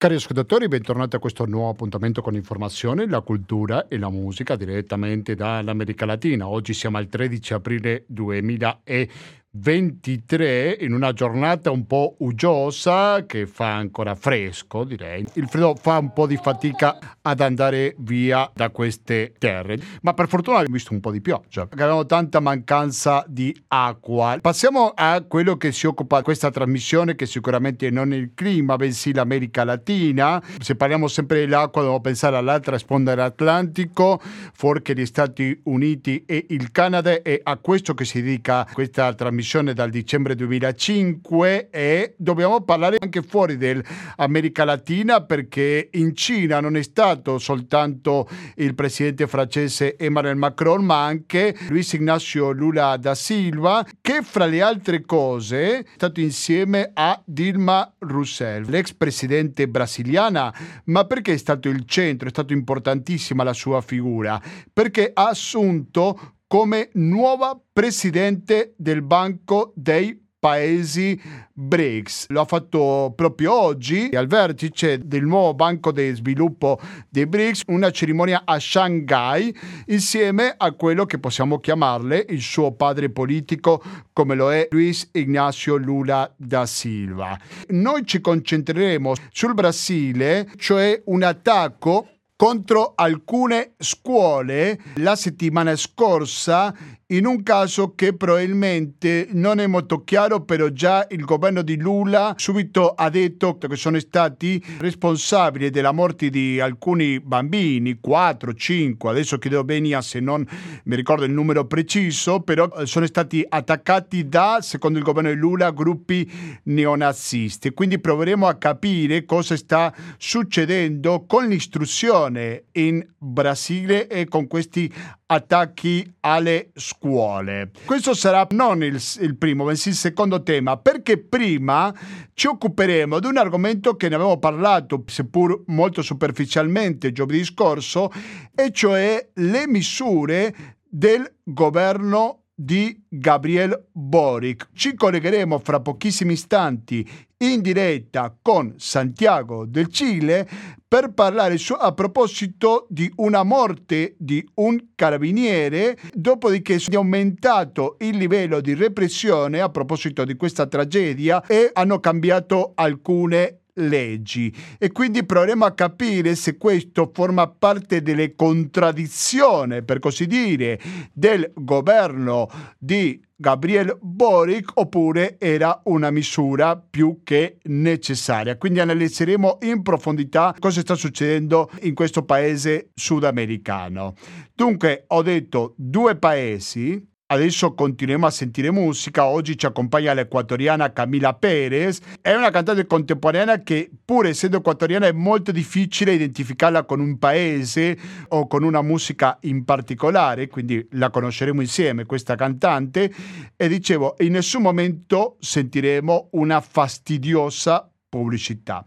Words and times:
Cari 0.00 0.14
ascoltatori, 0.14 0.66
bentornati 0.66 1.16
a 1.16 1.18
questo 1.18 1.44
nuovo 1.44 1.68
appuntamento 1.68 2.22
con 2.22 2.34
informazione, 2.34 3.06
la 3.06 3.20
cultura 3.20 3.86
e 3.86 3.98
la 3.98 4.08
musica 4.08 4.56
direttamente 4.56 5.34
dall'America 5.34 6.06
Latina. 6.06 6.48
Oggi 6.48 6.72
siamo 6.72 6.96
al 6.96 7.06
13 7.06 7.52
aprile 7.52 8.04
2020. 8.06 9.10
23 9.52 10.76
in 10.80 10.92
una 10.92 11.12
giornata 11.12 11.72
un 11.72 11.84
po' 11.84 12.14
uggiosa 12.18 13.26
che 13.26 13.48
fa 13.48 13.74
ancora 13.74 14.14
fresco 14.14 14.84
direi. 14.84 15.26
Il 15.34 15.48
freddo 15.48 15.74
fa 15.74 15.98
un 15.98 16.12
po' 16.12 16.28
di 16.28 16.36
fatica 16.36 16.98
ad 17.20 17.40
andare 17.40 17.96
via 17.98 18.48
da 18.54 18.70
queste 18.70 19.32
terre. 19.38 19.76
Ma 20.02 20.14
per 20.14 20.28
fortuna 20.28 20.58
abbiamo 20.58 20.76
visto 20.76 20.92
un 20.92 21.00
po' 21.00 21.10
di 21.10 21.20
pioggia. 21.20 21.62
Abbiamo 21.62 22.06
tanta 22.06 22.38
mancanza 22.38 23.24
di 23.26 23.54
acqua. 23.68 24.38
Passiamo 24.40 24.92
a 24.94 25.24
quello 25.26 25.56
che 25.56 25.72
si 25.72 25.86
occupa 25.86 26.22
questa 26.22 26.52
trasmissione 26.52 27.16
che 27.16 27.26
sicuramente 27.26 27.90
non 27.90 28.12
è 28.12 28.16
il 28.16 28.30
clima 28.34 28.76
bensì 28.76 29.12
l'America 29.12 29.64
Latina. 29.64 30.40
Se 30.60 30.76
parliamo 30.76 31.08
sempre 31.08 31.40
dell'acqua 31.40 31.80
dobbiamo 31.82 32.00
pensare 32.00 32.36
all'altra 32.36 32.78
sponda 32.78 33.14
dell'Atlantico 33.16 34.20
fuori 34.52 34.82
gli 34.90 35.06
Stati 35.06 35.60
Uniti 35.64 36.24
e 36.24 36.46
il 36.50 36.70
Canada 36.70 37.22
e 37.22 37.40
a 37.42 37.56
questo 37.56 37.94
che 37.94 38.04
si 38.04 38.22
dedica 38.22 38.66
questa 38.72 39.12
trasmissione 39.12 39.38
trasmissione 39.40 39.72
dal 39.72 39.90
dicembre 39.90 40.34
2005 40.34 41.70
e 41.70 42.14
dobbiamo 42.18 42.60
parlare 42.60 42.98
anche 43.00 43.22
fuori 43.22 43.56
dell'America 43.56 44.64
Latina 44.64 45.24
perché 45.24 45.88
in 45.92 46.14
Cina 46.14 46.60
non 46.60 46.76
è 46.76 46.82
stato 46.82 47.38
soltanto 47.38 48.28
il 48.56 48.74
presidente 48.74 49.26
francese 49.26 49.96
Emmanuel 49.96 50.36
Macron 50.36 50.84
ma 50.84 51.04
anche 51.04 51.56
Luis 51.68 51.92
Ignacio 51.94 52.50
Lula 52.50 52.96
da 52.98 53.14
Silva 53.14 53.86
che 54.00 54.20
fra 54.22 54.44
le 54.44 54.60
altre 54.60 55.00
cose 55.00 55.78
è 55.80 55.84
stato 55.94 56.20
insieme 56.20 56.90
a 56.92 57.20
Dilma 57.24 57.94
Rousseff, 57.98 58.68
l'ex 58.68 58.92
presidente 58.92 59.68
brasiliana, 59.68 60.54
ma 60.84 61.04
perché 61.04 61.32
è 61.32 61.36
stato 61.38 61.68
il 61.68 61.84
centro, 61.86 62.28
è 62.28 62.30
stato 62.30 62.52
importantissima 62.52 63.42
la 63.42 63.52
sua 63.52 63.80
figura? 63.80 64.40
Perché 64.72 65.10
ha 65.12 65.28
assunto 65.28 66.34
come 66.50 66.88
nuova 66.94 67.56
presidente 67.72 68.74
del 68.76 69.02
Banco 69.02 69.72
dei 69.76 70.20
paesi 70.36 71.16
BRICS. 71.52 72.26
Lo 72.30 72.40
ha 72.40 72.44
fatto 72.44 73.12
proprio 73.14 73.52
oggi 73.52 74.10
al 74.14 74.26
vertice 74.26 74.98
del 75.06 75.22
nuovo 75.22 75.54
Banco 75.54 75.92
di 75.92 76.12
Sviluppo 76.12 76.80
dei 77.08 77.26
BRICS, 77.26 77.62
una 77.68 77.92
cerimonia 77.92 78.42
a 78.44 78.58
Shanghai 78.58 79.56
insieme 79.86 80.52
a 80.56 80.72
quello 80.72 81.06
che 81.06 81.20
possiamo 81.20 81.60
chiamarle 81.60 82.26
il 82.30 82.40
suo 82.40 82.72
padre 82.72 83.10
politico 83.10 83.80
come 84.12 84.34
lo 84.34 84.52
è 84.52 84.66
Luis 84.72 85.08
Ignacio 85.12 85.76
Lula 85.76 86.34
da 86.36 86.66
Silva. 86.66 87.38
Noi 87.68 88.04
ci 88.04 88.20
concentreremo 88.20 89.12
sul 89.30 89.54
Brasile, 89.54 90.50
cioè 90.56 91.00
un 91.04 91.22
attacco 91.22 92.08
contro 92.40 92.94
alcune 92.96 93.72
scuole 93.76 94.80
la 94.94 95.14
settimana 95.14 95.76
scorsa 95.76 96.74
in 97.10 97.26
un 97.26 97.42
caso 97.42 97.94
che 97.96 98.14
probabilmente 98.14 99.26
non 99.32 99.58
è 99.58 99.66
molto 99.66 100.04
chiaro, 100.04 100.44
però 100.44 100.68
già 100.68 101.04
il 101.10 101.24
governo 101.24 101.62
di 101.62 101.76
Lula 101.76 102.34
subito 102.36 102.90
ha 102.90 103.10
detto 103.10 103.58
che 103.58 103.74
sono 103.74 103.98
stati 103.98 104.64
responsabili 104.78 105.70
della 105.70 105.90
morte 105.90 106.30
di 106.30 106.60
alcuni 106.60 107.18
bambini, 107.18 107.98
4, 108.00 108.54
5, 108.54 109.10
adesso 109.10 109.38
chiedo 109.38 109.64
bene 109.64 110.00
se 110.02 110.20
non 110.20 110.46
mi 110.84 110.94
ricordo 110.94 111.24
il 111.24 111.32
numero 111.32 111.66
preciso, 111.66 112.42
però 112.42 112.70
eh, 112.76 112.86
sono 112.86 113.06
stati 113.06 113.44
attaccati 113.46 114.28
da, 114.28 114.58
secondo 114.62 114.98
il 114.98 115.04
governo 115.04 115.30
di 115.30 115.36
Lula, 115.36 115.72
gruppi 115.72 116.30
neonazisti. 116.62 117.70
Quindi 117.70 117.98
proveremo 117.98 118.46
a 118.46 118.54
capire 118.54 119.24
cosa 119.24 119.56
sta 119.56 119.92
succedendo 120.16 121.24
con 121.26 121.48
l'istruzione 121.48 122.29
in 122.72 123.06
Brasile 123.16 124.06
e 124.08 124.26
con 124.26 124.46
questi 124.46 124.92
attacchi 125.26 126.08
alle 126.20 126.70
scuole. 126.74 127.70
Questo 127.84 128.14
sarà 128.14 128.46
non 128.50 128.82
il, 128.82 129.00
il, 129.20 129.36
primo, 129.36 129.64
bensì 129.64 129.90
il 129.90 129.94
secondo 129.94 130.42
tema, 130.42 130.76
perché 130.76 131.18
prima 131.18 131.94
ci 132.34 132.46
occuperemo 132.46 133.20
di 133.20 133.26
un 133.26 133.36
argomento 133.36 133.96
che 133.96 134.08
ne 134.08 134.16
avevo 134.16 134.38
parlato, 134.38 135.04
seppur 135.06 135.64
molto 135.66 136.02
superficialmente, 136.02 137.12
giovedì 137.12 137.44
scorso, 137.44 138.10
e 138.54 138.70
cioè 138.72 139.30
le 139.34 139.66
misure 139.66 140.78
del 140.88 141.30
governo 141.44 142.39
di 142.62 143.02
Gabriel 143.08 143.86
Boric. 143.90 144.68
Ci 144.74 144.94
collegheremo 144.94 145.58
fra 145.60 145.80
pochissimi 145.80 146.34
istanti 146.34 147.08
in 147.38 147.62
diretta 147.62 148.36
con 148.42 148.74
Santiago 148.76 149.64
del 149.64 149.88
Cile 149.88 150.46
per 150.86 151.14
parlare 151.14 151.56
su, 151.56 151.72
a 151.72 151.92
proposito 151.92 152.86
di 152.90 153.10
una 153.16 153.44
morte 153.44 154.14
di 154.18 154.46
un 154.56 154.88
carabiniere, 154.94 155.96
dopodiché 156.12 156.74
è 156.74 156.94
aumentato 156.96 157.96
il 158.00 158.18
livello 158.18 158.60
di 158.60 158.74
repressione 158.74 159.60
a 159.60 159.70
proposito 159.70 160.24
di 160.24 160.34
questa 160.34 160.66
tragedia 160.66 161.42
e 161.46 161.70
hanno 161.72 161.98
cambiato 161.98 162.72
alcune 162.74 163.59
leggi 163.74 164.54
e 164.78 164.92
quindi 164.92 165.24
proveremo 165.24 165.64
a 165.64 165.72
capire 165.72 166.34
se 166.34 166.56
questo 166.56 167.10
forma 167.12 167.48
parte 167.48 168.02
delle 168.02 168.34
contraddizioni, 168.34 169.82
per 169.82 169.98
così 169.98 170.26
dire, 170.26 170.80
del 171.12 171.50
governo 171.54 172.48
di 172.78 173.20
Gabriel 173.40 173.96
Boric 174.02 174.72
oppure 174.74 175.36
era 175.38 175.80
una 175.84 176.10
misura 176.10 176.76
più 176.76 177.20
che 177.24 177.56
necessaria. 177.64 178.58
Quindi 178.58 178.80
analizzeremo 178.80 179.58
in 179.62 179.80
profondità 179.80 180.54
cosa 180.58 180.80
sta 180.80 180.94
succedendo 180.94 181.70
in 181.82 181.94
questo 181.94 182.22
paese 182.24 182.90
sudamericano. 182.94 184.14
Dunque 184.54 185.04
ho 185.06 185.22
detto 185.22 185.72
due 185.78 186.16
paesi 186.16 187.02
Adesso 187.32 187.74
continuiamo 187.74 188.26
a 188.26 188.30
sentire 188.30 188.72
musica. 188.72 189.26
Oggi 189.26 189.56
ci 189.56 189.64
accompagna 189.64 190.12
l'equatoriana 190.12 190.92
Camila 190.92 191.32
Perez. 191.32 192.00
È 192.20 192.34
una 192.34 192.50
cantante 192.50 192.86
contemporanea 192.86 193.62
che, 193.62 193.88
pur 194.04 194.26
essendo 194.26 194.56
equatoriana, 194.56 195.06
è 195.06 195.12
molto 195.12 195.52
difficile 195.52 196.14
identificarla 196.14 196.82
con 196.82 196.98
un 196.98 197.18
paese 197.18 197.96
o 198.30 198.48
con 198.48 198.64
una 198.64 198.82
musica 198.82 199.38
in 199.42 199.64
particolare. 199.64 200.48
Quindi 200.48 200.84
la 200.94 201.10
conosceremo 201.10 201.60
insieme, 201.60 202.04
questa 202.04 202.34
cantante. 202.34 203.14
E 203.54 203.68
dicevo, 203.68 204.16
in 204.18 204.32
nessun 204.32 204.62
momento 204.62 205.36
sentiremo 205.38 206.30
una 206.32 206.60
fastidiosa 206.60 207.88
pubblicità. 208.08 208.84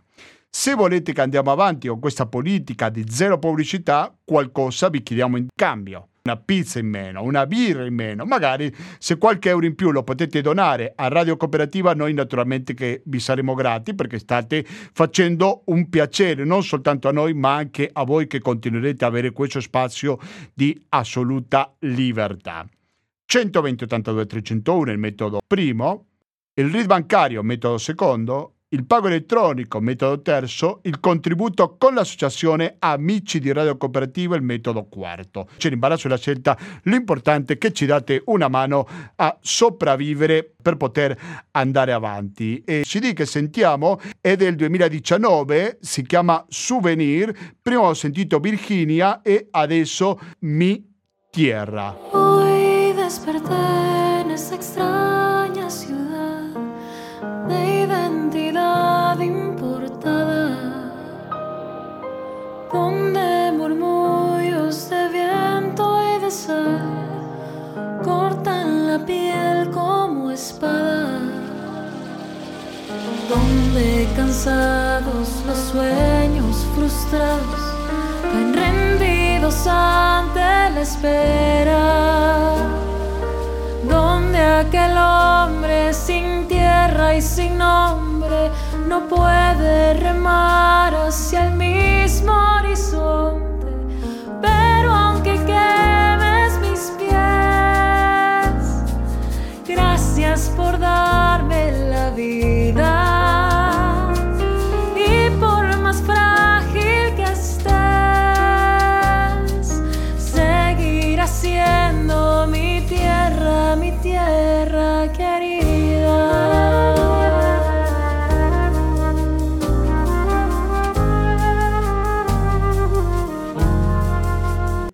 Se 0.50 0.74
volete 0.74 1.14
che 1.14 1.22
andiamo 1.22 1.50
avanti 1.50 1.88
con 1.88 2.02
questa 2.02 2.25
politica 2.25 2.90
di 2.90 3.06
zero 3.08 3.40
pubblicità, 3.40 4.14
qualcosa 4.22 4.90
vi 4.90 5.02
chiediamo 5.02 5.38
in 5.38 5.48
cambio 5.56 6.10
una 6.26 6.38
pizza 6.38 6.80
in 6.80 6.88
meno, 6.88 7.22
una 7.22 7.46
birra 7.46 7.86
in 7.86 7.94
meno, 7.94 8.24
magari 8.24 8.74
se 8.98 9.18
qualche 9.18 9.50
euro 9.50 9.66
in 9.66 9.76
più 9.76 9.92
lo 9.92 10.04
potete 10.04 10.40
donare 10.40 10.94
a 10.96 11.10
Radio 11.10 11.36
Cooperativa, 11.36 11.94
noi 11.94 12.14
naturalmente 12.14 12.74
che 12.74 13.02
vi 13.08 13.20
saremo 13.20 13.54
grati 13.54 13.94
perché 13.94 14.20
state 14.20 14.64
facendo 14.66 15.64
un 15.66 15.90
piacere 15.90 16.46
non 16.46 16.64
soltanto 16.64 17.10
a 17.10 17.12
noi 17.12 17.34
ma 17.34 17.56
anche 17.56 17.90
a 17.92 18.06
voi 18.06 18.28
che 18.28 18.40
continuerete 18.40 19.04
a 19.04 19.10
avere 19.10 19.32
questo 19.32 19.60
spazio 19.60 20.18
di 20.54 20.82
assoluta 20.90 21.76
libertà. 21.80 22.66
120 23.26 23.84
82 23.84 24.26
301 24.26 24.92
il 24.92 24.98
metodo 25.00 25.42
primo, 25.46 26.06
il 26.54 26.70
RID 26.70 26.86
bancario 26.86 27.44
metodo 27.44 27.78
secondo, 27.78 28.53
il 28.74 28.86
pago 28.86 29.08
elettronico, 29.08 29.80
metodo 29.80 30.22
terzo, 30.22 30.80
il 30.84 31.00
contributo 31.00 31.76
con 31.78 31.94
l'associazione 31.94 32.76
Amici 32.80 33.40
di 33.40 33.52
Radio 33.52 33.78
Cooperativa, 33.78 34.36
il 34.36 34.42
metodo 34.42 34.86
quarto. 34.86 35.48
C'è 35.58 35.70
l'imbarazzo 35.70 36.08
della 36.08 36.20
scelta, 36.20 36.58
l'importante 36.84 37.54
è 37.54 37.58
che 37.58 37.72
ci 37.72 37.86
date 37.86 38.24
una 38.25 38.48
mano 38.48 38.88
a 39.16 39.38
sopravvivere 39.40 40.54
per 40.60 40.78
poter 40.78 41.16
andare 41.52 41.94
avanti. 41.94 42.64
E 42.66 42.81
CD 42.84 43.14
che 43.14 43.28
sentiamo 43.28 44.00
è 44.20 44.36
del 44.36 44.56
2019, 44.56 45.78
si 45.80 46.04
chiama 46.04 46.44
Souvenir, 46.50 47.31
prima 47.62 47.81
ho 47.81 47.94
sentito 47.94 48.40
Virginia 48.40 49.22
e 49.22 49.48
adesso 49.52 50.19
Mi 50.40 50.84
Tierra. 51.30 51.96
Hoy 52.12 52.94
desperté 52.94 54.22
en 54.22 54.31
esa 54.31 54.56
extraña 54.56 55.03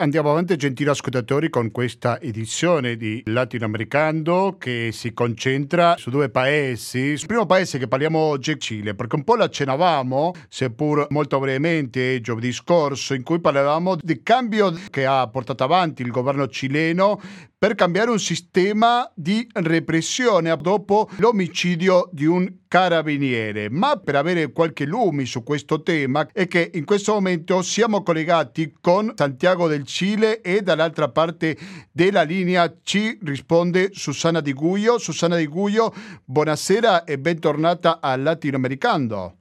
Andiamo 0.01 0.31
avanti, 0.31 0.56
gentili 0.56 0.90
ascoltatori, 0.90 1.50
con 1.50 1.72
questa 1.72 2.22
edizione 2.22 2.96
di 2.96 3.22
Latinoamericano 3.25 4.56
che 4.57 4.92
si 4.94 5.12
concentra 5.12 5.98
su 5.98 6.10
due 6.10 6.30
paesi. 6.30 7.00
Il 7.00 7.25
primo 7.28 7.46
paese 7.46 7.78
che 7.78 7.90
parliamo 7.90 8.18
oggi 8.18 8.51
è 8.51 8.57
Cile, 8.57 8.96
perché 8.96 9.18
un 9.18 9.25
po' 9.25 9.36
l'accennavamo, 9.36 10.34
seppur 10.48 11.07
molto 11.10 11.38
brevemente, 11.40 12.22
giovedì 12.22 12.54
scorso, 12.54 13.13
in 13.13 13.24
cui 13.24 13.42
parlavamo 13.42 13.98
del 14.01 14.24
cambio 14.24 14.74
che 14.90 15.06
ha 15.06 15.28
portato 15.28 15.66
avanti 15.66 16.01
il 16.01 16.12
governo 16.12 16.48
cileno 16.48 17.19
per 17.60 17.76
cambiare 17.76 18.10
un 18.10 18.20
sistema 18.20 19.12
di 19.14 19.46
repressione 19.52 20.56
dopo 20.56 21.10
l'omicidio 21.18 22.10
di 22.14 22.26
un 22.26 22.50
carabiniere. 22.70 23.70
Ma 23.70 23.98
per 23.98 24.16
avere 24.16 24.54
qualche 24.54 24.86
lumi 24.86 25.26
su 25.26 25.44
questo 25.44 25.84
tema 25.84 26.26
è 26.32 26.48
che 26.48 26.72
in 26.74 26.86
questo 26.86 27.12
momento 27.12 27.62
siamo 27.62 28.02
collegati 28.02 28.74
con 28.80 29.12
Santiago 29.14 29.68
del 29.68 29.86
Cile 29.86 30.40
e 30.40 30.62
dall'altra 30.62 31.10
parte 31.10 31.58
della 31.92 32.22
linea 32.22 32.74
ci 32.82 33.20
risponde 33.24 33.90
Susanna 33.92 34.40
Di 34.40 34.54
Guio. 34.54 34.98
Susanna 34.98 35.36
Di 35.36 35.48
Guio, 35.48 35.94
buonasera 36.24 37.04
e 37.04 37.20
bentornata 37.20 38.00
al 38.00 38.22
Latinoamericano. 38.22 39.38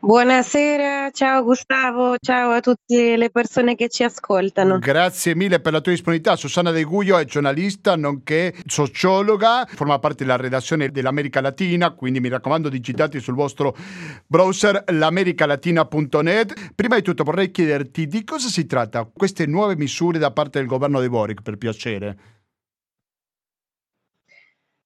Buonasera, 0.00 1.10
ciao 1.10 1.42
Gustavo, 1.42 2.14
ciao 2.20 2.52
a 2.52 2.60
tutte 2.60 3.16
le 3.16 3.30
persone 3.30 3.74
che 3.74 3.88
ci 3.88 4.04
ascoltano. 4.04 4.78
Grazie 4.78 5.34
mille 5.34 5.58
per 5.58 5.72
la 5.72 5.80
tua 5.80 5.90
disponibilità. 5.90 6.36
Susanna 6.36 6.70
De 6.70 6.84
Guglio 6.84 7.18
è 7.18 7.24
giornalista 7.24 7.96
nonché 7.96 8.54
sociologa, 8.64 9.66
forma 9.66 9.98
parte 9.98 10.22
della 10.22 10.36
redazione 10.36 10.90
dell'America 10.90 11.40
Latina, 11.40 11.90
quindi 11.90 12.20
mi 12.20 12.28
raccomando 12.28 12.68
digitate 12.68 13.18
sul 13.18 13.34
vostro 13.34 13.76
browser 14.24 14.84
l'americalatina.net. 14.86 16.72
Prima 16.76 16.94
di 16.94 17.02
tutto 17.02 17.24
vorrei 17.24 17.50
chiederti 17.50 18.06
di 18.06 18.22
cosa 18.22 18.46
si 18.46 18.66
tratta 18.66 19.10
queste 19.12 19.46
nuove 19.46 19.74
misure 19.74 20.20
da 20.20 20.30
parte 20.30 20.60
del 20.60 20.68
governo 20.68 21.00
di 21.00 21.08
Boric, 21.08 21.42
per 21.42 21.56
piacere. 21.56 22.37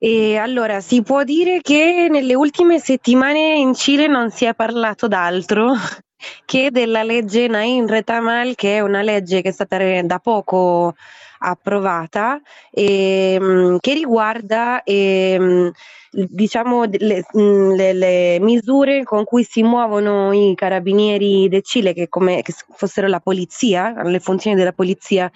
E 0.04 0.36
allora, 0.36 0.80
si 0.80 1.00
può 1.00 1.22
dire 1.22 1.60
che 1.60 2.08
nelle 2.10 2.34
ultime 2.34 2.80
settimane 2.80 3.54
in 3.54 3.72
Cile 3.72 4.08
non 4.08 4.32
si 4.32 4.46
è 4.46 4.52
parlato 4.52 5.06
d'altro 5.06 5.74
che 6.44 6.72
della 6.72 7.04
legge 7.04 7.46
Nain 7.46 7.86
Retamal, 7.86 8.56
che 8.56 8.78
è 8.78 8.80
una 8.80 9.00
legge 9.00 9.42
che 9.42 9.50
è 9.50 9.52
stata 9.52 10.02
da 10.02 10.18
poco 10.18 10.96
approvata, 11.42 12.40
ehm, 12.70 13.78
che 13.80 13.94
riguarda 13.94 14.82
ehm, 14.84 15.70
diciamo, 16.12 16.84
le, 16.84 17.24
le, 17.32 17.92
le, 17.92 18.38
misure 18.40 19.02
con 19.02 19.24
cui 19.24 19.44
si 19.44 19.62
muovono 19.62 20.32
i 20.32 20.54
carabinieri 20.54 21.48
del 21.48 21.62
Cile, 21.62 21.94
che 21.94 22.08
come 22.08 22.42
che 22.42 22.52
fossero 22.74 23.08
la 23.08 23.20
polizia, 23.20 24.02
le 24.02 24.20
funzioni 24.20 24.56
della 24.56 24.72
polizia 24.72 25.30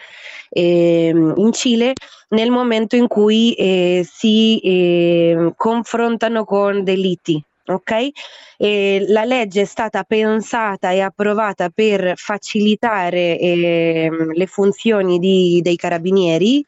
eh, 0.50 1.12
in 1.36 1.52
Cile, 1.52 1.92
nel 2.28 2.50
momento 2.50 2.96
in 2.96 3.06
cui 3.06 3.54
eh, 3.54 4.06
si 4.08 4.60
eh, 4.60 5.52
confrontano 5.56 6.44
con 6.44 6.84
delitti. 6.84 7.42
Ok? 7.68 8.08
E 8.56 9.04
la 9.08 9.24
legge 9.24 9.62
è 9.62 9.64
stata 9.64 10.04
pensata 10.04 10.90
e 10.92 11.00
approvata 11.00 11.68
per 11.70 12.12
facilitare 12.16 13.38
eh, 13.38 14.10
le 14.32 14.46
funzioni 14.46 15.18
di, 15.18 15.60
dei 15.62 15.76
carabinieri 15.76 16.64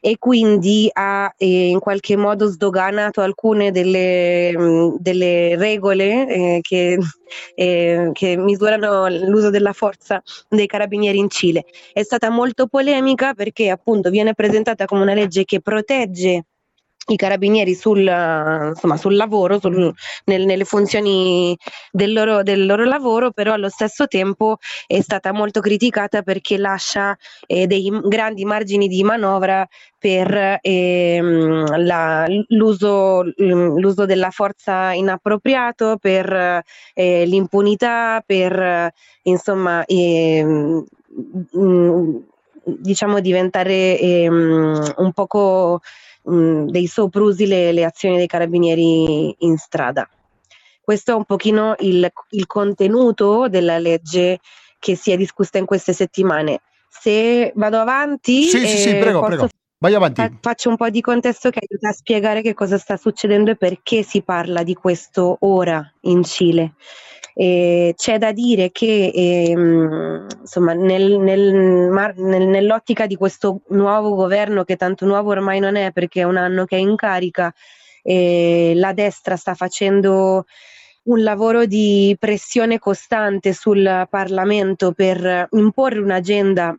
e 0.00 0.16
quindi 0.18 0.88
ha 0.92 1.32
eh, 1.36 1.68
in 1.68 1.78
qualche 1.80 2.16
modo 2.16 2.46
sdoganato 2.46 3.20
alcune 3.20 3.70
delle, 3.70 4.56
mh, 4.56 4.62
mm, 4.62 4.94
delle 4.98 5.56
regole 5.56 6.28
eh, 6.28 6.58
che, 6.62 6.98
eh, 7.54 8.10
che, 8.12 8.36
misurano 8.36 9.08
l'uso 9.08 9.50
della 9.50 9.72
forza 9.72 10.22
dei 10.48 10.66
carabinieri 10.66 11.18
in 11.18 11.28
Cile. 11.28 11.64
È 11.92 12.02
stata 12.02 12.30
molto 12.30 12.66
polemica 12.66 13.34
perché 13.34 13.70
appunto 13.70 14.10
viene 14.10 14.34
presentata 14.34 14.84
come 14.86 15.02
una 15.02 15.14
legge 15.14 15.44
che 15.44 15.60
protegge 15.60 16.44
i 17.08 17.16
carabinieri 17.16 17.74
sul, 17.74 18.00
insomma, 18.00 18.96
sul 18.96 19.16
lavoro, 19.16 19.58
sul, 19.60 19.92
nel, 20.24 20.44
nelle 20.44 20.64
funzioni 20.64 21.56
del 21.90 22.12
loro, 22.12 22.42
del 22.42 22.66
loro, 22.66 22.84
lavoro, 22.84 23.30
però 23.30 23.52
allo 23.52 23.68
stesso 23.68 24.06
tempo 24.06 24.56
è 24.86 25.00
stata 25.00 25.32
molto 25.32 25.60
criticata 25.60 26.22
perché 26.22 26.58
lascia 26.58 27.16
eh, 27.46 27.66
dei 27.66 27.90
grandi 28.04 28.44
margini 28.44 28.88
di 28.88 29.02
manovra 29.02 29.66
per 29.98 30.58
ehm, 30.60 31.84
la, 31.84 32.26
l'uso, 32.48 33.22
l'uso, 33.36 34.06
della 34.06 34.30
forza 34.30 34.92
inappropriato, 34.92 35.96
per 36.00 36.62
eh, 36.94 37.24
l'impunità, 37.26 38.22
per 38.24 38.92
insomma 39.22 39.84
ehm, 39.84 40.84
diciamo 42.64 43.20
diventare 43.20 43.98
ehm, 43.98 44.94
un 44.96 45.12
poco 45.12 45.80
mh, 46.28 46.70
dei 46.70 46.86
soprusi 46.86 47.46
le, 47.46 47.72
le 47.72 47.84
azioni 47.84 48.16
dei 48.16 48.26
carabinieri 48.26 49.34
in 49.38 49.56
strada. 49.56 50.08
Questo 50.80 51.12
è 51.12 51.14
un 51.14 51.24
pochino 51.24 51.74
il, 51.80 52.10
il 52.30 52.46
contenuto 52.46 53.48
della 53.48 53.78
legge 53.78 54.38
che 54.78 54.96
si 54.96 55.10
è 55.10 55.16
discussa 55.16 55.58
in 55.58 55.66
queste 55.66 55.92
settimane. 55.92 56.60
Se 56.88 57.52
vado 57.56 57.78
avanti... 57.78 58.44
Sì, 58.44 58.66
sì, 58.66 58.78
sì, 58.78 58.96
prego, 58.96 59.22
prego. 59.22 59.48
Vai 59.80 59.94
avanti. 59.94 60.20
Fa- 60.20 60.32
faccio 60.40 60.70
un 60.70 60.76
po' 60.76 60.90
di 60.90 61.00
contesto 61.00 61.50
che 61.50 61.60
aiuta 61.60 61.90
a 61.90 61.92
spiegare 61.92 62.42
che 62.42 62.52
cosa 62.52 62.78
sta 62.78 62.96
succedendo 62.96 63.52
e 63.52 63.56
perché 63.56 64.02
si 64.02 64.22
parla 64.22 64.64
di 64.64 64.74
questo 64.74 65.36
ora 65.40 65.88
in 66.02 66.24
Cile. 66.24 66.74
E 67.32 67.94
c'è 67.96 68.18
da 68.18 68.32
dire 68.32 68.72
che 68.72 69.12
ehm, 69.14 70.26
insomma, 70.40 70.72
nel, 70.72 71.20
nel, 71.20 71.52
nel, 71.52 72.46
nell'ottica 72.48 73.06
di 73.06 73.14
questo 73.14 73.60
nuovo 73.68 74.16
governo, 74.16 74.64
che 74.64 74.74
tanto 74.74 75.06
nuovo 75.06 75.30
ormai 75.30 75.60
non 75.60 75.76
è 75.76 75.92
perché 75.92 76.22
è 76.22 76.24
un 76.24 76.36
anno 76.36 76.64
che 76.64 76.76
è 76.76 76.80
in 76.80 76.96
carica, 76.96 77.54
eh, 78.02 78.72
la 78.74 78.92
destra 78.92 79.36
sta 79.36 79.54
facendo 79.54 80.46
un 81.04 81.22
lavoro 81.22 81.66
di 81.66 82.16
pressione 82.18 82.80
costante 82.80 83.52
sul 83.52 84.06
Parlamento 84.10 84.90
per 84.90 85.46
imporre 85.52 86.00
un'agenda 86.00 86.76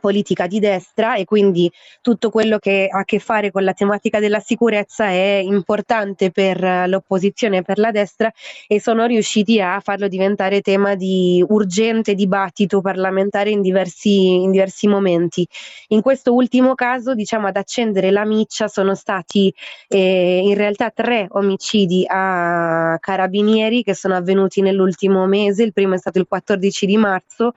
politica 0.00 0.46
di 0.46 0.58
destra 0.58 1.16
e 1.16 1.24
quindi 1.24 1.70
tutto 2.00 2.30
quello 2.30 2.58
che 2.58 2.88
ha 2.90 3.00
a 3.02 3.04
che 3.04 3.18
fare 3.18 3.50
con 3.50 3.64
la 3.64 3.72
tematica 3.72 4.18
della 4.20 4.40
sicurezza 4.40 5.06
è 5.06 5.40
importante 5.44 6.30
per 6.30 6.88
l'opposizione 6.88 7.58
e 7.58 7.62
per 7.62 7.78
la 7.78 7.90
destra 7.90 8.32
e 8.66 8.80
sono 8.80 9.06
riusciti 9.06 9.60
a 9.60 9.80
farlo 9.80 10.08
diventare 10.08 10.60
tema 10.60 10.94
di 10.94 11.44
urgente 11.46 12.14
dibattito 12.14 12.80
parlamentare 12.80 13.50
in 13.50 13.60
diversi, 13.60 14.42
in 14.42 14.50
diversi 14.50 14.86
momenti. 14.86 15.46
In 15.88 16.00
questo 16.00 16.32
ultimo 16.32 16.74
caso, 16.74 17.14
diciamo, 17.14 17.48
ad 17.48 17.56
accendere 17.56 18.10
la 18.10 18.24
miccia 18.24 18.68
sono 18.68 18.94
stati 18.94 19.52
eh, 19.88 20.40
in 20.42 20.54
realtà 20.54 20.90
tre 20.90 21.26
omicidi 21.30 22.04
a 22.08 22.96
carabinieri 23.00 23.82
che 23.82 23.94
sono 23.94 24.14
avvenuti 24.14 24.60
nell'ultimo 24.62 25.26
mese, 25.26 25.62
il 25.62 25.72
primo 25.72 25.94
è 25.94 25.98
stato 25.98 26.18
il 26.18 26.26
14 26.26 26.86
di 26.86 26.96
marzo, 26.96 27.52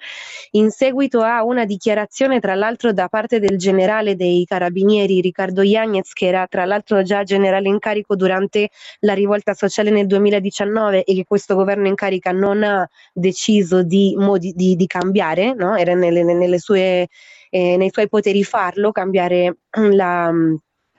in 0.52 0.70
seguito 0.72 1.22
a 1.22 1.44
una 1.44 1.66
dichiarazione 1.66 2.25
dichiarazione 2.26 2.40
tra 2.40 2.56
l'altro 2.56 2.94
da 2.94 3.08
parte 3.08 3.40
del 3.40 3.58
generale 3.58 4.16
dei 4.16 4.44
carabinieri 4.46 5.22
Riccardo 5.22 5.62
Yagnez 5.62 6.14
che 6.14 6.28
era 6.28 6.48
tra 6.48 6.66
l'altro 6.66 7.02
già 7.04 7.24
generale 7.24 7.68
in 7.68 7.80
carico 7.80 8.16
durante 8.16 8.70
la 9.00 9.14
rivolta 9.14 9.54
sociale 9.54 9.92
nel 9.92 10.08
2019 10.08 11.04
e 11.04 11.16
che 11.16 11.24
questo 11.26 11.56
governo 11.56 11.88
in 11.88 11.96
carica 11.96 12.32
non 12.32 12.64
ha 12.64 12.88
deciso 13.14 13.84
di, 13.84 14.16
modi, 14.18 14.54
di, 14.54 14.76
di 14.76 14.88
cambiare, 14.88 15.54
no? 15.54 15.76
era 15.76 15.94
nelle, 15.94 16.24
nelle 16.24 16.60
sue, 16.60 17.08
eh, 17.50 17.78
nei 17.78 17.90
suoi 17.92 18.08
poteri 18.10 18.44
farlo, 18.44 18.92
cambiare 18.92 19.58
la 19.92 20.32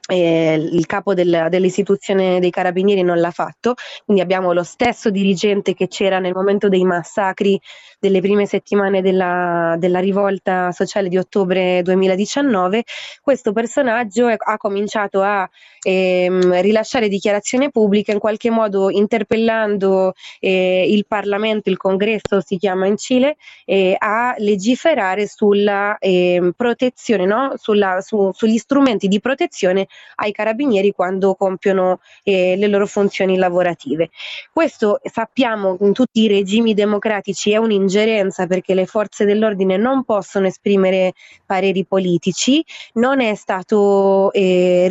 eh, 0.09 0.55
il 0.55 0.87
capo 0.87 1.15
del, 1.15 1.47
dell'istituzione 1.51 2.39
dei 2.41 2.51
carabinieri 2.51 3.03
non 3.03 3.19
l'ha 3.19 3.31
fatto, 3.31 3.75
quindi 4.05 4.23
abbiamo 4.23 4.53
lo 4.53 4.63
stesso 4.63 5.11
dirigente 5.11 5.75
che 5.75 5.89
c'era 5.89 6.19
nel 6.19 6.35
momento 6.35 6.69
dei 6.69 6.85
massacri 6.85 7.61
delle 7.99 8.21
prime 8.21 8.47
settimane 8.47 9.03
della, 9.03 9.75
della 9.79 10.01
rivolta 10.01 10.71
sociale 10.73 11.09
di 11.09 11.19
ottobre 11.19 11.83
2019. 11.83 12.85
Questo 13.21 13.53
personaggio 13.53 14.29
è, 14.29 14.37
ha 14.39 14.57
cominciato 14.57 15.23
a 15.23 15.49
ehm, 15.87 16.61
rilasciare 16.61 17.09
dichiarazioni 17.09 17.71
pubbliche 17.71 18.11
in 18.11 18.19
qualche 18.19 18.51
modo 18.51 18.91
interpellando 18.91 20.15
eh, 20.41 20.85
il 20.89 21.07
Parlamento, 21.07 21.71
il 21.71 21.77
Congresso 21.77 22.41
si 22.45 22.57
chiama 22.57 22.87
in 22.87 22.97
Cile, 22.97 23.37
eh, 23.65 23.95
a 23.97 24.35
legiferare 24.39 25.29
sulla 25.29 25.97
eh, 25.99 26.53
protezione, 26.57 27.25
no? 27.25 27.53
sulla, 27.57 28.01
su, 28.01 28.31
sugli 28.33 28.59
strumenti 28.59 29.07
di 29.07 29.21
protezione 29.21 29.87
ai 30.17 30.33
carabinieri 30.33 30.91
quando 30.93 31.35
compiono 31.35 32.01
eh, 32.25 32.57
le 32.57 32.67
loro 32.67 32.87
funzioni 32.87 33.37
lavorative. 33.37 34.11
Questo 34.53 35.01
sappiamo 35.05 35.77
in 35.81 35.93
tutti 35.93 36.23
i 36.23 36.29
regimi 36.29 36.75
democratici 36.75 37.53
è 37.53 37.59
un'ingerenza 37.59 38.47
perché 38.47 38.75
le 38.75 38.87
forze 38.87 39.25
dell'ordine 39.25 39.77
non 39.77 40.03
possono 40.05 40.47
esprimere 40.47 41.13
pareri 41.45 41.85
politici, 41.85 42.65
non 42.95 43.21
è 43.21 43.35
stato 43.35 44.33
eh, 44.33 44.89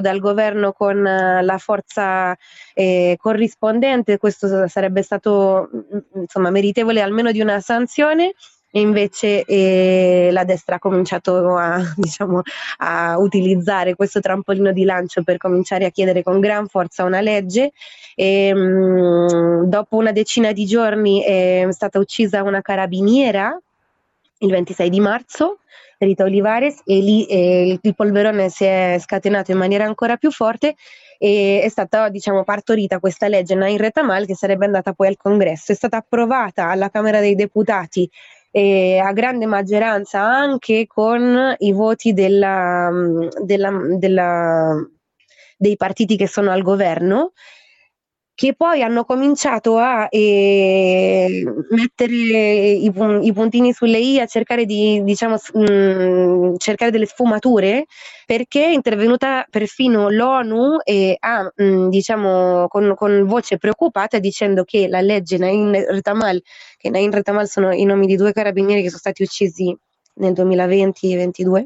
dal 0.00 0.18
governo 0.18 0.72
con 0.72 1.02
la 1.02 1.58
forza 1.58 2.36
eh, 2.74 3.16
corrispondente, 3.20 4.18
questo 4.18 4.66
sarebbe 4.68 5.02
stato 5.02 5.68
mm, 5.74 5.98
insomma 6.22 6.50
meritevole 6.50 7.00
almeno 7.00 7.30
di 7.32 7.40
una 7.40 7.60
sanzione 7.60 8.34
e 8.74 8.80
invece 8.80 9.44
eh, 9.44 10.30
la 10.32 10.44
destra 10.44 10.76
ha 10.76 10.78
cominciato 10.78 11.56
a, 11.56 11.78
diciamo, 11.94 12.40
a, 12.78 13.18
utilizzare 13.18 13.94
questo 13.94 14.20
trampolino 14.20 14.72
di 14.72 14.84
lancio 14.84 15.22
per 15.22 15.36
cominciare 15.36 15.84
a 15.84 15.90
chiedere 15.90 16.22
con 16.22 16.40
gran 16.40 16.66
forza 16.68 17.04
una 17.04 17.20
legge. 17.20 17.72
E, 18.14 18.54
mh, 18.54 19.68
dopo 19.68 19.96
una 19.96 20.12
decina 20.12 20.52
di 20.52 20.64
giorni 20.64 21.22
è 21.22 21.66
stata 21.70 21.98
uccisa 21.98 22.42
una 22.42 22.62
carabiniera 22.62 23.60
il 24.42 24.50
26 24.50 24.90
di 24.90 25.00
marzo, 25.00 25.58
Rita 25.98 26.24
Olivares, 26.24 26.82
e 26.84 26.98
lì 26.98 27.24
eh, 27.26 27.78
il 27.80 27.94
polverone 27.94 28.48
si 28.48 28.64
è 28.64 28.96
scatenato 29.00 29.50
in 29.50 29.58
maniera 29.58 29.84
ancora 29.84 30.16
più 30.16 30.30
forte 30.30 30.74
e 31.18 31.60
è 31.62 31.68
stata 31.68 32.08
diciamo, 32.08 32.42
partorita 32.42 32.98
questa 32.98 33.28
legge 33.28 33.54
Nain 33.54 33.78
Retamal 33.78 34.26
che 34.26 34.34
sarebbe 34.34 34.64
andata 34.64 34.92
poi 34.92 35.06
al 35.06 35.16
congresso. 35.16 35.70
È 35.70 35.74
stata 35.74 35.98
approvata 35.98 36.68
alla 36.68 36.90
Camera 36.90 37.20
dei 37.20 37.36
Deputati 37.36 38.10
eh, 38.50 38.98
a 38.98 39.12
grande 39.12 39.46
maggioranza 39.46 40.20
anche 40.20 40.86
con 40.86 41.54
i 41.58 41.72
voti 41.72 42.12
della, 42.12 42.90
della, 43.40 43.70
della, 43.96 44.76
dei 45.56 45.76
partiti 45.76 46.16
che 46.16 46.26
sono 46.26 46.50
al 46.50 46.62
governo 46.62 47.32
che 48.34 48.54
poi 48.54 48.82
hanno 48.82 49.04
cominciato 49.04 49.76
a 49.76 50.06
eh, 50.10 51.44
mettere 51.70 52.12
i, 52.14 52.86
i, 52.86 53.32
puntini 53.32 53.72
sulle 53.72 53.98
i, 53.98 54.18
a 54.20 54.26
cercare 54.26 54.64
di 54.64 55.02
diciamo, 55.04 55.36
mh, 55.52 55.72
mm, 55.72 56.54
cercare 56.56 56.90
delle 56.90 57.06
sfumature, 57.06 57.84
perché 58.26 58.64
è 58.64 58.68
intervenuta 58.68 59.46
perfino 59.50 60.08
l'ONU 60.08 60.78
e 60.82 61.16
ha, 61.18 61.42
mh, 61.54 61.64
mm, 61.64 61.88
diciamo, 61.88 62.68
con, 62.68 62.94
con, 62.96 63.26
voce 63.26 63.58
preoccupata 63.58 64.18
dicendo 64.18 64.64
che 64.64 64.88
la 64.88 65.00
legge 65.00 65.36
Nain 65.36 65.72
Retamal, 65.72 66.40
che 66.78 66.90
Nain 66.90 67.10
Retamal 67.10 67.48
sono 67.48 67.72
i 67.72 67.84
nomi 67.84 68.06
di 68.06 68.16
due 68.16 68.32
carabinieri 68.32 68.82
che 68.82 68.88
sono 68.88 69.00
stati 69.00 69.22
uccisi 69.22 69.76
nel 70.14 70.32
2020-2022, 70.32 71.64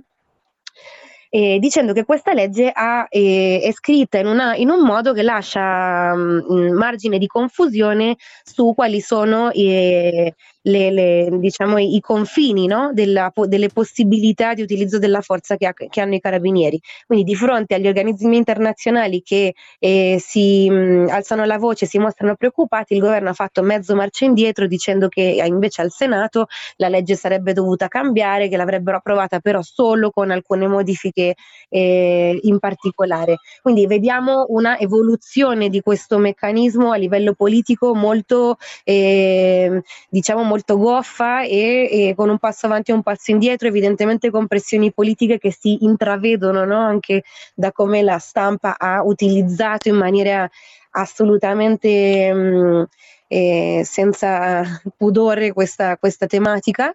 eh, 1.28 1.58
dicendo 1.58 1.92
che 1.92 2.04
questa 2.04 2.32
legge 2.32 2.70
ha, 2.72 3.06
eh, 3.08 3.60
è 3.62 3.72
scritta 3.72 4.18
in, 4.18 4.26
una, 4.26 4.54
in, 4.56 4.70
un 4.70 4.84
modo 4.84 5.12
che 5.12 5.22
lascia 5.22 6.14
mh, 6.14 6.46
mm, 6.52 6.76
margine 6.76 7.18
di 7.18 7.26
confusione 7.26 8.16
su 8.42 8.72
quali 8.74 9.00
sono 9.00 9.50
eh, 9.50 10.34
le, 10.66 10.90
le, 10.90 11.28
diciamo, 11.38 11.78
i 11.78 12.00
confini 12.00 12.66
no? 12.66 12.90
Della, 12.92 13.32
delle 13.46 13.68
possibilità 13.68 14.54
di 14.54 14.62
utilizzo 14.62 14.98
della 14.98 15.20
forza 15.20 15.56
che, 15.56 15.66
ha, 15.66 15.72
che, 15.72 16.00
hanno 16.00 16.14
i 16.14 16.20
carabinieri. 16.20 16.80
Quindi 17.06 17.24
di 17.24 17.34
fronte 17.34 17.74
agli 17.74 17.86
organismi 17.86 18.36
internazionali 18.36 19.22
che 19.22 19.54
eh, 19.78 20.16
si 20.20 20.68
mh, 20.68 21.08
alzano 21.10 21.44
la 21.44 21.58
voce, 21.58 21.86
si 21.86 21.98
mostrano 21.98 22.34
preoccupati, 22.34 22.94
il 22.94 23.00
governo 23.00 23.30
ha 23.30 23.34
fatto 23.34 23.62
mezzo 23.62 23.94
marcia 23.94 24.24
indietro 24.24 24.66
dicendo 24.66 25.08
che 25.08 25.36
eh, 25.40 25.46
invece 25.46 25.82
al 25.82 25.90
Senato 25.90 26.46
la 26.76 26.88
legge 26.88 27.14
sarebbe 27.14 27.52
dovuta 27.52 27.88
cambiare, 27.88 28.48
che 28.48 28.56
l'avrebbero 28.56 28.96
approvata 28.96 29.38
però 29.40 29.62
solo 29.62 30.10
con 30.10 30.30
alcune 30.30 30.66
modifiche 30.66 31.34
eh, 31.68 32.38
in 32.42 32.58
particolare. 32.58 33.36
Quindi 33.62 33.86
vediamo 33.86 34.46
una 34.48 34.78
evoluzione 34.78 35.68
di 35.68 35.80
questo 35.80 36.18
meccanismo 36.18 36.90
a 36.90 36.96
livello 36.96 37.34
politico 37.34 37.94
molto, 37.94 38.56
eh, 38.84 39.82
diciamo, 40.08 40.42
molto 40.42 40.54
molto 40.56 40.78
goffa 40.78 41.42
e, 41.42 41.88
e, 41.90 42.14
con 42.16 42.30
un 42.30 42.38
passo 42.38 42.64
avanti 42.64 42.90
e 42.90 42.94
un 42.94 43.02
passo 43.02 43.30
indietro, 43.30 43.68
evidentemente 43.68 44.30
con 44.30 44.46
pressioni 44.46 44.90
politiche 44.92 45.38
che 45.38 45.52
si 45.52 45.84
intravedono 45.84 46.64
no? 46.64 46.78
anche 46.78 47.22
da 47.54 47.72
come 47.72 48.02
la 48.02 48.18
stampa 48.18 48.76
ha 48.78 49.02
utilizzato 49.02 49.88
in 49.88 49.96
maniera 49.96 50.48
assolutamente 50.92 52.32
mh, 52.32 52.38
mm, 52.38 52.82
eh, 53.28 53.82
senza 53.84 54.62
pudore 54.96 55.52
questa, 55.52 55.98
questa 55.98 56.26
tematica 56.26 56.94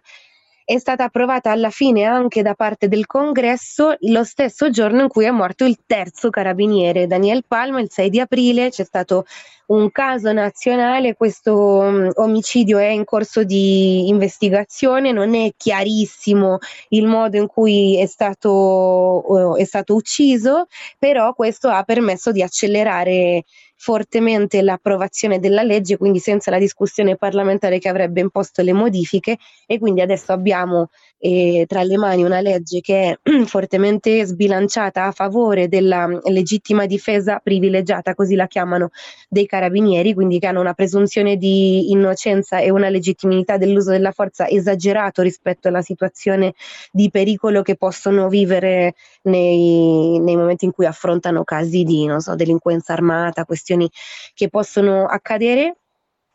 è 0.73 0.77
stata 0.77 1.03
approvata 1.03 1.51
alla 1.51 1.69
fine 1.69 2.05
anche 2.05 2.41
da 2.41 2.53
parte 2.53 2.87
del 2.87 3.05
congresso 3.05 3.95
lo 3.99 4.23
stesso 4.23 4.69
giorno 4.69 5.01
in 5.01 5.09
cui 5.09 5.25
è 5.25 5.31
morto 5.31 5.65
il 5.65 5.79
terzo 5.85 6.29
carabiniere, 6.29 7.07
Daniel 7.07 7.43
Palma, 7.45 7.81
il 7.81 7.91
6 7.91 8.09
di 8.09 8.21
aprile. 8.21 8.69
C'è 8.69 8.85
stato 8.85 9.25
un 9.65 9.91
caso 9.91 10.31
nazionale, 10.31 11.15
questo 11.15 11.55
um, 11.57 12.09
omicidio 12.15 12.77
è 12.77 12.87
in 12.87 13.03
corso 13.03 13.43
di 13.43 14.07
investigazione, 14.07 15.11
non 15.11 15.35
è 15.35 15.51
chiarissimo 15.57 16.59
il 16.89 17.05
modo 17.05 17.35
in 17.35 17.47
cui 17.47 17.99
è 17.99 18.05
stato, 18.05 19.23
uh, 19.27 19.55
è 19.57 19.65
stato 19.65 19.93
ucciso, 19.93 20.67
però 20.97 21.33
questo 21.33 21.67
ha 21.67 21.83
permesso 21.83 22.31
di 22.31 22.41
accelerare 22.41 23.43
fortemente 23.81 24.61
l'approvazione 24.61 25.39
della 25.39 25.63
legge, 25.63 25.97
quindi 25.97 26.19
senza 26.19 26.51
la 26.51 26.59
discussione 26.59 27.15
parlamentare 27.15 27.79
che 27.79 27.89
avrebbe 27.89 28.21
imposto 28.21 28.61
le 28.61 28.73
modifiche 28.73 29.37
e 29.65 29.79
quindi 29.79 30.01
adesso 30.01 30.31
abbiamo 30.31 30.89
eh, 31.17 31.65
tra 31.67 31.81
le 31.81 31.97
mani 31.97 32.23
una 32.23 32.41
legge 32.41 32.79
che 32.79 33.17
è 33.23 33.31
fortemente 33.45 34.23
sbilanciata 34.23 35.05
a 35.05 35.11
favore 35.11 35.67
della 35.67 36.07
legittima 36.25 36.85
difesa 36.85 37.39
privilegiata, 37.43 38.13
così 38.13 38.35
la 38.35 38.45
chiamano, 38.45 38.91
dei 39.27 39.47
carabinieri, 39.47 40.13
quindi 40.13 40.37
che 40.37 40.45
hanno 40.45 40.61
una 40.61 40.75
presunzione 40.75 41.37
di 41.37 41.89
innocenza 41.89 42.59
e 42.59 42.69
una 42.69 42.89
legittimità 42.89 43.57
dell'uso 43.57 43.89
della 43.89 44.11
forza 44.11 44.47
esagerato 44.47 45.23
rispetto 45.23 45.69
alla 45.69 45.81
situazione 45.81 46.53
di 46.91 47.09
pericolo 47.09 47.63
che 47.63 47.77
possono 47.77 48.27
vivere 48.27 48.93
nei, 49.23 50.19
nei 50.19 50.35
momenti 50.35 50.65
in 50.65 50.71
cui 50.71 50.85
affrontano 50.85 51.43
casi 51.43 51.83
di 51.83 52.07
so, 52.19 52.35
delinquenza 52.35 52.93
armata, 52.93 53.43
questioni 53.43 53.69
situazioni 53.71 53.89
che 54.33 54.49
possono 54.49 55.05
accadere. 55.05 55.77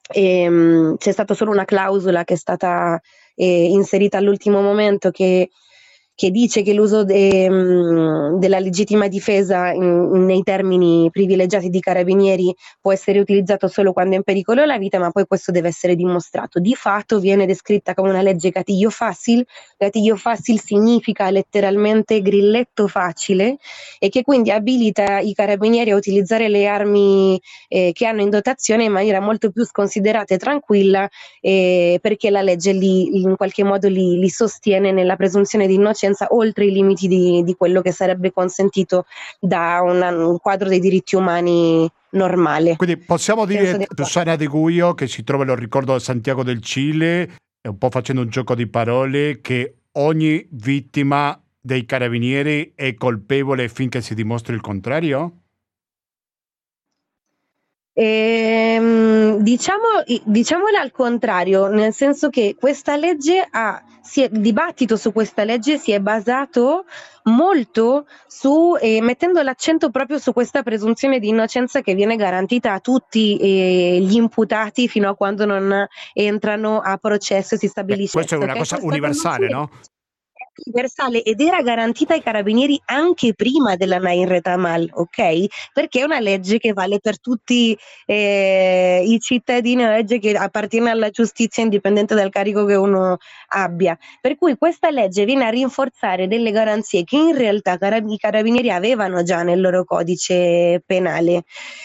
E, 0.09 0.43
ehm, 0.43 0.97
c'è 0.99 1.13
stata 1.13 1.35
solo 1.35 1.51
una 1.51 1.65
clausola 1.65 2.25
che 2.25 2.35
è 2.35 2.37
stata 2.37 3.01
eh, 3.35 3.65
inserita 3.65 4.19
all'ultimo 4.19 4.63
momento 4.63 5.11
che 5.11 5.51
che 6.17 6.31
dice 6.31 6.63
che 6.63 6.73
l'uso 6.73 7.05
de, 7.05 7.47
della 8.39 8.59
legittima 8.59 9.07
difesa 9.07 9.71
in, 9.71 10.25
nei 10.25 10.43
termini 10.43 11.11
privilegiati 11.13 11.69
di 11.69 11.79
carabinieri 11.79 12.55
può 12.81 12.91
essere 12.91 13.19
utilizzato 13.19 13.69
solo 13.69 13.93
quando 13.93 14.15
è 14.15 14.17
in 14.17 14.23
pericolo 14.23 14.65
la 14.65 14.79
vita, 14.79 14.99
ma 14.99 15.11
poi 15.11 15.27
questo 15.27 15.53
deve 15.53 15.69
essere 15.69 15.95
dimostrato. 15.95 16.59
Di 16.59 16.75
fatto 16.75 17.21
viene 17.21 17.45
descritta 17.45 17.93
come 17.93 18.09
una 18.09 18.23
legge 18.23 18.49
gatillo 18.49 18.89
facile, 18.89 19.45
gatillo 19.77 20.17
facile 20.17 20.59
significa 20.59 21.29
letteralmente 21.29 22.23
grilletto 22.23 22.89
facile 22.89 23.59
e 23.99 24.09
che 24.09 24.23
quindi 24.23 24.51
abilita 24.51 25.19
i 25.19 25.35
carabinieri 25.35 25.91
a 25.91 25.97
utilizzare 25.97 26.49
le 26.49 26.67
armi 26.67 27.39
eh, 27.69 27.91
che 27.93 28.07
hanno 28.07 28.23
in 28.23 28.31
dotazione 28.31 28.85
in 28.85 28.93
maniera 28.93 29.21
molto 29.21 29.51
più 29.51 29.67
sconsiderata 29.67 30.33
e 30.33 30.39
tranquilla 30.39 31.07
eh, 31.43 31.99
perché 32.01 32.31
la 32.31 32.41
legge 32.41 32.73
li, 32.73 33.21
in 33.21 33.37
qualche 33.37 33.65
modo 33.65 33.87
li, 33.89 34.19
li 34.19 34.31
sostiene 34.31 34.93
nella 34.93 35.17
presunzione 35.17 35.67
di 35.67 35.75
innocenza 35.75 36.05
conoscenza 36.07 36.29
oltre 36.31 36.67
i 36.67 36.73
limiti 36.73 37.09
di, 37.09 37.43
di 37.43 37.55
quello 37.55 37.83
che 37.83 37.93
sarebbe 37.93 38.33
consentito 38.33 39.07
da 39.41 39.81
una, 39.83 40.11
un 40.11 40.39
quadro 40.39 40.69
dei 40.69 40.81
diritti 40.81 41.17
umani 41.17 41.89
normale. 42.11 42.77
Quindi 42.77 42.99
possiamo 42.99 43.45
dire, 43.45 43.87
Susana 43.95 44.37
De 44.37 44.47
Guio, 44.47 44.95
che 44.95 45.07
si 45.09 45.25
trova, 45.25 45.45
lo 45.45 45.55
ricordo, 45.55 45.95
a 45.95 45.99
Santiago 45.99 46.43
del 46.43 46.63
Cile, 46.63 47.37
un 47.69 47.79
po' 47.79 47.91
facendo 47.91 48.23
un 48.23 48.29
gioco 48.29 48.55
di 48.55 48.69
parole, 48.69 49.41
che 49.41 49.75
ogni 49.93 50.47
vittima 50.51 51.39
dei 51.61 51.85
carabinieri 51.85 52.73
è 52.77 52.95
colpevole 52.95 53.69
finché 53.69 54.01
si 54.01 54.15
dimostri 54.15 54.55
il 54.55 54.61
contrario? 54.61 55.41
Ehm, 57.99 59.39
diciamo, 59.39 60.05
diciamola 60.25 60.81
al 60.81 60.91
contrario, 60.91 61.69
nel 61.69 61.95
senso 61.95 62.29
che 62.29 62.55
questa 62.59 62.95
legge 62.95 63.47
ha, 63.51 63.83
si 64.03 64.21
è, 64.21 64.29
il 64.31 64.43
dibattito 64.43 64.97
su 64.97 65.13
questa 65.13 65.45
legge 65.45 65.79
si 65.79 65.93
è 65.93 65.99
basato 65.99 66.85
molto 67.25 68.07
su, 68.27 68.77
eh, 68.79 69.01
mettendo 69.01 69.41
l'accento 69.41 69.89
proprio 69.89 70.19
su 70.19 70.35
questa 70.35 70.63
presunzione 70.63 71.19
di 71.19 71.29
innocenza 71.29 71.81
che 71.81 71.95
viene 71.95 72.17
garantita 72.17 72.75
a 72.75 72.81
tutti 72.81 73.39
eh, 73.39 73.99
gli 74.03 74.17
imputati 74.17 74.89
fino 74.89 75.09
a 75.09 75.15
quando 75.15 75.47
non 75.47 75.87
entrano 76.13 76.81
a 76.81 76.99
processo 76.99 77.55
e 77.55 77.59
si 77.59 77.67
stabilisce. 77.67 78.19
Beh, 78.19 78.27
questa 78.27 78.37
è 78.37 78.39
una 78.39 78.59
cosa 78.59 78.79
universale, 78.83 79.49
no? 79.49 79.71
Universale 80.65 81.23
ed 81.23 81.41
era 81.41 81.63
garantita 81.63 82.15
ai 82.15 82.23
carabinieri 82.23 82.81
anche 82.87 83.35
prima 83.35 83.77
della 83.77 83.99
Nain 83.99 84.29
Retamal, 84.29 84.89
ok? 84.93 85.47
Perché 85.73 86.01
è 86.01 86.05
una 86.05 86.21
legge 86.21 86.59
che 86.59 86.73
vale 86.73 86.99
per 87.01 87.21
tutti 87.21 87.77
eh, 88.07 89.03
i 89.05 89.19
cittadini, 89.21 89.83
una 89.83 89.97
legge 89.97 90.19
che 90.19 90.33
appartiene 90.33 90.91
alla 90.91 91.11
giustizia 91.11 91.63
indipendente 91.63 92.15
dal 92.15 92.31
carico 92.31 92.65
che 92.65 92.75
uno 92.75 93.17
abbia. 93.49 93.97
Per 94.21 94.37
cui 94.37 94.57
questa 94.57 94.91
legge 94.91 95.25
viene 95.25 95.45
a 95.45 95.51
rinforzare 95.51 96.27
delle 96.29 96.51
garanzie 96.51 97.05
che 97.05 97.17
in 97.17 97.37
realtà 97.37 97.77
carab- 97.77 98.11
i 98.11 98.17
carabinieri 98.17 98.71
avevano 98.71 99.23
già 99.23 99.43
nel 99.43 99.61
loro 99.61 99.85
codice 99.85 100.83
penale. 100.85 101.45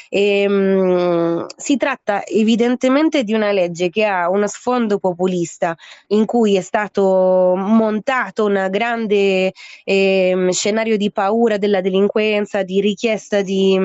E, 0.10 0.42
ehm, 0.42 0.54
mh, 0.54 1.46
si 1.58 1.78
tratta 1.78 2.25
evidentemente 2.25 3.24
di 3.24 3.34
una 3.34 3.51
legge 3.51 3.90
che 3.90 4.06
ha 4.06 4.30
uno 4.30 4.48
sfondo 4.48 5.00
populista 5.00 5.75
in 6.08 6.25
cui 6.25 6.56
è 6.56 6.62
stato 6.62 7.54
montato 7.56 8.46
una 8.46 8.61
grande 8.70 9.51
eh, 9.84 10.48
scenario 10.51 10.98
di 10.98 11.12
paura 11.12 11.58
della 11.58 11.82
delinquenza, 11.82 12.63
di 12.63 12.82
richiesta 12.82 13.41
di, 13.41 13.77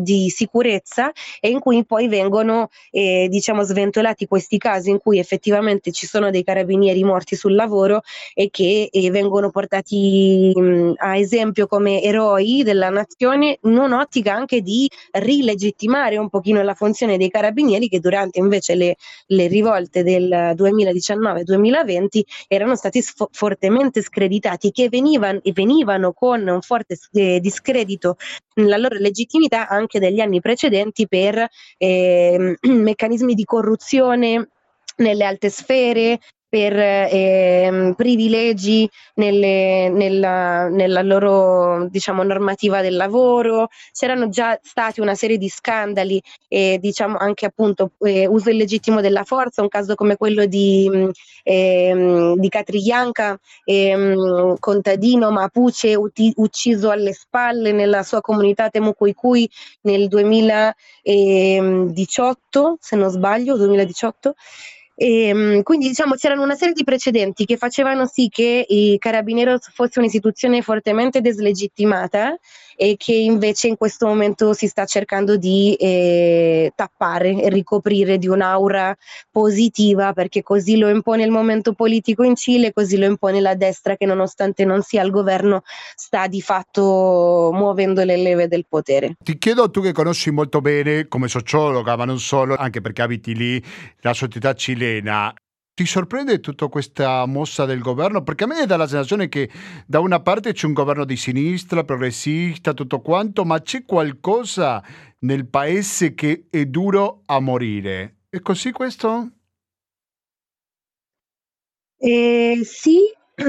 di 0.00 0.28
sicurezza 0.28 1.12
e 1.40 1.48
in 1.48 1.60
cui 1.60 1.84
poi 1.84 2.08
vengono 2.08 2.68
eh, 2.90 3.26
diciamo 3.28 3.62
sventolati 3.62 4.26
questi 4.26 4.58
casi 4.58 4.90
in 4.90 4.98
cui 4.98 5.18
effettivamente 5.18 5.92
ci 5.92 6.06
sono 6.06 6.30
dei 6.30 6.44
carabinieri 6.44 7.02
morti 7.04 7.36
sul 7.36 7.54
lavoro 7.54 8.02
e 8.34 8.48
che 8.50 8.88
eh, 8.90 9.10
vengono 9.10 9.50
portati 9.50 10.52
mh, 10.54 10.92
a 10.96 11.16
esempio 11.16 11.66
come 11.66 12.02
eroi 12.02 12.62
della 12.62 12.90
nazione 12.90 13.58
in 13.62 13.76
un'ottica 13.76 14.34
anche 14.34 14.60
di 14.60 14.88
rilegittimare 15.12 16.16
un 16.16 16.28
pochino 16.28 16.62
la 16.62 16.74
funzione 16.74 17.16
dei 17.16 17.30
carabinieri 17.30 17.88
che 17.88 18.00
durante 18.00 18.38
invece 18.38 18.74
le, 18.74 18.96
le 19.26 19.46
rivolte 19.46 20.02
del 20.02 20.54
2019-2020 20.56 22.20
erano 22.48 22.76
stati 22.76 23.00
sfo- 23.02 23.28
fortemente 23.32 24.02
screditati 24.04 24.70
che 24.70 24.88
venivano, 24.88 25.40
venivano 25.52 26.12
con 26.12 26.46
un 26.46 26.60
forte 26.60 26.96
eh, 27.12 27.40
discredito 27.40 28.16
nella 28.54 28.76
loro 28.76 28.96
legittimità 28.98 29.68
anche 29.68 29.98
degli 29.98 30.20
anni 30.20 30.40
precedenti 30.40 31.08
per 31.08 31.48
eh, 31.76 32.56
meccanismi 32.62 33.34
di 33.34 33.44
corruzione 33.44 34.48
nelle 34.96 35.24
alte 35.24 35.50
sfere, 35.50 36.20
per 36.54 36.78
eh, 36.78 37.94
privilegi 37.96 38.88
nelle, 39.14 39.88
nella, 39.88 40.68
nella, 40.68 41.02
loro 41.02 41.88
diciamo, 41.88 42.22
normativa 42.22 42.80
del 42.80 42.94
lavoro, 42.94 43.70
c'erano 43.92 44.28
già 44.28 44.56
stati 44.62 45.00
una 45.00 45.16
serie 45.16 45.36
di 45.36 45.48
scandali 45.48 46.22
e 46.46 46.78
diciamo 46.80 47.16
anche 47.18 47.44
appunto 47.44 47.90
eh, 47.98 48.28
uso 48.28 48.50
illegittimo 48.50 49.00
della 49.00 49.24
forza, 49.24 49.62
un 49.62 49.68
caso 49.68 49.96
come 49.96 50.16
quello 50.16 50.46
di, 50.46 50.88
eh, 51.42 52.34
di 52.36 52.48
Catriglianca, 52.48 53.36
ehm, 53.64 54.56
contadino 54.60 55.32
mapuche 55.32 55.96
uti, 55.96 56.32
ucciso 56.36 56.90
alle 56.90 57.14
spalle 57.14 57.72
nella 57.72 58.04
sua 58.04 58.20
comunità 58.20 58.68
Temucuicui 58.68 59.50
nel 59.80 60.06
2018, 60.06 62.76
se 62.78 62.94
non 62.94 63.10
sbaglio, 63.10 63.56
2018. 63.56 64.36
E, 64.94 65.28
ehm, 65.28 65.62
quindi 65.62 65.88
diciamo 65.88 66.14
c'erano 66.14 66.42
una 66.42 66.54
serie 66.54 66.74
di 66.74 66.84
precedenti 66.84 67.44
che 67.44 67.56
facevano 67.56 68.06
sì 68.06 68.28
che 68.28 68.64
i 68.68 68.96
Carabineros 68.98 69.70
fosse 69.72 69.98
un'istituzione 69.98 70.62
fortemente 70.62 71.20
deslegittimata 71.20 72.38
e 72.76 72.96
che 72.96 73.14
invece 73.14 73.68
in 73.68 73.76
questo 73.76 74.06
momento 74.06 74.52
si 74.52 74.66
sta 74.66 74.84
cercando 74.84 75.36
di 75.36 75.74
eh, 75.74 76.72
tappare 76.74 77.40
e 77.40 77.48
ricoprire 77.48 78.18
di 78.18 78.28
un'aura 78.28 78.96
positiva 79.30 80.12
perché 80.12 80.42
così 80.42 80.76
lo 80.76 80.88
impone 80.88 81.24
il 81.24 81.30
momento 81.30 81.72
politico 81.72 82.22
in 82.22 82.34
Cile, 82.34 82.72
così 82.72 82.96
lo 82.96 83.06
impone 83.06 83.40
la 83.40 83.54
destra 83.54 83.96
che 83.96 84.06
nonostante 84.06 84.64
non 84.64 84.82
sia 84.82 85.02
al 85.02 85.10
governo 85.10 85.62
sta 85.94 86.26
di 86.26 86.40
fatto 86.40 87.50
muovendo 87.52 88.02
le 88.04 88.16
leve 88.16 88.48
del 88.48 88.66
potere. 88.68 89.16
Ti 89.22 89.38
chiedo 89.38 89.70
tu 89.70 89.80
che 89.80 89.92
conosci 89.92 90.30
molto 90.30 90.60
bene 90.60 91.06
come 91.08 91.28
sociologa 91.28 91.96
ma 91.96 92.04
non 92.04 92.18
solo, 92.18 92.56
anche 92.56 92.80
perché 92.80 93.02
abiti 93.02 93.34
lì, 93.34 93.62
la 94.00 94.14
società 94.14 94.54
cilena, 94.54 94.83
ti 95.74 95.86
sorprende 95.86 96.38
tutta 96.38 96.68
questa 96.68 97.26
mossa 97.26 97.64
del 97.64 97.80
governo? 97.80 98.22
Perché 98.22 98.44
a 98.44 98.46
me 98.46 98.64
dà 98.64 98.76
la 98.76 98.86
sensazione 98.86 99.28
che 99.28 99.50
da 99.86 99.98
una 99.98 100.20
parte 100.20 100.52
c'è 100.52 100.66
un 100.66 100.72
governo 100.72 101.04
di 101.04 101.16
sinistra, 101.16 101.82
progressista, 101.82 102.72
tutto 102.74 103.00
quanto, 103.00 103.44
ma 103.44 103.60
c'è 103.60 103.84
qualcosa 103.84 104.82
nel 105.20 105.48
paese 105.48 106.14
che 106.14 106.46
è 106.48 106.64
duro 106.66 107.22
a 107.26 107.40
morire. 107.40 108.20
È 108.28 108.40
così 108.40 108.70
questo? 108.70 109.30
Eh, 111.98 112.60
sì, 112.64 112.98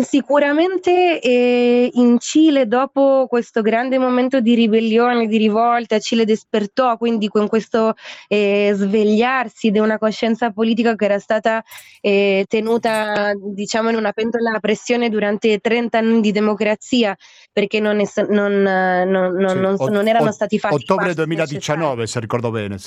Sicuramente 0.02 1.20
eh, 1.22 1.92
in 1.94 2.18
Cile, 2.20 2.68
dopo 2.68 3.28
questo 3.30 3.62
grande 3.62 4.00
momento 4.00 4.40
di 4.40 4.56
ribellione, 4.56 5.28
di 5.28 5.38
rivolta, 5.38 6.00
Cile 6.00 6.26
despertò 6.26 6.98
quindi 6.98 7.28
con 7.28 7.48
questo 7.48 7.94
eh, 8.28 8.72
svegliarsi 8.74 9.70
di 9.70 9.78
una 9.78 10.00
coscienza 10.00 10.50
politica 10.50 10.96
che 10.96 11.06
era 11.06 11.20
stata 11.20 11.64
eh, 12.02 12.46
tenuta 12.48 13.34
diciamo 13.36 13.90
in 13.90 13.96
una 13.96 14.12
pentola 14.12 14.54
a 14.54 14.60
pressione 14.60 15.10
durante 15.10 15.60
30 15.60 15.98
anni 16.00 16.20
di 16.20 16.32
democrazia, 16.32 17.16
perché 17.54 17.80
non, 17.80 18.00
è, 18.00 18.06
non, 18.28 18.64
non, 18.64 19.34
non, 19.36 19.78
sì, 19.78 19.90
non 19.92 20.08
erano 20.08 20.32
stati 20.32 20.58
fatti. 20.58 20.74
Ottobre 20.74 21.14
2019, 21.14 21.78
necessari. 21.78 22.08
se 22.08 22.20
ricordo 22.20 22.50
bene. 22.50 22.78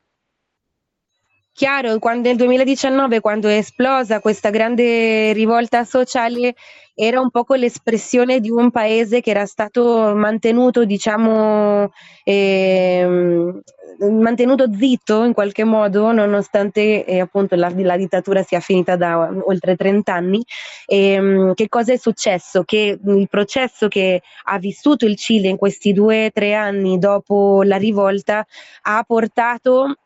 Chiaro, 1.58 1.98
quando 1.98 2.28
nel 2.28 2.36
2019, 2.36 3.18
quando 3.18 3.48
è 3.48 3.56
esplosa 3.56 4.20
questa 4.20 4.48
grande 4.48 5.32
rivolta 5.32 5.82
sociale, 5.82 6.54
era 6.94 7.18
un 7.18 7.30
po' 7.30 7.44
l'espressione 7.54 8.38
di 8.38 8.48
un 8.48 8.70
paese 8.70 9.20
che 9.20 9.30
era 9.30 9.44
stato 9.44 10.14
mantenuto, 10.14 10.84
diciamo, 10.84 11.90
eh, 12.22 13.04
mantenuto 13.98 14.72
zitto 14.72 15.24
in 15.24 15.32
qualche 15.32 15.64
modo, 15.64 16.12
nonostante 16.12 17.04
eh, 17.04 17.18
appunto 17.18 17.56
la, 17.56 17.72
la, 17.74 17.96
dittatura 17.96 18.44
sia 18.44 18.60
finita 18.60 18.94
da 18.94 19.28
oltre 19.42 19.74
30 19.74 20.14
anni. 20.14 20.44
E, 20.86 21.10
ehm, 21.14 21.54
che 21.54 21.68
cosa 21.68 21.92
è 21.92 21.96
successo? 21.96 22.62
Che 22.62 23.00
il 23.04 23.28
processo 23.28 23.88
che 23.88 24.22
ha 24.44 24.58
vissuto 24.60 25.06
il 25.06 25.16
Cile 25.16 25.48
in 25.48 25.56
questi 25.56 25.92
due 25.92 26.26
o 26.26 26.30
tre 26.32 26.54
anni 26.54 27.00
dopo 27.00 27.64
la 27.64 27.78
rivolta 27.78 28.46
ha 28.82 29.02
portato 29.04 29.96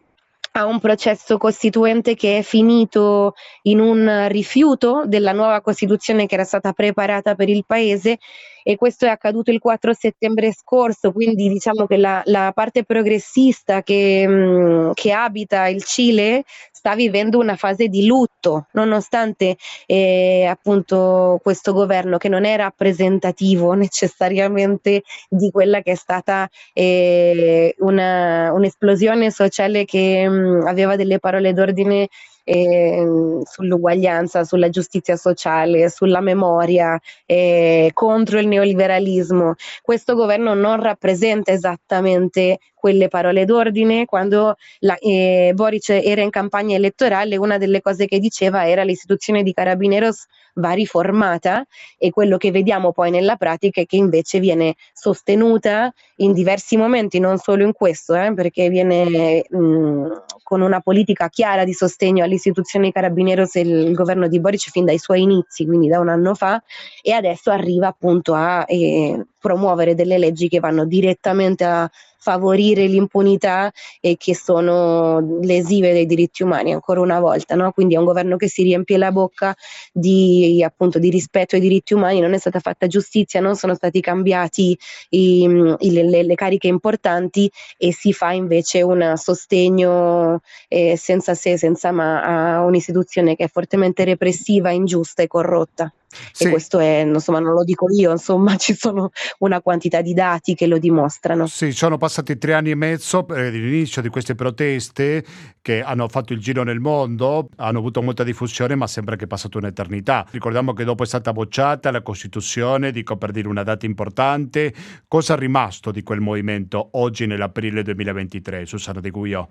a 0.52 0.66
un 0.66 0.80
processo 0.80 1.38
costituente 1.38 2.14
che 2.14 2.38
è 2.38 2.42
finito 2.42 3.34
in 3.62 3.80
un 3.80 4.26
rifiuto 4.28 5.04
della 5.06 5.32
nuova 5.32 5.60
Costituzione 5.60 6.26
che 6.26 6.34
era 6.34 6.44
stata 6.44 6.72
preparata 6.72 7.34
per 7.34 7.48
il 7.48 7.64
Paese 7.66 8.18
e 8.62 8.76
questo 8.76 9.06
è 9.06 9.08
accaduto 9.08 9.50
il 9.50 9.58
4 9.58 9.92
settembre 9.92 10.52
scorso, 10.52 11.12
quindi 11.12 11.48
diciamo 11.48 11.86
che 11.86 11.96
la, 11.96 12.22
la 12.26 12.52
parte 12.54 12.84
progressista 12.84 13.82
che, 13.82 14.26
mm, 14.26 14.90
che, 14.94 15.12
abita 15.12 15.66
il 15.68 15.82
Cile 15.84 16.44
sta 16.70 16.94
vivendo 16.94 17.38
una 17.38 17.56
fase 17.56 17.88
di 17.88 18.06
lutto, 18.06 18.66
nonostante 18.72 19.56
eh, 19.86 20.46
appunto 20.46 21.38
questo 21.42 21.72
governo 21.72 22.18
che 22.18 22.28
non 22.28 22.44
è 22.44 22.56
rappresentativo 22.56 23.72
necessariamente 23.74 25.02
di 25.28 25.50
quella 25.50 25.80
che 25.80 25.92
è 25.92 25.94
stata 25.94 26.48
eh, 26.72 27.74
una, 27.78 28.52
un'esplosione 28.52 29.30
sociale 29.30 29.84
che 29.84 30.28
mh, 30.28 30.32
mm, 30.32 30.66
aveva 30.66 30.96
delle 30.96 31.18
parole 31.18 31.52
d'ordine 31.52 32.08
eh, 32.44 33.40
sull'uguaglianza, 33.44 34.44
sulla 34.44 34.68
giustizia 34.68 35.16
sociale, 35.16 35.88
sulla 35.88 36.20
memoria, 36.20 36.98
eh, 37.26 37.90
contro 37.92 38.38
il 38.38 38.48
neoliberalismo. 38.48 39.54
Questo 39.80 40.14
governo 40.14 40.54
non 40.54 40.80
rappresenta 40.80 41.52
esattamente 41.52 42.58
quelle 42.82 43.06
parole 43.06 43.44
d'ordine. 43.44 44.06
Quando 44.06 44.56
la, 44.80 44.96
eh, 44.98 45.52
Boric 45.54 45.90
era 45.90 46.20
in 46.20 46.30
campagna 46.30 46.74
elettorale, 46.74 47.36
una 47.36 47.56
delle 47.56 47.80
cose 47.80 48.06
che 48.06 48.18
diceva 48.18 48.68
era 48.68 48.82
l'istituzione 48.82 49.44
di 49.44 49.52
Carabineros 49.52 50.26
va 50.54 50.72
riformata 50.72 51.64
e 51.96 52.10
quello 52.10 52.36
che 52.36 52.50
vediamo 52.50 52.92
poi 52.92 53.10
nella 53.10 53.36
pratica 53.36 53.80
è 53.80 53.86
che 53.86 53.96
invece 53.96 54.40
viene 54.40 54.74
sostenuta 54.92 55.92
in 56.16 56.32
diversi 56.32 56.76
momenti, 56.76 57.20
non 57.20 57.38
solo 57.38 57.62
in 57.62 57.72
questo, 57.72 58.14
eh, 58.16 58.34
perché 58.34 58.68
viene 58.68 59.44
mh, 59.48 60.24
con 60.42 60.60
una 60.60 60.80
politica 60.80 61.28
chiara 61.28 61.64
di 61.64 61.72
sostegno 61.72 62.24
all'istituzione 62.24 62.86
di 62.86 62.92
Carabineros 62.92 63.54
il, 63.54 63.70
il 63.70 63.94
governo 63.94 64.26
di 64.26 64.40
Boric 64.40 64.70
fin 64.70 64.84
dai 64.84 64.98
suoi 64.98 65.22
inizi, 65.22 65.64
quindi 65.64 65.86
da 65.86 66.00
un 66.00 66.08
anno 66.08 66.34
fa, 66.34 66.60
e 67.00 67.12
adesso 67.12 67.50
arriva 67.50 67.86
appunto 67.86 68.34
a 68.34 68.64
eh, 68.66 69.24
promuovere 69.42 69.96
delle 69.96 70.18
leggi 70.18 70.48
che 70.48 70.60
vanno 70.60 70.86
direttamente 70.86 71.64
a 71.64 71.90
favorire 72.22 72.86
l'impunità 72.86 73.72
e 74.00 74.16
che 74.16 74.36
sono 74.36 75.40
lesive 75.40 75.92
dei 75.92 76.06
diritti 76.06 76.44
umani 76.44 76.72
ancora 76.72 77.00
una 77.00 77.18
volta, 77.18 77.56
no? 77.56 77.72
quindi 77.72 77.96
è 77.96 77.98
un 77.98 78.04
governo 78.04 78.36
che 78.36 78.48
si 78.48 78.62
riempie 78.62 78.96
la 78.96 79.10
bocca 79.10 79.52
di, 79.92 80.62
appunto, 80.64 81.00
di 81.00 81.10
rispetto 81.10 81.56
ai 81.56 81.60
diritti 81.60 81.94
umani, 81.94 82.20
non 82.20 82.32
è 82.32 82.38
stata 82.38 82.60
fatta 82.60 82.86
giustizia, 82.86 83.40
non 83.40 83.56
sono 83.56 83.74
stati 83.74 84.00
cambiati 84.00 84.78
i, 85.08 85.42
i, 85.78 85.90
le, 85.90 86.22
le, 86.22 86.34
cariche 86.36 86.68
importanti 86.68 87.50
e 87.76 87.92
si 87.92 88.12
fa 88.12 88.30
invece 88.30 88.82
un 88.82 89.14
sostegno 89.16 90.40
eh, 90.68 90.96
senza 90.96 91.34
se, 91.34 91.58
senza 91.58 91.90
ma 91.90 92.54
a 92.54 92.64
un'istituzione 92.64 93.34
che 93.34 93.44
è 93.44 93.48
fortemente 93.48 94.04
repressiva, 94.04 94.70
ingiusta 94.70 95.22
e 95.22 95.26
corrotta. 95.26 95.92
Sì. 96.32 96.44
E 96.44 96.50
questo 96.50 96.78
è, 96.78 97.04
insomma, 97.06 97.40
non 97.40 97.52
lo 97.52 97.64
dico 97.64 97.86
io, 97.90 98.10
insomma, 98.10 98.56
ci 98.56 98.74
sono 98.74 99.10
una 99.38 99.60
quantità 99.60 100.00
di 100.00 100.14
dati 100.14 100.54
che 100.54 100.66
lo 100.66 100.78
dimostrano. 100.78 101.46
Sì, 101.46 101.72
sono 101.72 101.96
passati 101.96 102.38
tre 102.38 102.54
anni 102.54 102.70
e 102.70 102.74
mezzo 102.74 103.24
dall'inizio 103.26 104.02
di 104.02 104.08
queste 104.08 104.34
proteste 104.34 105.24
che 105.60 105.82
hanno 105.82 106.08
fatto 106.08 106.32
il 106.32 106.40
giro 106.40 106.64
nel 106.64 106.80
mondo, 106.80 107.48
hanno 107.56 107.78
avuto 107.78 108.02
molta 108.02 108.24
diffusione, 108.24 108.74
ma 108.74 108.86
sembra 108.86 109.16
che 109.16 109.24
è 109.24 109.26
passata 109.28 109.58
un'eternità. 109.58 110.26
Ricordiamo 110.30 110.72
che 110.72 110.84
dopo 110.84 111.04
è 111.04 111.06
stata 111.06 111.32
bocciata 111.32 111.90
la 111.90 112.02
Costituzione, 112.02 112.90
dico 112.90 113.16
per 113.16 113.30
dire 113.30 113.48
una 113.48 113.62
data 113.62 113.86
importante. 113.86 114.74
Cosa 115.06 115.34
è 115.34 115.38
rimasto 115.38 115.90
di 115.90 116.02
quel 116.02 116.20
movimento 116.20 116.88
oggi 116.92 117.26
nell'aprile 117.26 117.82
2023, 117.82 118.66
Susanna 118.66 119.00
De 119.00 119.10
Guio? 119.10 119.48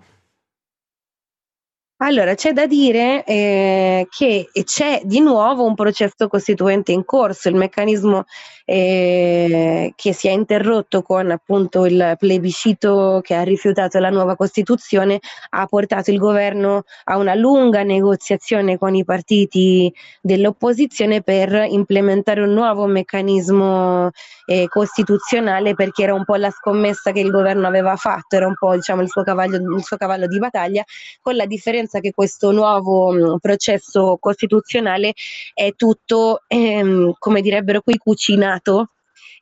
Allora, 2.04 2.34
c'è 2.34 2.52
da 2.52 2.66
dire 2.66 3.22
eh, 3.24 4.08
che 4.10 4.50
c'è 4.64 5.02
di 5.04 5.20
nuovo 5.20 5.64
un 5.64 5.76
processo 5.76 6.26
costituente 6.26 6.90
in 6.90 7.04
corso, 7.04 7.48
il 7.48 7.54
meccanismo 7.54 8.24
eh, 8.72 9.92
che 9.94 10.14
si 10.14 10.28
è 10.28 10.30
interrotto 10.30 11.02
con 11.02 11.30
appunto 11.30 11.84
il 11.84 12.16
plebiscito 12.18 13.20
che 13.22 13.34
ha 13.34 13.42
rifiutato 13.42 13.98
la 13.98 14.08
nuova 14.08 14.34
Costituzione 14.34 15.20
ha 15.50 15.66
portato 15.66 16.10
il 16.10 16.16
governo 16.16 16.84
a 17.04 17.18
una 17.18 17.34
lunga 17.34 17.82
negoziazione 17.82 18.78
con 18.78 18.94
i 18.94 19.04
partiti 19.04 19.92
dell'opposizione 20.22 21.20
per 21.20 21.66
implementare 21.68 22.40
un 22.40 22.54
nuovo 22.54 22.86
meccanismo 22.86 24.10
eh, 24.46 24.68
costituzionale 24.68 25.74
perché 25.74 26.04
era 26.04 26.14
un 26.14 26.24
po' 26.24 26.36
la 26.36 26.50
scommessa 26.50 27.12
che 27.12 27.20
il 27.20 27.30
governo 27.30 27.66
aveva 27.66 27.96
fatto, 27.96 28.36
era 28.36 28.46
un 28.46 28.54
po' 28.58 28.74
diciamo 28.74 29.02
il 29.02 29.10
suo 29.10 29.22
cavallo, 29.22 29.76
il 29.76 29.84
suo 29.84 29.98
cavallo 29.98 30.26
di 30.26 30.38
battaglia, 30.38 30.82
con 31.20 31.36
la 31.36 31.44
differenza 31.44 32.00
che 32.00 32.12
questo 32.12 32.52
nuovo 32.52 33.12
mh, 33.12 33.36
processo 33.38 34.16
costituzionale 34.18 35.12
è 35.52 35.74
tutto, 35.76 36.40
ehm, 36.46 37.12
come 37.18 37.42
direbbero 37.42 37.82
qui, 37.82 37.98
cucinato 37.98 38.61
то 38.64 38.86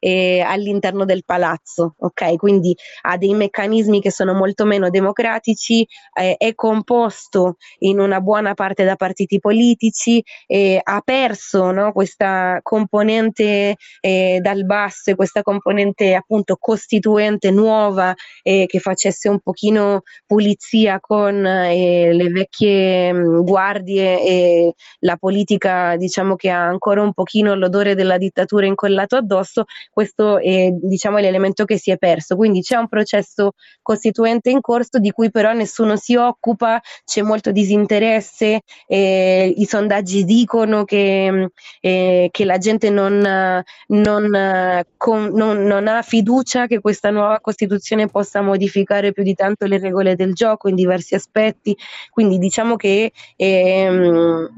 eh, 0.01 0.41
all'interno 0.41 1.05
del 1.05 1.25
palazzo, 1.25 1.95
ok? 1.99 2.37
Quindi 2.37 2.75
ha 3.03 3.17
dei 3.17 3.35
meccanismi 3.35 4.01
che 4.01 4.11
sono 4.11 4.35
molto 4.35 4.65
meno 4.65 4.91
democratici, 4.91 5.87
eh, 6.15 6.35
è 6.37 6.55
composto 6.55 7.57
in 7.81 8.01
una 8.01 8.21
buona 8.21 8.55
parte 8.55 8.83
da 8.85 8.97
partiti 8.97 9.39
politici, 9.39 10.23
eh, 10.47 10.81
ha 10.83 11.01
perso 11.05 11.71
no, 11.71 11.93
questa 11.93 12.59
componente 12.63 13.77
eh, 14.01 14.39
dal 14.41 14.65
basso 14.65 15.11
e 15.11 15.15
questa 15.15 15.43
componente 15.43 16.15
appunto 16.15 16.57
costituente 16.59 17.51
nuova 17.51 18.15
eh, 18.43 18.67
che 18.67 18.81
facesse 18.81 19.29
un 19.29 19.41
pochino 19.41 20.03
pulizia 20.27 20.99
con 21.01 21.45
eh, 21.45 22.13
le 22.13 22.29
vecchie 22.29 23.13
mh, 23.13 23.45
guardie 23.45 24.23
e 24.23 24.75
la 25.01 25.17
politica 25.17 25.97
diciamo 25.97 26.37
che 26.37 26.51
ha 26.51 26.67
ancora 26.67 27.03
un 27.03 27.13
pochino 27.13 27.55
l'odore 27.55 27.95
della 27.95 28.17
dittatura 28.17 28.67
incollato 28.67 29.17
addosso 29.17 29.65
questo 29.91 30.39
è 30.39 30.71
diciamo, 30.71 31.19
l'elemento 31.19 31.65
che 31.65 31.79
si 31.79 31.91
è 31.91 31.97
perso. 31.97 32.37
Quindi 32.37 32.61
c'è 32.63 32.77
un 32.77 32.89
processo 32.89 33.53
costituente 33.83 34.51
in 34.51 34.61
corso 34.61 34.99
di 34.99 35.11
cui 35.11 35.31
però 35.31 35.53
nessuno 35.53 35.97
si 35.97 36.17
occupa, 36.17 36.81
c'è 37.05 37.23
molto 37.23 37.51
disinteresse, 37.51 38.61
eh, 38.87 39.55
i 39.57 39.65
sondaggi 39.65 40.25
dicono 40.25 40.85
che, 40.85 41.51
eh, 41.81 42.29
che 42.31 42.45
la 42.45 42.59
gente 42.59 42.91
non, 42.91 43.63
non, 43.89 44.83
con, 44.97 45.31
non, 45.35 45.63
non, 45.65 45.89
ha 45.89 46.03
fiducia 46.03 46.67
che 46.67 46.81
questa 46.81 47.11
nuova 47.11 47.41
Costituzione 47.41 48.09
possa 48.09 48.41
modificare 48.41 49.13
più 49.13 49.23
di 49.23 49.35
tanto 49.35 49.67
le 49.67 49.79
regole 49.79 50.15
del 50.15 50.35
gioco 50.35 50.69
in 50.69 50.75
diversi 50.75 51.15
aspetti. 51.15 51.77
Quindi 52.11 52.39
diciamo 52.39 52.77
che 52.77 53.13
ehm, 53.37 54.49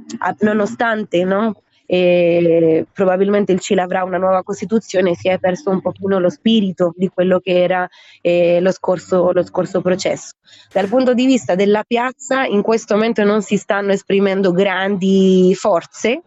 nonostante 0.40 1.25
no, 1.25 1.62
e 1.94 2.87
probabilmente 2.90 3.52
il 3.52 3.61
Cile 3.61 3.83
avrà 3.83 4.02
una 4.02 4.16
nuova 4.16 4.42
Costituzione, 4.42 5.14
si 5.14 5.28
è 5.28 5.38
perso 5.38 5.68
un 5.68 5.83
pochino 5.83 6.18
lo 6.18 6.31
spirito 6.31 6.94
di 6.96 7.11
quello 7.12 7.38
che 7.38 7.62
era 7.62 7.87
eh, 8.22 8.61
lo, 8.62 8.72
scorso, 8.72 9.31
lo 9.31 9.44
scorso 9.44 9.83
processo. 9.83 10.37
Dal 10.72 10.88
punto 10.88 11.12
di 11.12 11.26
vista 11.26 11.55
della 11.55 11.85
piazza, 11.87 12.46
in 12.46 12.62
questo 12.62 12.94
momento 12.94 13.24
non 13.24 13.42
si 13.42 13.59
stanno 13.59 13.92
esprimendo 13.92 14.52
grandi 14.52 15.55
forze, 15.55 16.22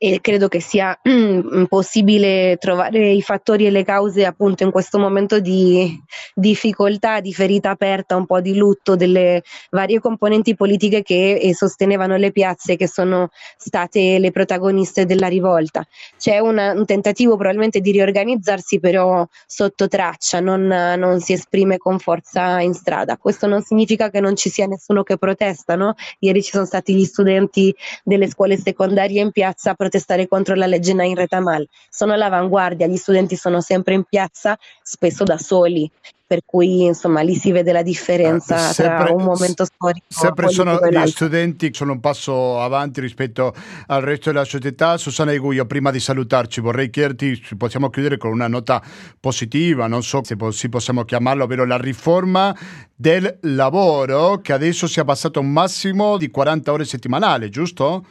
e 0.00 0.20
credo 0.20 0.46
che 0.46 0.60
sia 0.60 0.96
mm, 1.06 1.64
possibile 1.64 2.56
trovare 2.60 3.10
i 3.10 3.20
fattori 3.20 3.66
e 3.66 3.70
le 3.70 3.82
cause 3.82 4.24
appunto 4.24 4.62
in 4.62 4.70
questo 4.70 4.96
momento 4.96 5.40
di 5.40 6.00
difficoltà, 6.34 7.18
di 7.18 7.34
ferita 7.34 7.70
aperta, 7.70 8.14
un 8.14 8.24
po' 8.24 8.40
di 8.40 8.56
lutto 8.56 8.94
delle 8.94 9.42
varie 9.70 9.98
componenti 9.98 10.54
politiche 10.54 11.02
che 11.02 11.32
eh, 11.32 11.52
sostenevano 11.52 12.16
le 12.16 12.30
piazze 12.30 12.76
che 12.76 12.86
sono 12.86 13.30
state 13.56 14.20
le 14.20 14.30
protagoniste 14.30 15.04
della 15.04 15.26
rivolta. 15.26 15.84
C'è 16.16 16.38
una, 16.38 16.70
un 16.70 16.86
tentativo 16.86 17.34
probabilmente 17.34 17.80
di 17.80 17.90
riorganizzarsi 17.90 18.78
però 18.78 19.26
sotto 19.46 19.88
traccia, 19.88 20.38
non, 20.38 20.64
non, 20.66 21.18
si 21.18 21.32
esprime 21.32 21.76
con 21.76 21.98
forza 21.98 22.60
in 22.60 22.72
strada. 22.72 23.16
Questo 23.16 23.48
non 23.48 23.62
significa 23.62 24.10
che 24.10 24.20
non 24.20 24.36
ci 24.36 24.48
sia 24.48 24.66
nessuno 24.66 25.02
che 25.02 25.18
protesta, 25.18 25.74
no? 25.74 25.94
Ieri 26.20 26.40
ci 26.40 26.52
sono 26.52 26.66
stati 26.66 26.94
gli 26.94 27.04
studenti 27.04 27.74
delle 28.04 28.28
scuole 28.28 28.56
secondarie 28.56 29.20
in 29.20 29.32
piazza 29.32 29.72
a 29.72 29.74
contro 30.28 30.54
la 30.54 30.66
legge 30.66 30.94
Nain 30.94 31.14
Retamal. 31.14 31.68
Sono 31.88 32.12
all'avanguardia, 32.12 32.86
gli 32.86 32.96
studenti 32.96 33.36
sono 33.36 33.60
sempre 33.60 33.94
in 33.94 34.04
piazza, 34.04 34.56
spesso 34.82 35.24
da 35.24 35.38
soli, 35.38 35.90
per 36.28 36.40
cui 36.44 36.84
insomma 36.84 37.22
lì 37.22 37.34
si 37.34 37.52
vede 37.52 37.72
la 37.72 37.80
differenza 37.80 38.68
eh, 38.68 38.72
sempre, 38.74 39.06
tra 39.06 39.14
un 39.14 39.22
momento 39.22 39.64
storico 39.64 40.04
sempre 40.08 40.50
sono 40.50 40.78
gli 40.78 41.06
studenti 41.06 41.70
sono 41.72 41.92
un 41.92 42.00
passo 42.00 42.60
avanti 42.60 43.00
rispetto 43.00 43.54
al 43.86 44.02
resto 44.02 44.30
della 44.30 44.44
società 44.44 44.98
Susanna 44.98 45.32
Iguio 45.32 45.64
prima 45.64 45.90
di 45.90 45.98
salutarci 45.98 46.60
vorrei 46.60 46.90
chiederti 46.90 47.42
se 47.42 47.56
possiamo 47.56 47.88
chiudere 47.88 48.18
con 48.18 48.30
una 48.30 48.46
nota 48.46 48.82
positiva 49.18 49.86
non 49.86 50.02
so 50.02 50.22
se 50.22 50.36
si 50.50 50.68
possiamo 50.68 51.04
chiamarlo 51.04 51.44
ovvero 51.44 51.64
la 51.64 51.78
riforma 51.78 52.54
del 52.94 53.38
lavoro 53.42 54.42
che 54.42 54.52
adesso 54.52 54.86
si 54.86 54.98
è 54.98 55.02
abbassato 55.02 55.38
a 55.38 55.42
un 55.42 55.50
massimo 55.50 56.18
di 56.18 56.30
40 56.30 56.70
ore 56.70 56.84
settimanali 56.84 57.48
giusto? 57.48 58.04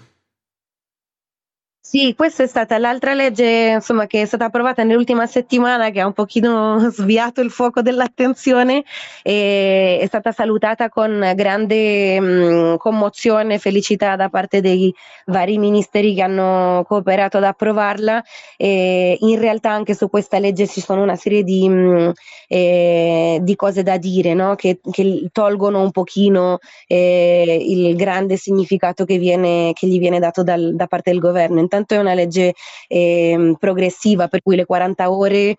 Sì, 1.89 2.13
questa 2.17 2.43
è 2.43 2.47
stata 2.47 2.77
l'altra 2.77 3.13
legge 3.13 3.71
insomma, 3.75 4.07
che 4.07 4.21
è 4.21 4.25
stata 4.25 4.43
approvata 4.43 4.83
nell'ultima 4.83 5.25
settimana 5.25 5.89
che 5.89 6.01
ha 6.01 6.05
un 6.05 6.11
pochino 6.11 6.79
sviato 6.91 7.39
il 7.39 7.49
fuoco 7.49 7.81
dell'attenzione 7.81 8.83
e 9.23 9.97
è 10.01 10.05
stata 10.05 10.33
salutata 10.33 10.89
con 10.89 11.31
grande 11.33 12.19
mh, 12.19 12.77
commozione 12.77 13.53
e 13.53 13.59
felicità 13.59 14.17
da 14.17 14.27
parte 14.27 14.59
dei 14.59 14.93
vari 15.27 15.57
ministeri 15.57 16.13
che 16.13 16.23
hanno 16.23 16.83
cooperato 16.85 17.37
ad 17.37 17.45
approvarla. 17.45 18.21
E 18.57 19.15
in 19.21 19.39
realtà 19.39 19.71
anche 19.71 19.95
su 19.95 20.09
questa 20.09 20.39
legge 20.39 20.67
ci 20.67 20.81
sono 20.81 21.01
una 21.01 21.15
serie 21.15 21.43
di, 21.43 21.69
mh, 21.69 22.11
eh, 22.49 23.39
di 23.41 23.55
cose 23.55 23.83
da 23.83 23.95
dire 23.95 24.33
no? 24.33 24.55
che, 24.55 24.81
che, 24.91 25.29
tolgono 25.31 25.81
un 25.81 25.91
pochino 25.91 26.57
eh, 26.85 27.57
il 27.61 27.95
grande 27.95 28.35
significato 28.35 29.05
che, 29.05 29.17
viene, 29.17 29.71
che 29.71 29.87
gli 29.87 29.99
viene 29.99 30.19
dato 30.19 30.43
dal, 30.43 30.75
da 30.75 30.87
parte 30.87 31.11
del 31.11 31.21
governo. 31.21 31.61
Intanto 31.61 31.75
intanto 31.77 31.93
è 31.93 31.97
una 31.97 32.13
legge 32.13 32.53
eh, 32.87 33.55
progressiva 33.59 34.27
per 34.27 34.41
cui 34.41 34.55
le 34.55 34.65
40 34.65 35.11
ore 35.11 35.55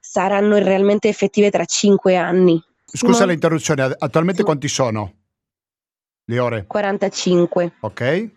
saranno 0.00 0.56
realmente 0.58 1.08
effettive 1.08 1.50
tra 1.50 1.64
5 1.64 2.16
anni. 2.16 2.62
Scusa 2.84 3.24
Ma... 3.24 3.32
l'interruzione, 3.32 3.94
attualmente 3.98 4.42
quanti 4.42 4.68
sono 4.68 5.12
le 6.24 6.38
ore? 6.38 6.64
45. 6.66 7.72
Ok. 7.80 8.30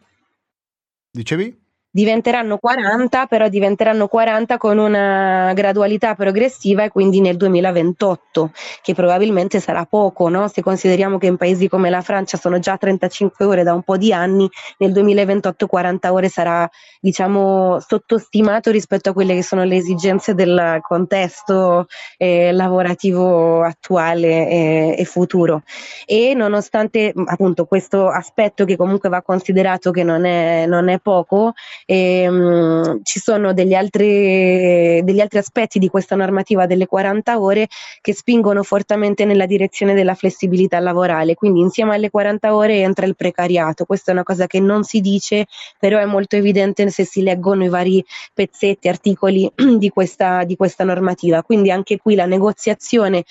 Dicevi? 1.11 1.59
Diventeranno 1.91 2.57
40, 2.57 3.25
però 3.25 3.49
diventeranno 3.49 4.07
40 4.07 4.57
con 4.57 4.77
una 4.77 5.51
gradualità 5.53 6.15
progressiva 6.15 6.83
e 6.83 6.89
quindi 6.89 7.19
nel 7.19 7.35
2028, 7.35 8.51
che 8.81 8.93
probabilmente 8.93 9.59
sarà 9.59 9.85
poco, 9.85 10.29
no? 10.29 10.47
se 10.47 10.61
consideriamo 10.61 11.17
che 11.17 11.27
in 11.27 11.35
paesi 11.35 11.67
come 11.67 11.89
la 11.89 12.01
Francia 12.01 12.37
sono 12.37 12.59
già 12.59 12.77
35 12.77 13.45
ore 13.45 13.63
da 13.63 13.73
un 13.73 13.83
po' 13.83 13.97
di 13.97 14.13
anni, 14.13 14.49
nel 14.77 14.93
2028 14.93 15.67
40 15.67 16.13
ore 16.13 16.29
sarà 16.29 16.69
diciamo 16.99 17.79
sottostimato 17.79 18.71
rispetto 18.71 19.09
a 19.09 19.13
quelle 19.13 19.35
che 19.35 19.43
sono 19.43 19.63
le 19.63 19.75
esigenze 19.75 20.33
del 20.33 20.79
contesto 20.81 21.87
eh, 22.17 22.51
lavorativo 22.53 23.63
attuale 23.63 24.27
eh, 24.27 24.95
e 24.97 25.05
futuro. 25.05 25.63
E 26.05 26.33
nonostante 26.35 27.11
appunto 27.25 27.65
questo 27.65 28.07
aspetto 28.07 28.63
che 28.65 28.77
comunque 28.77 29.09
va 29.09 29.21
considerato 29.21 29.91
che 29.91 30.03
non 30.03 30.25
è, 30.25 30.65
non 30.67 30.87
è 30.87 30.99
poco, 30.99 31.53
E, 31.91 32.25
um, 32.25 33.01
ci 33.03 33.19
sono 33.19 33.51
degli 33.51 33.73
altri, 33.73 35.01
degli 35.03 35.19
altri 35.19 35.39
aspetti 35.39 35.77
di 35.77 35.89
questa 35.89 36.15
normativa 36.15 36.65
delle 36.65 36.87
40 36.87 37.37
ore 37.37 37.67
che 37.99 38.13
spingono 38.13 38.63
fortemente 38.63 39.25
nella 39.25 39.45
direzione 39.45 39.93
della 39.93 40.13
flessibilità 40.13 40.79
lavorale, 40.79 41.35
quindi 41.35 41.59
insieme 41.59 41.93
alle 41.93 42.09
40 42.09 42.55
ore 42.55 42.77
entra 42.77 43.05
il 43.05 43.17
precariato, 43.17 43.83
questa 43.83 44.11
è 44.11 44.13
una 44.13 44.23
cosa 44.23 44.47
che 44.47 44.61
non 44.61 44.83
si 44.85 45.01
dice, 45.01 45.47
però 45.77 45.99
è 45.99 46.05
molto 46.05 46.37
evidente 46.37 46.89
se 46.89 47.03
si 47.03 47.23
leggono 47.23 47.65
i 47.65 47.69
vari 47.69 48.01
pezzetti, 48.33 48.87
articoli 48.87 49.51
di 49.77 49.89
questa, 49.89 50.45
di 50.45 50.55
questa 50.55 50.85
normativa, 50.85 51.43
quindi 51.43 51.71
anche 51.71 51.97
qui 51.97 52.15
la 52.15 52.25
negoziazione 52.25 53.25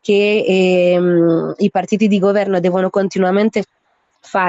che 0.00 0.42
ehm, 0.46 1.54
i 1.58 1.70
partiti 1.70 2.08
di 2.08 2.18
governo 2.18 2.60
devono 2.60 2.88
continuamente 2.88 3.64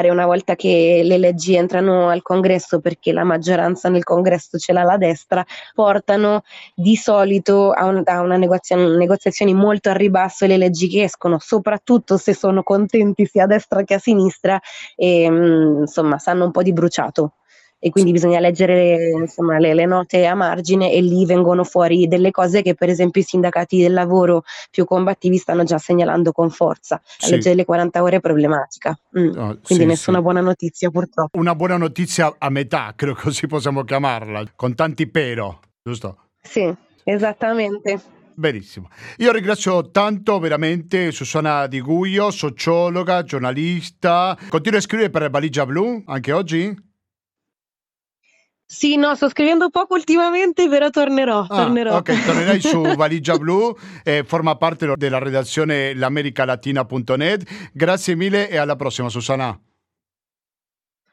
una 0.10 0.26
volta 0.26 0.56
che 0.56 1.02
le 1.04 1.18
leggi 1.18 1.56
entrano 1.56 2.10
al 2.10 2.22
congresso 2.22 2.80
perché 2.80 3.12
la 3.12 3.24
maggioranza 3.24 3.90
nel 3.90 4.04
congresso 4.04 4.58
ce 4.58 4.74
l'ha 4.74 4.84
la 4.84 4.98
destra, 4.98 5.46
portano 5.74 6.44
di 6.76 6.96
solito 6.96 7.72
a, 7.72 7.86
un, 7.86 8.02
a 8.06 8.22
una 8.22 8.38
negoziazione, 8.38 8.98
negoziazioni 8.98 9.54
molto 9.54 9.90
a 9.90 9.94
ribasso 9.94 10.46
le 10.46 10.58
leggi 10.58 10.88
che 10.88 11.04
escono, 11.04 11.38
soprattutto 11.40 12.18
se 12.18 12.34
sono 12.34 12.64
contenti 12.64 13.26
sia 13.26 13.44
a 13.44 13.48
destra 13.48 13.84
che 13.84 13.96
a 13.96 14.00
sinistra 14.00 14.60
e 14.96 15.30
mm, 15.30 15.82
insomma 15.82 16.18
sanno 16.18 16.46
un 16.46 16.52
po' 16.52 16.64
di 16.64 16.74
bruciato 16.74 17.34
e 17.80 17.90
quindi 17.90 18.12
bisogna 18.12 18.40
leggere 18.40 19.12
insomma, 19.12 19.60
le, 19.60 19.74
le, 19.74 19.86
note 19.86 20.26
a 20.26 20.34
margine 20.34 20.92
e 20.92 21.02
lì 21.02 21.26
vengono 21.26 21.64
fuori 21.64 22.08
delle 22.08 22.32
cose 22.32 22.62
che 22.62 22.74
per 22.74 22.90
esempio 22.90 23.22
i 23.22 23.24
sindacati 23.24 23.80
del 23.80 23.94
lavoro 23.94 24.44
più 24.72 24.86
combattivi 24.86 25.38
stanno 25.38 25.64
già 25.64 25.78
segnalando 25.78 26.32
con 26.32 26.50
forza. 26.50 27.00
La 27.20 27.26
sì. 27.26 27.32
legge 27.32 27.50
delle 27.50 27.66
40 27.66 28.02
ore 28.02 28.16
è 28.18 28.20
problematica, 28.20 28.98
mm. 29.18 29.28
oh, 29.38 29.60
quindi 29.62 29.84
sì, 29.84 29.86
nessuna 29.86 30.18
sì. 30.18 30.24
buona 30.24 30.42
notizia 30.42 30.90
purtroppo. 30.90 31.38
Una 31.38 31.56
buona 31.56 31.78
notizia 31.78 32.36
a 32.38 32.50
metà, 32.50 32.94
credo 32.96 33.16
così 33.16 33.48
possiamo 33.48 33.84
chiamarla, 33.84 34.44
con 34.56 34.74
tanti 34.74 35.08
però, 35.08 35.58
giusto? 35.84 36.18
Sì, 36.42 36.74
esattamente. 37.04 38.16
Benissimo. 38.34 38.90
Io 39.18 39.32
ringrazio 39.32 39.90
tanto 39.90 40.38
veramente 40.38 41.12
Susanna 41.12 41.66
Di 41.66 41.82
Guio, 41.82 42.30
sociologa, 42.30 43.24
giornalista. 43.24 44.38
Continua 44.50 44.78
a 44.78 44.82
scrivere 44.82 45.10
per 45.10 45.30
Valigia 45.32 45.66
Blu 45.66 46.04
anche 46.06 46.32
oggi? 46.32 46.86
Sì, 48.70 48.98
no, 48.98 49.16
sto 49.16 49.30
scrivendo 49.30 49.70
poco 49.70 49.94
ultimamente, 49.94 50.68
però 50.68 50.90
tornerò. 50.90 51.40
Ah, 51.40 51.64
tornerò. 51.64 51.96
Ok, 51.96 52.26
tornerai 52.26 52.60
su 52.60 52.82
Valigia 52.98 53.38
Blu, 53.38 53.74
eh, 54.04 54.26
forma 54.28 54.58
parte 54.58 54.94
della 54.98 55.20
redazione 55.20 55.94
l'americalatina.net. 55.96 57.70
Grazie 57.72 58.16
mille 58.16 58.50
e 58.50 58.58
alla 58.58 58.76
prossima, 58.76 59.08
Susana. 59.08 59.58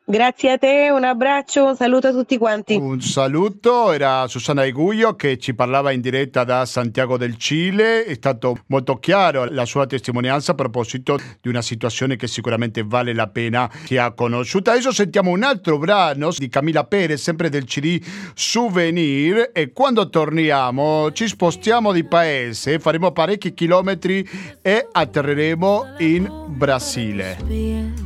Grazie 0.07 0.53
a 0.53 0.59
te, 0.59 0.91
un 0.93 1.03
abbraccio, 1.03 1.65
un 1.65 1.77
saluto 1.77 2.09
a 2.09 2.11
tutti 2.11 2.37
quanti. 2.37 2.75
Un 2.75 3.01
saluto, 3.01 3.91
era 3.91 4.29
Susana 4.29 4.65
Iguglio 4.65 5.17
che 5.17 5.39
ci 5.39 5.55
parlava 5.55 5.93
in 5.93 6.03
diretta 6.03 6.45
da 6.45 6.67
Santiago 6.67 7.17
del 7.17 7.39
Cile, 7.39 8.05
è 8.05 8.13
stato 8.13 8.59
molto 8.67 8.99
chiaro 8.99 9.47
la 9.47 9.65
sua 9.65 9.87
testimonianza 9.87 10.53
a 10.53 10.57
proposito 10.57 11.19
di 11.41 11.49
una 11.49 11.63
situazione 11.63 12.17
che 12.17 12.27
sicuramente 12.27 12.83
vale 12.85 13.15
la 13.15 13.29
pena 13.29 13.71
che 13.87 13.99
ha 13.99 14.13
conosciuto. 14.13 14.71
Adesso 14.71 14.93
sentiamo 14.93 15.31
un 15.31 15.43
altro 15.43 15.79
brano 15.79 16.29
di 16.37 16.51
Camila 16.51 16.85
Perez, 16.85 17.23
sempre 17.23 17.49
del 17.49 17.65
CD 17.65 17.99
Souvenir 18.35 19.53
e 19.55 19.73
quando 19.73 20.11
torniamo 20.11 21.13
ci 21.13 21.27
spostiamo 21.27 21.93
di 21.93 22.05
paese, 22.05 22.79
faremo 22.79 23.11
parecchi 23.13 23.55
chilometri 23.55 24.29
e 24.61 24.87
atterreremo 24.93 25.95
in 26.01 26.31
Brasile. 26.49 28.04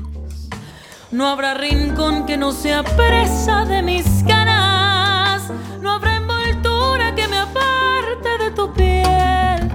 No 1.11 1.27
habrá 1.27 1.55
rincón 1.55 2.27
que 2.27 2.37
no 2.37 2.53
sea 2.53 2.83
presa 2.83 3.65
de 3.65 3.81
mis 3.83 4.23
ganas. 4.25 5.43
No 5.81 5.93
habrá 5.93 6.17
envoltura 6.17 7.15
que 7.15 7.27
me 7.27 7.39
aparte 7.39 8.37
de 8.39 8.51
tu 8.51 8.71
piel. 8.75 9.73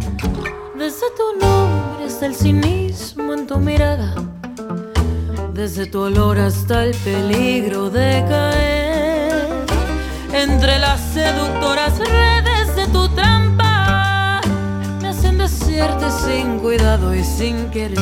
Desde 0.77 1.07
tu 1.17 1.39
nombre 1.43 2.05
hasta 2.05 2.27
el 2.27 2.35
cinismo 2.35 3.33
en 3.33 3.47
tu 3.47 3.57
mirada. 3.57 4.13
Desde 5.53 5.87
tu 5.87 6.01
olor 6.01 6.37
hasta 6.37 6.83
el 6.83 6.93
peligro 6.97 7.89
de 7.89 8.23
caer. 8.29 9.65
Entre 10.33 10.77
las 10.77 11.01
seductoras 11.01 11.97
redes 11.97 12.75
de 12.75 12.85
tu 12.87 13.09
trampa. 13.09 14.39
Me 15.01 15.07
hacen 15.07 15.39
decirte 15.39 16.11
sin 16.11 16.59
cuidado 16.59 17.15
y 17.15 17.23
sin 17.23 17.71
querer. 17.71 17.97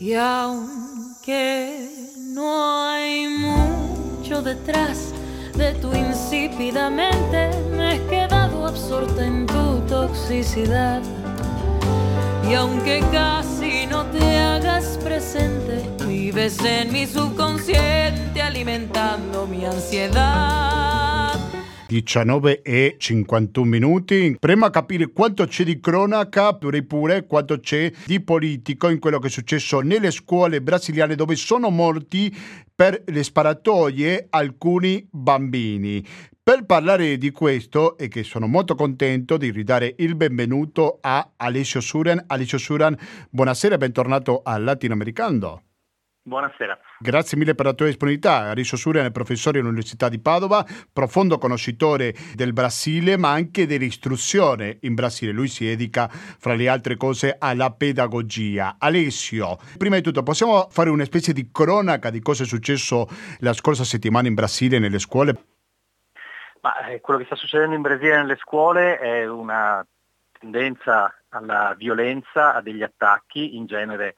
Y 0.00 0.14
aún 0.14 0.87
que 1.28 1.90
no 2.32 2.84
hay 2.84 3.28
mucho 3.28 4.40
detrás 4.40 5.12
de 5.54 5.74
tu 5.74 5.94
insípida 5.94 6.88
mente. 6.88 7.50
Me 7.70 7.96
he 7.96 8.06
quedado 8.06 8.66
absorta 8.66 9.26
en 9.26 9.46
tu 9.46 9.78
toxicidad. 9.86 11.02
Y 12.48 12.54
aunque 12.54 13.04
casi 13.12 13.84
no 13.86 14.06
te 14.06 14.38
hagas 14.38 14.98
presente, 15.04 15.86
vives 16.06 16.64
en 16.64 16.90
mi 16.92 17.06
subconsciente 17.06 18.40
alimentando 18.40 19.46
mi 19.46 19.66
ansiedad. 19.66 21.47
19 21.88 22.60
e 22.60 22.96
51 22.98 23.66
minuti. 23.66 24.36
Prima 24.38 24.66
a 24.66 24.70
capire 24.70 25.10
quanto 25.10 25.46
c'è 25.46 25.64
di 25.64 25.80
cronaca, 25.80 26.54
pure 26.54 26.82
pure 26.82 27.26
quanto 27.26 27.58
c'è 27.58 27.90
di 28.04 28.20
politico 28.20 28.88
in 28.90 28.98
quello 28.98 29.18
che 29.18 29.28
è 29.28 29.30
successo 29.30 29.80
nelle 29.80 30.10
scuole 30.10 30.60
brasiliane 30.60 31.14
dove 31.14 31.34
sono 31.34 31.70
morti 31.70 32.34
per 32.74 33.02
le 33.06 33.22
sparatorie 33.22 34.26
alcuni 34.28 35.06
bambini. 35.10 36.04
Per 36.42 36.64
parlare 36.64 37.18
di 37.18 37.30
questo 37.30 37.98
e 37.98 38.08
che 38.08 38.22
sono 38.22 38.46
molto 38.46 38.74
contento 38.74 39.36
di 39.36 39.50
ridare 39.50 39.94
il 39.98 40.14
benvenuto 40.14 40.98
a 41.00 41.32
Alessio 41.36 41.80
Suran. 41.80 42.22
Alessio 42.26 42.58
Suran, 42.58 42.96
buonasera 43.30 43.74
e 43.74 43.78
bentornato 43.78 44.42
al 44.42 44.62
Latinoamericano. 44.62 45.67
Buonasera. 46.28 46.78
Grazie 46.98 47.38
mille 47.38 47.54
per 47.54 47.64
la 47.64 47.72
tua 47.72 47.86
disponibilità. 47.86 48.52
Riso 48.52 48.76
Surian 48.76 49.06
è 49.06 49.10
professore 49.10 49.60
all'Università 49.60 50.10
di 50.10 50.20
Padova, 50.20 50.62
profondo 50.92 51.38
conoscitore 51.38 52.14
del 52.34 52.52
Brasile, 52.52 53.16
ma 53.16 53.30
anche 53.30 53.66
dell'istruzione 53.66 54.76
in 54.82 54.94
Brasile. 54.94 55.32
Lui 55.32 55.48
si 55.48 55.64
dedica, 55.64 56.06
fra 56.08 56.54
le 56.54 56.68
altre 56.68 56.96
cose, 56.98 57.34
alla 57.38 57.72
pedagogia. 57.72 58.76
Alessio, 58.78 59.56
prima 59.78 59.96
di 59.96 60.02
tutto, 60.02 60.22
possiamo 60.22 60.68
fare 60.70 60.90
una 60.90 61.04
specie 61.04 61.32
di 61.32 61.48
cronaca 61.50 62.10
di 62.10 62.20
cosa 62.20 62.42
è 62.42 62.46
successo 62.46 63.08
la 63.38 63.54
scorsa 63.54 63.84
settimana 63.84 64.28
in 64.28 64.34
Brasile 64.34 64.78
nelle 64.78 64.98
scuole? 64.98 65.44
Ma, 66.60 66.88
eh, 66.88 67.00
quello 67.00 67.20
che 67.20 67.24
sta 67.24 67.36
succedendo 67.36 67.74
in 67.74 67.80
Brasile 67.80 68.16
nelle 68.16 68.36
scuole 68.36 68.98
è 68.98 69.26
una 69.26 69.82
tendenza 70.38 71.14
alla 71.30 71.74
violenza, 71.76 72.54
a 72.54 72.60
degli 72.60 72.82
attacchi, 72.82 73.56
in 73.56 73.64
genere 73.64 74.14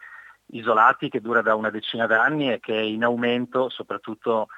isolati 0.52 1.08
che 1.08 1.20
dura 1.20 1.42
da 1.42 1.54
una 1.54 1.70
decina 1.70 2.06
d'anni 2.06 2.52
e 2.52 2.60
che 2.60 2.74
è 2.74 2.82
in 2.82 3.04
aumento 3.04 3.68
soprattutto 3.68 4.48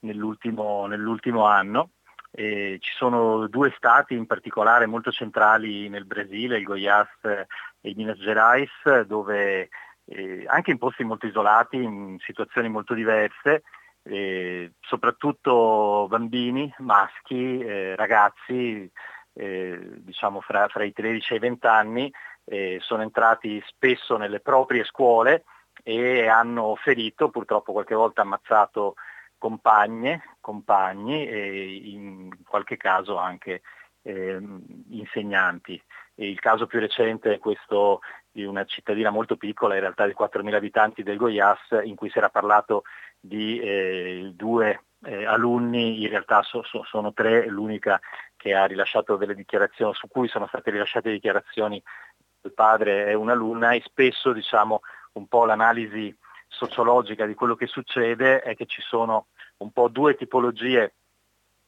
nell'ultimo, 0.00 0.86
nell'ultimo 0.86 1.46
anno. 1.46 1.90
E 2.34 2.78
ci 2.80 2.92
sono 2.96 3.46
due 3.46 3.72
stati 3.76 4.14
in 4.14 4.26
particolare 4.26 4.86
molto 4.86 5.12
centrali 5.12 5.88
nel 5.90 6.06
Brasile, 6.06 6.58
il 6.58 6.64
Goiás 6.64 7.08
e 7.22 7.46
il 7.80 7.96
Minas 7.96 8.18
Gerais, 8.18 9.02
dove 9.02 9.68
eh, 10.06 10.44
anche 10.46 10.70
in 10.70 10.78
posti 10.78 11.04
molto 11.04 11.26
isolati, 11.26 11.76
in 11.76 12.16
situazioni 12.20 12.68
molto 12.68 12.94
diverse, 12.94 13.62
eh, 14.04 14.72
soprattutto 14.80 16.06
bambini, 16.08 16.72
maschi, 16.78 17.60
eh, 17.60 17.94
ragazzi, 17.96 18.90
eh, 19.34 19.78
diciamo 19.98 20.40
fra, 20.40 20.68
fra, 20.68 20.84
i 20.84 20.92
13 20.92 21.34
e 21.34 21.36
i 21.36 21.40
20 21.40 21.66
anni, 21.66 22.12
eh, 22.44 22.78
sono 22.80 23.02
entrati 23.02 23.62
spesso 23.66 24.16
nelle 24.16 24.40
proprie 24.40 24.84
scuole 24.84 25.44
e 25.82 26.26
hanno 26.26 26.76
ferito, 26.76 27.30
purtroppo 27.30 27.72
qualche 27.72 27.94
volta 27.94 28.22
ammazzato 28.22 28.94
compagne, 29.38 30.36
compagni 30.40 31.26
e 31.26 31.74
in 31.84 32.30
qualche 32.46 32.76
caso 32.76 33.16
anche 33.16 33.62
eh, 34.02 34.40
insegnanti. 34.90 35.82
E 36.14 36.30
il 36.30 36.38
caso 36.38 36.66
più 36.66 36.78
recente 36.78 37.34
è 37.34 37.38
questo 37.38 38.00
di 38.30 38.44
una 38.44 38.64
cittadina 38.64 39.10
molto 39.10 39.36
piccola, 39.36 39.74
in 39.74 39.80
realtà 39.80 40.06
di 40.06 40.14
4.000 40.18 40.54
abitanti 40.54 41.02
del 41.02 41.16
Goiás, 41.16 41.80
in 41.82 41.96
cui 41.96 42.10
si 42.10 42.18
era 42.18 42.28
parlato 42.28 42.84
di 43.18 43.58
eh, 43.60 44.32
due 44.34 44.84
eh, 45.04 45.24
alunni, 45.24 46.02
in 46.02 46.08
realtà 46.08 46.42
so, 46.42 46.62
so, 46.62 46.84
sono 46.84 47.12
tre, 47.12 47.46
l'unica 47.46 48.00
che 48.36 48.54
ha 48.54 48.64
rilasciato 48.64 49.16
delle 49.16 49.34
dichiarazioni, 49.34 49.94
su 49.94 50.08
cui 50.08 50.28
sono 50.28 50.46
state 50.46 50.70
rilasciate 50.70 51.10
dichiarazioni 51.10 51.82
il 52.42 52.52
padre 52.52 53.06
è 53.06 53.14
un'alunna 53.14 53.72
e 53.72 53.82
spesso 53.84 54.32
diciamo, 54.32 54.80
un 55.12 55.26
po' 55.26 55.44
l'analisi 55.44 56.14
sociologica 56.48 57.24
di 57.26 57.34
quello 57.34 57.54
che 57.54 57.66
succede 57.66 58.40
è 58.40 58.54
che 58.54 58.66
ci 58.66 58.82
sono 58.82 59.28
un 59.58 59.70
po' 59.72 59.88
due 59.88 60.16
tipologie 60.16 60.94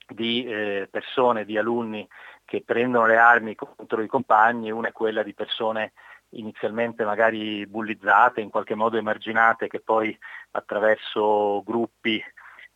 di 0.07 0.45
eh, 0.45 0.89
persone, 0.91 1.45
di 1.45 1.57
alunni 1.57 2.07
che 2.45 2.63
prendono 2.65 3.07
le 3.07 3.17
armi 3.17 3.55
contro 3.55 4.03
i 4.03 4.07
compagni, 4.07 4.71
una 4.71 4.89
è 4.89 4.93
quella 4.93 5.23
di 5.23 5.33
persone 5.33 5.93
inizialmente 6.31 7.05
magari 7.05 7.67
bullizzate, 7.67 8.41
in 8.41 8.51
qualche 8.51 8.75
modo 8.75 8.97
emarginate, 8.97 9.69
che 9.69 9.81
poi 9.81 10.17
attraverso 10.51 11.63
gruppi 11.65 12.23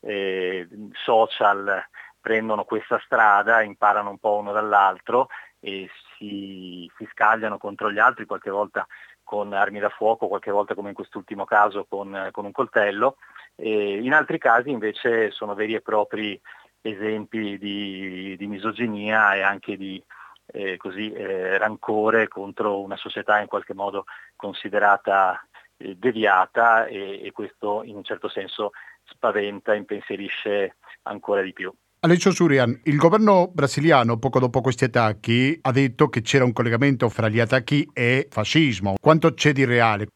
eh, 0.01 0.67
social 0.93 1.85
prendono 2.21 2.65
questa 2.65 3.01
strada, 3.05 3.63
imparano 3.63 4.11
un 4.11 4.19
po' 4.19 4.37
uno 4.37 4.53
dall'altro 4.53 5.29
e 5.61 5.89
si, 6.19 6.91
si 6.97 7.09
scagliano 7.13 7.57
contro 7.57 7.91
gli 7.91 7.99
altri, 7.99 8.27
qualche 8.27 8.51
volta 8.51 8.87
con 9.23 9.53
armi 9.53 9.79
da 9.79 9.89
fuoco, 9.89 10.29
qualche 10.29 10.51
volta 10.51 10.75
come 10.75 10.89
in 10.89 10.95
quest'ultimo 10.95 11.45
caso 11.45 11.87
con, 11.89 12.29
con 12.33 12.45
un 12.45 12.53
coltello. 12.53 13.17
E 13.55 13.99
in 14.03 14.13
altri 14.13 14.39
casi 14.39 14.71
invece 14.71 15.31
sono 15.31 15.55
veri 15.55 15.75
e 15.75 15.81
propri 15.81 16.41
esempi 16.81 17.59
di, 17.59 18.37
di 18.37 18.47
misoginia 18.47 19.35
e 19.35 19.43
anche 19.43 19.77
di 19.77 20.03
eh, 20.47 20.77
così, 20.77 21.13
eh, 21.13 21.59
rancore 21.59 22.29
contro 22.29 22.81
una 22.81 22.97
società 22.97 23.41
in 23.41 23.49
qualche 23.49 23.75
modo 23.75 24.05
considerata 24.37 25.41
eh, 25.77 25.95
deviata 25.97 26.87
e, 26.87 27.21
e 27.23 27.33
questo 27.33 27.83
in 27.83 27.97
un 27.97 28.05
certo 28.05 28.29
senso 28.29 28.71
spaventa, 29.05 29.75
impensierisce 29.75 30.77
ancora 31.03 31.43
di 31.43 31.53
più. 31.53 31.73
Alessio 32.01 32.31
Surian, 32.31 32.81
il 32.85 32.97
governo 32.97 33.51
brasiliano 33.53 34.19
poco 34.19 34.39
dopo 34.39 34.61
questi 34.61 34.85
attacchi 34.85 35.59
ha 35.61 35.73
detto 35.73 36.09
che 36.09 36.21
c'era 36.21 36.45
un 36.45 36.53
collegamento 36.53 37.09
fra 37.09 37.29
gli 37.29 37.41
attacchi 37.41 37.91
e 37.93 38.29
fascismo. 38.31 38.95
Quanto 39.01 39.35
c'è 39.35 39.51
di 39.51 39.65
reale? 39.65 40.07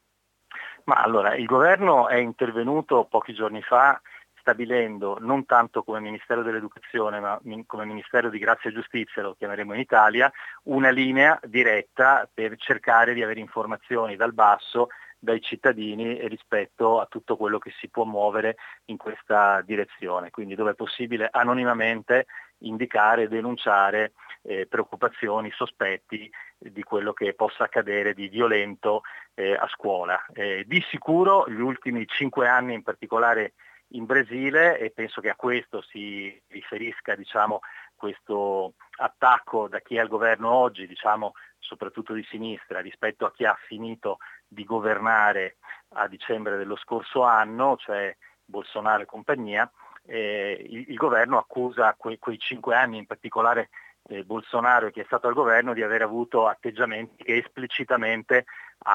Ma 0.85 0.95
allora, 1.03 1.35
il 1.35 1.45
governo 1.45 2.07
è 2.07 2.19
intervenuto 2.19 3.09
pochi 3.11 3.35
giorni 3.35 3.63
fa 3.63 4.01
stabilendo 4.39 5.19
non 5.21 5.45
tanto 5.45 5.83
come 5.83 5.99
Ministero 5.99 6.43
dell'Educazione 6.43 7.19
ma 7.19 7.41
come 7.67 7.85
Ministero 7.85 8.31
di 8.31 8.39
Grazia 8.39 8.71
e 8.71 8.75
Giustizia, 8.75 9.23
lo 9.23 9.35
chiameremo 9.37 9.75
in 9.75 9.81
Italia, 9.81 10.31
una 10.65 10.91
linea 10.91 11.37
diretta 11.43 12.29
per 12.33 12.57
cercare 12.59 13.13
di 13.13 13.25
avere 13.25 13.41
informazioni 13.41 14.15
dal 14.15 14.35
basso 14.35 14.87
dai 15.23 15.41
cittadini 15.41 16.27
rispetto 16.27 16.99
a 16.99 17.07
tutto 17.07 17.37
quello 17.37 17.61
che 17.61 17.73
si 17.79 17.89
può 17.89 18.03
muovere 18.03 18.57
in 18.87 18.97
questa 18.97 19.63
direzione. 19.63 20.31
Quindi 20.31 20.57
dove 20.57 20.73
è 20.73 20.75
possibile 20.75 21.29
anonimamente 21.31 22.27
indicare 22.59 23.23
e 23.23 23.29
denunciare 23.29 24.15
eh, 24.43 24.67
preoccupazioni, 24.67 25.53
sospetti 25.53 26.29
di 26.59 26.83
quello 26.83 27.13
che 27.13 27.35
possa 27.35 27.65
accadere 27.65 28.15
di 28.15 28.27
violento 28.27 29.03
eh, 29.35 29.55
a 29.55 29.69
scuola. 29.69 30.21
Eh, 30.33 30.65
di 30.67 30.85
sicuro 30.91 31.49
gli 31.49 31.61
ultimi 31.61 32.05
cinque 32.09 32.49
anni 32.49 32.75
in 32.75 32.83
particolare 32.83 33.53
in 33.91 34.07
Brasile 34.07 34.77
e 34.81 34.91
penso 34.91 35.21
che 35.21 35.29
a 35.29 35.37
questo 35.37 35.83
si 35.83 36.37
riferisca 36.49 37.15
diciamo, 37.15 37.61
questo 37.95 38.75
attacco 38.99 39.69
da 39.69 39.79
chi 39.79 39.95
è 39.95 40.01
al 40.01 40.09
governo 40.09 40.51
oggi, 40.51 40.89
diciamo, 40.89 41.35
soprattutto 41.61 42.13
di 42.13 42.27
sinistra, 42.29 42.81
rispetto 42.81 43.25
a 43.25 43.33
chi 43.33 43.45
ha 43.45 43.57
finito 43.67 44.19
di 44.53 44.65
governare 44.65 45.57
a 45.95 46.07
dicembre 46.09 46.57
dello 46.57 46.77
scorso 46.77 47.23
anno, 47.23 47.77
cioè 47.79 48.15
Bolsonaro 48.45 49.03
e 49.03 49.07
compagnia, 49.07 49.71
eh, 50.07 50.67
il, 50.69 50.91
il, 50.91 50.97
governo 50.97 51.39
accusa 51.39 51.95
que, 51.97 52.19
quei 52.19 52.39
cinque 52.39 52.75
anni, 52.75 52.99
in 52.99 53.07
particolare 53.07 53.71
eh, 54.09 54.25
Bolsonaro 54.25 54.91
che 54.91 55.03
è 55.03 55.05
stato 55.05 55.29
al 55.29 55.35
governo, 55.35 55.75
di 55.75 55.83
aver 55.83 56.03
avuto 56.03 56.47
atteggiamenti 56.47 57.25
che 57.25 57.37
esplicitamente, 57.37 58.47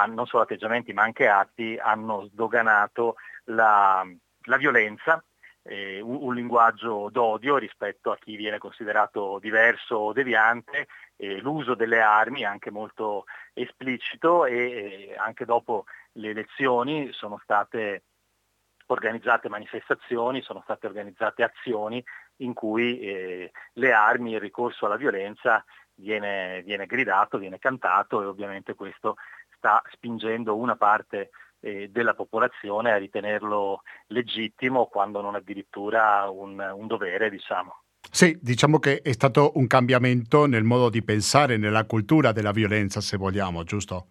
non 0.08 0.26
solo 0.26 0.44
atteggiamenti 0.44 0.94
ma 0.94 1.04
anche 1.04 1.28
atti, 1.28 1.78
hanno 1.82 2.26
sdoganato 2.26 3.16
la, 3.46 4.06
la 4.44 4.58
violenza, 4.58 5.24
eh, 5.64 6.00
un, 6.02 6.18
un, 6.22 6.34
linguaggio 6.34 7.10
d'odio 7.12 7.58
rispetto 7.58 8.12
a 8.12 8.18
chi 8.18 8.36
viene 8.36 8.58
considerato 8.58 9.40
diverso 9.40 9.96
o 9.96 10.14
deviante, 10.14 10.88
eh, 11.18 11.40
l'uso 11.40 11.76
delle 11.76 12.02
armi 12.02 12.46
anche 12.46 12.72
molto 12.72 13.26
esplicito 13.54 14.46
e 14.46 14.56
eh, 14.56 15.16
anche 15.18 15.46
dopo 15.46 15.86
le 16.14 16.30
elezioni 16.30 17.12
sono 17.12 17.40
state 17.44 18.04
organizzate 18.88 19.50
manifestazioni, 19.50 20.42
sono 20.42 20.62
state 20.64 20.88
organizzate 20.88 21.44
azioni 21.44 22.04
in 22.38 22.54
cui 22.54 23.00
eh, 23.00 23.52
le 23.74 23.92
armi, 23.92 24.34
il 24.34 24.40
ricorso 24.40 24.86
alla 24.86 24.96
violenza 24.96 25.64
viene, 25.96 26.62
viene 26.64 26.86
gridato, 26.86 27.38
viene 27.38 27.60
cantato 27.60 28.22
e 28.22 28.26
ovviamente 28.26 28.76
questo 28.76 29.16
sta 29.56 29.82
spingendo 29.92 30.56
una 30.56 30.76
parte 30.76 31.32
eh, 31.60 31.90
della 31.90 32.14
popolazione 32.14 32.92
a 32.92 32.98
ritenerlo 32.98 33.82
legittimo 34.08 34.86
quando 34.86 35.22
non 35.22 35.36
addirittura 35.36 36.30
un, 36.30 36.60
un 36.60 36.88
dovere, 36.88 37.30
diciamo. 37.30 37.82
Sì, 38.12 38.38
diciamo 38.42 38.80
che 38.80 39.02
è 39.02 39.12
stato 39.12 39.52
un 39.56 39.68
cambiamento 39.68 40.46
nel 40.46 40.64
modo 40.64 40.90
di 40.90 41.04
pensare, 41.04 41.58
nella 41.58 41.86
cultura 41.86 42.32
della 42.32 42.52
violenza, 42.52 43.02
se 43.02 43.18
vogliamo, 43.18 43.64
giusto? 43.64 44.08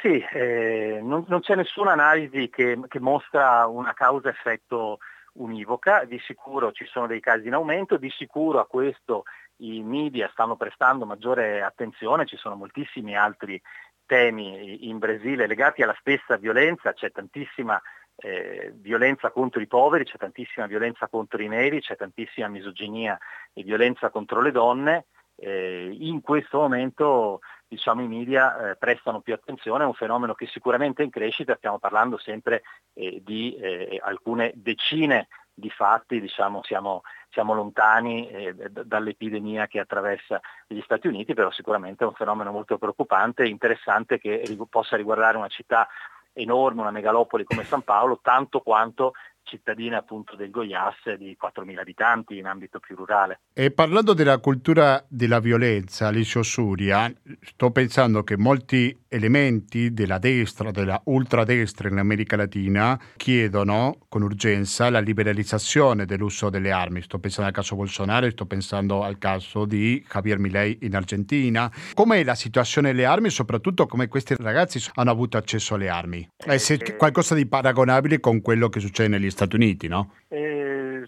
Sì, 0.00 0.22
eh, 0.32 1.00
non, 1.02 1.24
non, 1.28 1.40
c'è 1.40 1.54
nessuna 1.54 1.92
analisi 1.92 2.50
che, 2.50 2.78
che 2.88 3.00
mostra 3.00 3.66
una 3.66 3.94
causa-effetto 3.94 4.98
univoca, 5.34 6.04
di 6.04 6.20
sicuro 6.20 6.72
ci 6.72 6.84
sono 6.84 7.06
dei 7.06 7.20
casi 7.20 7.46
in 7.46 7.54
aumento, 7.54 7.96
di 7.96 8.10
sicuro 8.10 8.60
a 8.60 8.66
questo 8.66 9.24
i 9.58 9.82
media 9.82 10.28
stanno 10.32 10.56
prestando 10.56 11.06
maggiore 11.06 11.62
attenzione, 11.62 12.26
ci 12.26 12.36
sono 12.36 12.54
moltissimi 12.54 13.16
altri 13.16 13.60
temi 14.06 14.88
in 14.88 14.98
Brasile 14.98 15.46
legati 15.46 15.82
alla 15.82 15.96
stessa 15.98 16.36
violenza, 16.36 16.92
c'è 16.92 17.10
tantissima 17.10 17.80
eh, 18.16 18.72
violenza 18.76 19.30
contro 19.30 19.60
i 19.60 19.66
poveri, 19.66 20.04
c'è 20.04 20.16
tantissima 20.16 20.66
violenza 20.66 21.08
contro 21.08 21.42
i 21.42 21.48
neri, 21.48 21.80
c'è 21.80 21.96
tantissima 21.96 22.48
misoginia 22.48 23.18
e 23.52 23.62
violenza 23.62 24.10
contro 24.10 24.40
le 24.40 24.50
donne. 24.50 25.06
Eh, 25.36 25.96
in 25.98 26.20
questo 26.20 26.60
momento 26.60 27.40
diciamo, 27.66 28.02
i 28.02 28.08
media 28.08 28.70
eh, 28.70 28.76
prestano 28.76 29.20
più 29.20 29.34
attenzione, 29.34 29.82
è 29.82 29.86
un 29.86 29.94
fenomeno 29.94 30.34
che 30.34 30.46
sicuramente 30.46 31.02
è 31.02 31.04
in 31.04 31.10
crescita, 31.10 31.56
stiamo 31.56 31.78
parlando 31.78 32.18
sempre 32.18 32.62
eh, 32.92 33.20
di 33.22 33.54
eh, 33.56 34.00
alcune 34.02 34.52
decine 34.54 35.26
di 35.52 35.70
fatti, 35.70 36.20
diciamo, 36.20 36.62
siamo 36.62 37.02
siamo 37.34 37.52
lontani 37.52 38.28
eh, 38.28 38.54
dall'epidemia 38.54 39.66
che 39.66 39.80
attraversa 39.80 40.40
gli 40.68 40.80
Stati 40.82 41.08
Uniti, 41.08 41.34
però 41.34 41.50
sicuramente 41.50 42.04
è 42.04 42.06
un 42.06 42.14
fenomeno 42.14 42.52
molto 42.52 42.78
preoccupante 42.78 43.42
e 43.42 43.48
interessante 43.48 44.18
che 44.18 44.44
possa 44.70 44.96
riguardare 44.96 45.36
una 45.36 45.48
città 45.48 45.88
enorme, 46.34 46.82
una 46.82 46.90
megalopoli 46.90 47.44
come 47.44 47.64
San 47.64 47.82
Paolo, 47.82 48.20
tanto 48.22 48.60
quanto 48.60 49.14
cittadina 49.44 49.98
appunto 49.98 50.34
del 50.36 50.50
Goiás 50.50 51.14
di 51.16 51.36
4.000 51.40 51.78
abitanti 51.78 52.36
in 52.36 52.46
ambito 52.46 52.80
più 52.80 52.96
rurale. 52.96 53.40
E 53.52 53.70
parlando 53.70 54.14
della 54.14 54.38
cultura 54.38 55.04
della 55.08 55.38
violenza, 55.38 56.08
Alicio 56.08 56.42
Suria, 56.42 57.12
sto 57.40 57.70
pensando 57.70 58.24
che 58.24 58.36
molti 58.36 58.96
elementi 59.08 59.92
della 59.92 60.18
destra, 60.18 60.70
della 60.72 61.00
ultradestra 61.04 61.88
in 61.88 61.98
America 61.98 62.36
Latina 62.36 62.98
chiedono 63.16 63.98
con 64.08 64.22
urgenza 64.22 64.90
la 64.90 64.98
liberalizzazione 64.98 66.04
dell'uso 66.04 66.50
delle 66.50 66.72
armi. 66.72 67.02
Sto 67.02 67.18
pensando 67.18 67.48
al 67.48 67.54
caso 67.54 67.76
Bolsonaro, 67.76 68.28
sto 68.30 68.46
pensando 68.46 69.02
al 69.02 69.18
caso 69.18 69.64
di 69.66 70.04
Javier 70.08 70.38
Milei 70.38 70.78
in 70.82 70.96
Argentina. 70.96 71.70
Com'è 71.92 72.24
la 72.24 72.34
situazione 72.34 72.90
delle 72.92 73.04
armi 73.04 73.28
e 73.28 73.30
soprattutto 73.30 73.86
come 73.86 74.08
questi 74.08 74.34
ragazzi 74.36 74.82
hanno 74.94 75.10
avuto 75.10 75.36
accesso 75.36 75.74
alle 75.74 75.88
armi? 75.88 76.28
Eh, 76.44 76.58
se 76.58 76.74
eh, 76.74 76.96
qualcosa 76.96 77.34
di 77.34 77.46
paragonabile 77.46 78.18
con 78.18 78.40
quello 78.40 78.68
che 78.68 78.80
succede 78.80 79.08
negli 79.08 79.30
Stati 79.34 79.56
Uniti, 79.56 79.88
no? 79.88 80.14
Eh, 80.28 81.04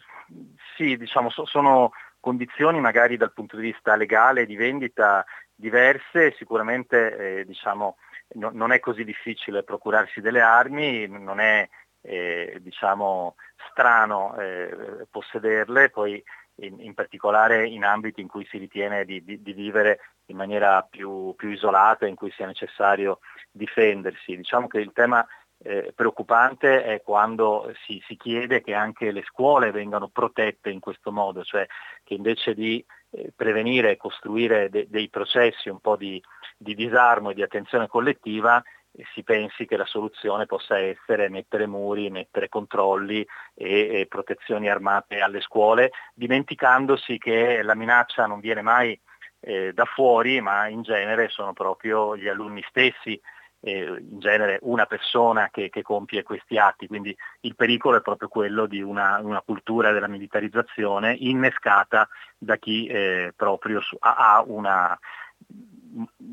sì, 0.76 0.96
diciamo, 0.96 1.30
so, 1.30 1.46
sono 1.46 1.92
condizioni 2.20 2.80
magari 2.80 3.16
dal 3.16 3.32
punto 3.32 3.56
di 3.56 3.70
vista 3.70 3.94
legale 3.94 4.46
di 4.46 4.56
vendita 4.56 5.24
diverse, 5.54 6.34
sicuramente 6.36 7.38
eh, 7.38 7.44
diciamo, 7.46 7.96
no, 8.34 8.50
non 8.52 8.72
è 8.72 8.80
così 8.80 9.04
difficile 9.04 9.62
procurarsi 9.62 10.20
delle 10.20 10.40
armi, 10.40 11.06
non 11.06 11.38
è 11.38 11.68
eh, 12.02 12.58
diciamo, 12.60 13.36
strano 13.70 14.36
eh, 14.38 15.06
possederle, 15.08 15.90
poi 15.90 16.22
in, 16.56 16.80
in, 16.80 16.94
particolare 16.94 17.66
in 17.66 17.84
ambiti 17.84 18.20
in 18.20 18.28
cui 18.28 18.46
si 18.46 18.58
ritiene 18.58 19.04
di, 19.04 19.22
di, 19.22 19.40
di 19.40 19.52
vivere 19.52 20.00
in 20.26 20.36
maniera 20.36 20.82
più, 20.82 21.32
più, 21.36 21.50
isolata, 21.50 22.06
in 22.06 22.16
cui 22.16 22.30
sia 22.32 22.46
necessario 22.46 23.20
difendersi. 23.50 24.36
Diciamo 24.36 24.66
che 24.66 24.80
il 24.80 24.92
tema 24.92 25.24
eh, 25.62 25.92
preoccupante 25.94 26.84
è 26.84 27.02
quando 27.02 27.72
si, 27.84 28.02
si, 28.06 28.16
chiede 28.16 28.60
che 28.62 28.74
anche 28.74 29.10
le 29.10 29.22
scuole 29.22 29.70
vengano 29.70 30.08
protette 30.08 30.70
in 30.70 30.80
questo 30.80 31.10
modo, 31.10 31.42
cioè 31.44 31.66
che 32.04 32.14
invece 32.14 32.54
di 32.54 32.84
eh, 33.10 33.32
prevenire 33.34 33.92
e 33.92 33.96
costruire 33.96 34.68
de, 34.68 34.86
dei 34.88 35.08
processi 35.08 35.68
un 35.68 35.80
po' 35.80 35.96
di, 35.96 36.22
di, 36.56 36.74
disarmo 36.74 37.30
e 37.30 37.34
di 37.34 37.42
attenzione 37.42 37.88
collettiva, 37.88 38.62
eh, 38.92 39.04
si 39.14 39.22
pensi 39.22 39.64
che 39.64 39.76
la 39.76 39.86
soluzione 39.86 40.44
possa 40.44 40.78
essere 40.78 41.28
mettere 41.30 41.66
muri, 41.66 42.10
mettere 42.10 42.48
controlli 42.48 43.26
e, 43.54 44.00
e 44.00 44.06
protezioni 44.06 44.68
armate 44.68 45.20
alle 45.20 45.40
scuole, 45.40 45.90
dimenticandosi 46.14 47.16
che 47.16 47.62
la 47.62 47.74
minaccia 47.74 48.26
non 48.26 48.40
viene 48.40 48.60
mai 48.60 48.98
eh, 49.40 49.72
da 49.72 49.84
fuori, 49.84 50.40
ma 50.40 50.68
in 50.68 50.82
genere 50.82 51.28
sono 51.28 51.52
proprio 51.52 52.16
gli 52.16 52.28
alunni 52.28 52.62
stessi 52.68 53.20
eh, 53.66 53.98
in 53.98 54.20
genere 54.20 54.60
una 54.62 54.86
persona 54.86 55.48
che, 55.50 55.70
che, 55.70 55.82
compie 55.82 56.22
questi 56.22 56.56
atti, 56.56 56.86
quindi 56.86 57.16
il 57.40 57.56
pericolo 57.56 57.96
è 57.96 58.00
proprio 58.00 58.28
quello 58.28 58.66
di 58.66 58.80
una, 58.80 59.18
una 59.20 59.42
cultura 59.44 59.90
della 59.90 60.06
militarizzazione 60.06 61.16
innescata 61.18 62.08
da 62.38 62.56
chi 62.58 62.86
eh, 62.86 63.32
proprio 63.34 63.80
su, 63.80 63.96
ha, 63.98 64.14
ha, 64.14 64.42
una 64.46 64.96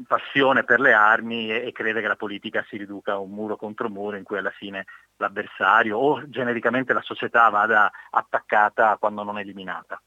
passione 0.05 0.63
per 0.63 0.79
le 0.79 0.93
armi 0.93 1.49
e, 1.49 1.65
e, 1.65 1.71
crede 1.71 2.01
che 2.01 2.07
la 2.07 2.15
politica 2.15 2.63
si 2.67 2.77
riduca 2.77 3.13
a 3.13 3.17
un 3.17 3.31
muro 3.31 3.55
contro 3.55 3.89
muro 3.89 4.15
in 4.15 4.23
cui 4.23 4.38
alla 4.38 4.51
fine 4.51 4.86
l'avversario 5.18 5.97
o 5.97 6.30
genericamente 6.30 6.93
la 6.93 7.01
società 7.01 7.49
vada 7.49 7.91
attaccata 8.09 8.97
quando 8.99 9.24
non 9.24 9.38
eliminata. 9.38 10.01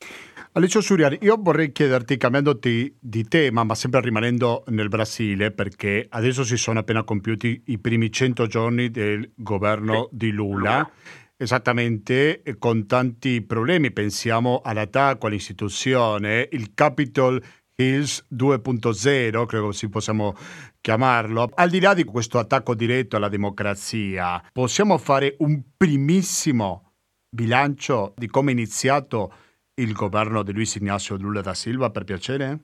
Alicio 0.53 0.81
Suriani, 0.81 1.19
io 1.23 1.37
vorrei 1.39 1.73
chiederti, 1.73 2.17
cambiandoti 2.17 2.97
di 3.01 3.25
tema, 3.29 3.65
ma 3.65 3.75
sempre 3.75 4.01
rimanendo 4.01 4.65
nel 4.69 4.89
Brasile, 4.89 5.53
perché 5.53 6.07
adesso 6.09 6.45
si 6.45 6.57
sono 6.57 6.79
appena 6.79 7.03
compiuti 7.05 7.63
i 7.67 7.79
primi 7.79 8.11
100 8.11 8.47
giorni 8.47 8.91
del 8.91 9.33
governo 9.35 10.09
sì. 10.11 10.17
di 10.17 10.31
Lula. 10.33 10.45
Lula. 10.57 10.91
Esattamente, 11.39 12.43
con 12.59 12.87
tanti 12.87 13.43
problemi, 13.43 13.93
pensiamo 13.93 14.63
all'attacco 14.65 15.27
all'istituzione, 15.27 16.49
il 16.51 16.73
Capitol 16.73 17.43
Hills 17.75 18.27
2.0, 18.35 19.45
credo 19.45 19.71
si 19.71 19.91
possiamo 19.91 20.35
chiamarlo. 20.87 21.51
Al 21.53 21.69
di 21.69 21.81
là 21.81 21.95
di 21.95 22.05
questo 22.05 22.39
attacco 22.39 22.77
diretto 22.77 23.17
alla 23.17 23.29
democrazia, 23.29 24.41
possiamo 24.53 24.99
fare 24.99 25.35
un 25.41 25.61
primissimo 25.77 26.93
bilancio 27.29 28.15
di 28.17 28.29
come 28.29 28.53
è 28.53 28.55
iniziato 28.55 29.33
il 29.75 29.93
governo 29.93 30.45
di 30.45 30.53
Luis 30.53 30.77
Ignacio 30.77 31.17
Lula 31.17 31.41
da 31.41 31.55
Silva, 31.55 31.91
per 31.91 32.05
piacere? 32.05 32.61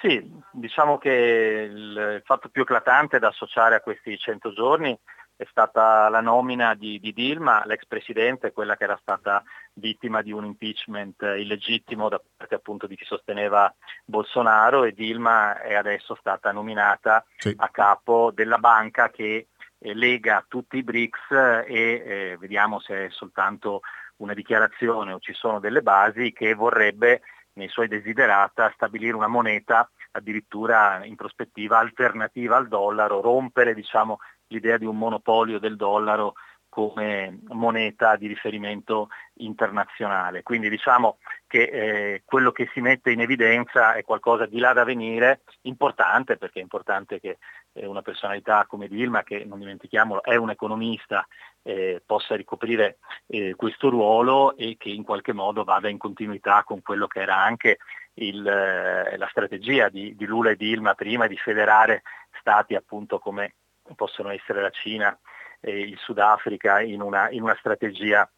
Sì, 0.00 0.22
diciamo 0.52 0.96
che 0.98 1.68
il 1.70 2.22
fatto 2.24 2.48
più 2.48 2.62
eclatante 2.62 3.18
da 3.18 3.28
associare 3.28 3.74
a 3.74 3.80
questi 3.80 4.16
100 4.16 4.52
giorni 4.52 4.96
è 5.34 5.46
stata 5.50 6.08
la 6.08 6.20
nomina 6.20 6.74
di, 6.74 6.98
di, 6.98 7.12
Dilma, 7.12 7.62
l'ex 7.64 7.86
presidente, 7.86 8.52
quella 8.52 8.76
che 8.76 8.84
era 8.84 8.98
stata 9.00 9.42
vittima 9.74 10.20
di 10.20 10.32
un 10.32 10.44
impeachment 10.44 11.22
illegittimo 11.22 12.08
da 12.08 12.20
parte 12.36 12.56
appunto 12.56 12.88
di 12.88 12.96
chi 12.96 13.04
sosteneva 13.04 13.72
Bolsonaro 14.04 14.82
e 14.82 14.92
Dilma 14.92 15.60
è 15.62 15.74
adesso 15.74 16.16
stata 16.16 16.50
nominata 16.50 17.24
sì. 17.36 17.54
a 17.56 17.68
capo 17.68 18.32
della 18.34 18.58
banca 18.58 19.10
che 19.10 19.46
eh, 19.78 19.94
lega 19.94 20.44
tutti 20.48 20.78
i 20.78 20.82
BRICS 20.82 21.30
e 21.30 21.64
eh, 21.66 22.36
vediamo 22.38 22.80
se 22.80 23.06
è 23.06 23.10
soltanto 23.10 23.80
una 24.16 24.34
dichiarazione 24.34 25.12
o 25.12 25.20
ci 25.20 25.32
sono 25.32 25.60
delle 25.60 25.82
basi 25.82 26.32
che 26.32 26.54
vorrebbe 26.54 27.22
nei 27.58 27.68
suoi 27.68 27.88
desiderata 27.88 28.70
stabilire 28.74 29.14
una 29.14 29.26
moneta 29.26 29.90
addirittura 30.12 31.04
in 31.04 31.16
prospettiva 31.16 31.78
alternativa 31.78 32.56
al 32.56 32.68
dollaro, 32.68 33.20
rompere 33.20 33.74
diciamo, 33.74 34.18
l'idea 34.46 34.78
di 34.78 34.86
un 34.86 34.96
monopolio 34.96 35.58
del 35.58 35.76
dollaro 35.76 36.34
come 36.78 37.40
moneta 37.48 38.14
di 38.14 38.28
riferimento 38.28 39.08
internazionale. 39.38 40.44
Quindi 40.44 40.68
diciamo 40.68 41.18
che 41.48 41.62
eh, 41.62 42.22
quello 42.24 42.52
che 42.52 42.70
si 42.72 42.80
mette 42.80 43.10
in 43.10 43.20
evidenza 43.20 43.94
è 43.94 44.04
qualcosa 44.04 44.46
di 44.46 44.60
là 44.60 44.72
da 44.72 44.84
venire, 44.84 45.40
importante 45.62 46.36
perché 46.36 46.60
è 46.60 46.62
importante 46.62 47.18
che 47.18 47.38
eh, 47.72 47.84
una 47.84 48.02
personalità 48.02 48.64
come 48.68 48.86
Dilma, 48.86 49.24
che 49.24 49.44
non 49.44 49.58
dimentichiamolo 49.58 50.22
è 50.22 50.36
un 50.36 50.50
economista, 50.50 51.26
eh, 51.64 52.00
possa 52.06 52.36
ricoprire 52.36 52.98
eh, 53.26 53.56
questo 53.56 53.88
ruolo 53.88 54.56
e 54.56 54.76
che 54.78 54.90
in 54.90 55.02
qualche 55.02 55.32
modo 55.32 55.64
vada 55.64 55.88
in 55.88 55.98
continuità 55.98 56.62
con 56.62 56.80
quello 56.80 57.08
che 57.08 57.22
era 57.22 57.42
anche 57.42 57.78
il, 58.14 58.46
eh, 58.46 59.16
la 59.16 59.28
strategia 59.32 59.88
di, 59.88 60.14
di 60.14 60.26
Lula 60.26 60.50
e 60.50 60.56
Dilma 60.56 60.94
prima 60.94 61.26
di 61.26 61.36
federare 61.36 62.02
stati 62.38 62.76
appunto 62.76 63.18
come 63.18 63.54
possono 63.96 64.28
essere 64.28 64.60
la 64.60 64.70
Cina 64.70 65.18
e 65.60 65.80
il 65.80 65.98
Sudafrica 65.98 66.80
in 66.80 67.00
una, 67.00 67.30
in 67.30 67.42
una 67.42 67.56
strategia 67.58 68.28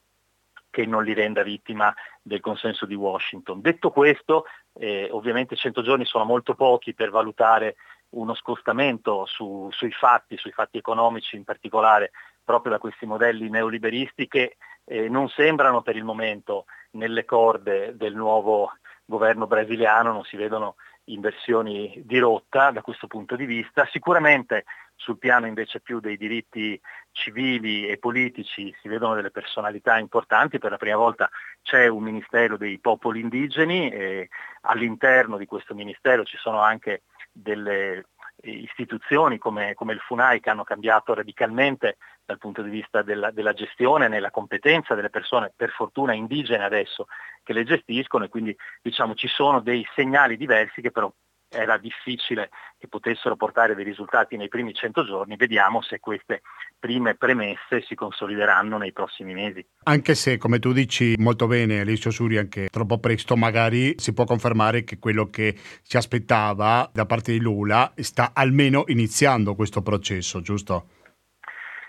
che 0.71 0.87
non 0.87 1.05
li 1.05 1.12
renda 1.12 1.43
vittima 1.43 1.93
del 2.23 2.41
consenso 2.41 2.87
di 2.87 2.95
Washington. 2.95 3.61
Detto 3.61 3.91
questo, 3.91 4.45
eh, 4.75 5.09
ovviamente 5.11 5.57
100 5.57 5.83
giorni 5.83 6.05
sono 6.05 6.25
molto 6.25 6.55
pochi 6.55 6.95
per 6.95 7.11
valutare 7.11 7.77
uno 8.11 8.35
scostamento 8.35 9.27
su, 9.27 9.68
sui 9.73 9.91
fatti, 9.93 10.37
sui 10.37 10.53
fatti 10.53 10.79
economici 10.79 11.37
in 11.37 11.45
particolare, 11.45 12.12
proprio 12.45 12.73
da 12.73 12.79
questi 12.79 13.07
modelli 13.07 13.49
neoliberisti 13.49 14.27
che 14.27 14.57
eh, 14.85 15.09
non 15.09 15.29
sembrano 15.29 15.83
per 15.83 15.97
il 15.97 16.05
momento 16.05 16.66
nelle 16.93 17.25
corde 17.25 17.97
del 17.97 18.14
nuovo 18.14 18.73
governo 19.05 19.47
brasiliano, 19.47 20.12
non 20.12 20.25
si 20.25 20.37
vedono 20.37 20.77
inversioni 21.05 22.01
di 22.05 22.18
rotta 22.18 22.71
da 22.71 22.83
questo 22.83 23.07
punto 23.07 23.37
di 23.37 23.45
vista. 23.45 23.87
Sicuramente 23.91 24.64
sul 25.01 25.18
piano 25.18 25.46
invece 25.46 25.80
più 25.80 25.98
dei 25.98 26.18
diritti 26.18 26.78
civili 27.11 27.88
e 27.88 27.96
politici 27.96 28.74
si 28.80 28.88
vedono 28.88 29.14
delle 29.14 29.30
personalità 29.30 29.98
importanti, 29.98 30.59
per 30.59 30.70
la 30.70 30.76
prima 30.76 30.96
volta 30.96 31.30
c'è 31.62 31.86
un 31.86 32.03
Ministero 32.03 32.59
dei 32.59 32.78
popoli 32.78 33.20
indigeni 33.20 33.90
e 33.90 34.28
all'interno 34.62 35.38
di 35.38 35.46
questo 35.46 35.74
Ministero 35.74 36.24
ci 36.24 36.36
sono 36.36 36.61
anche 36.61 37.03
delle 37.32 38.05
istituzioni 38.42 39.38
come, 39.38 39.74
come, 39.74 39.94
il 39.94 40.01
FUNAI 40.01 40.40
che 40.40 40.51
hanno 40.51 40.64
cambiato 40.64 41.14
radicalmente 41.14 41.96
dal 42.24 42.38
punto 42.38 42.62
di 42.62 42.70
vista 42.70 43.03
della, 43.03 43.30
della 43.30 43.53
gestione, 43.53 44.09
nella 44.09 44.30
competenza 44.30 44.94
delle 44.94 45.11
persone, 45.11 45.53
per 45.55 45.70
fortuna 45.70 46.12
indigene 46.12 46.64
adesso, 46.64 47.07
che 47.42 47.53
le 47.53 47.64
gestiscono 47.64 48.24
e 48.24 48.28
quindi 48.28 48.57
diciamo, 48.82 49.14
ci 49.14 49.28
sono 49.28 49.61
dei 49.61 49.86
segnali 49.94 50.36
diversi 50.36 50.80
che 50.80 50.90
però 50.90 51.11
era 51.51 51.76
difficile 51.76 52.51
che 52.78 52.86
potessero 52.86 53.36
portare 53.36 53.74
dei 53.74 53.84
risultati 53.84 54.36
nei 54.36 54.48
primi 54.48 54.72
100 54.72 55.05
giorni, 55.05 55.36
vediamo 55.36 55.82
se 55.82 55.98
queste 55.98 56.42
prime 56.78 57.16
premesse 57.16 57.82
si 57.82 57.94
consolideranno 57.94 58.78
nei 58.78 58.92
prossimi 58.92 59.34
mesi. 59.34 59.64
Anche 59.84 60.14
se, 60.14 60.38
come 60.38 60.59
tu 60.59 60.72
dici 60.72 61.14
molto 61.18 61.46
bene, 61.46 61.80
Alicio 61.80 62.11
Suri, 62.11 62.38
anche 62.38 62.68
troppo 62.68 62.98
presto 62.98 63.36
magari 63.36 63.94
si 63.98 64.14
può 64.14 64.24
confermare 64.24 64.84
che 64.84 64.98
quello 64.98 65.28
che 65.28 65.55
si 65.82 65.96
aspettava 65.96 66.88
da 66.92 67.05
parte 67.05 67.32
di 67.32 67.40
Lula 67.40 67.92
sta 67.96 68.30
almeno 68.32 68.84
iniziando 68.86 69.55
questo 69.55 69.82
processo, 69.82 70.40
giusto? 70.40 70.86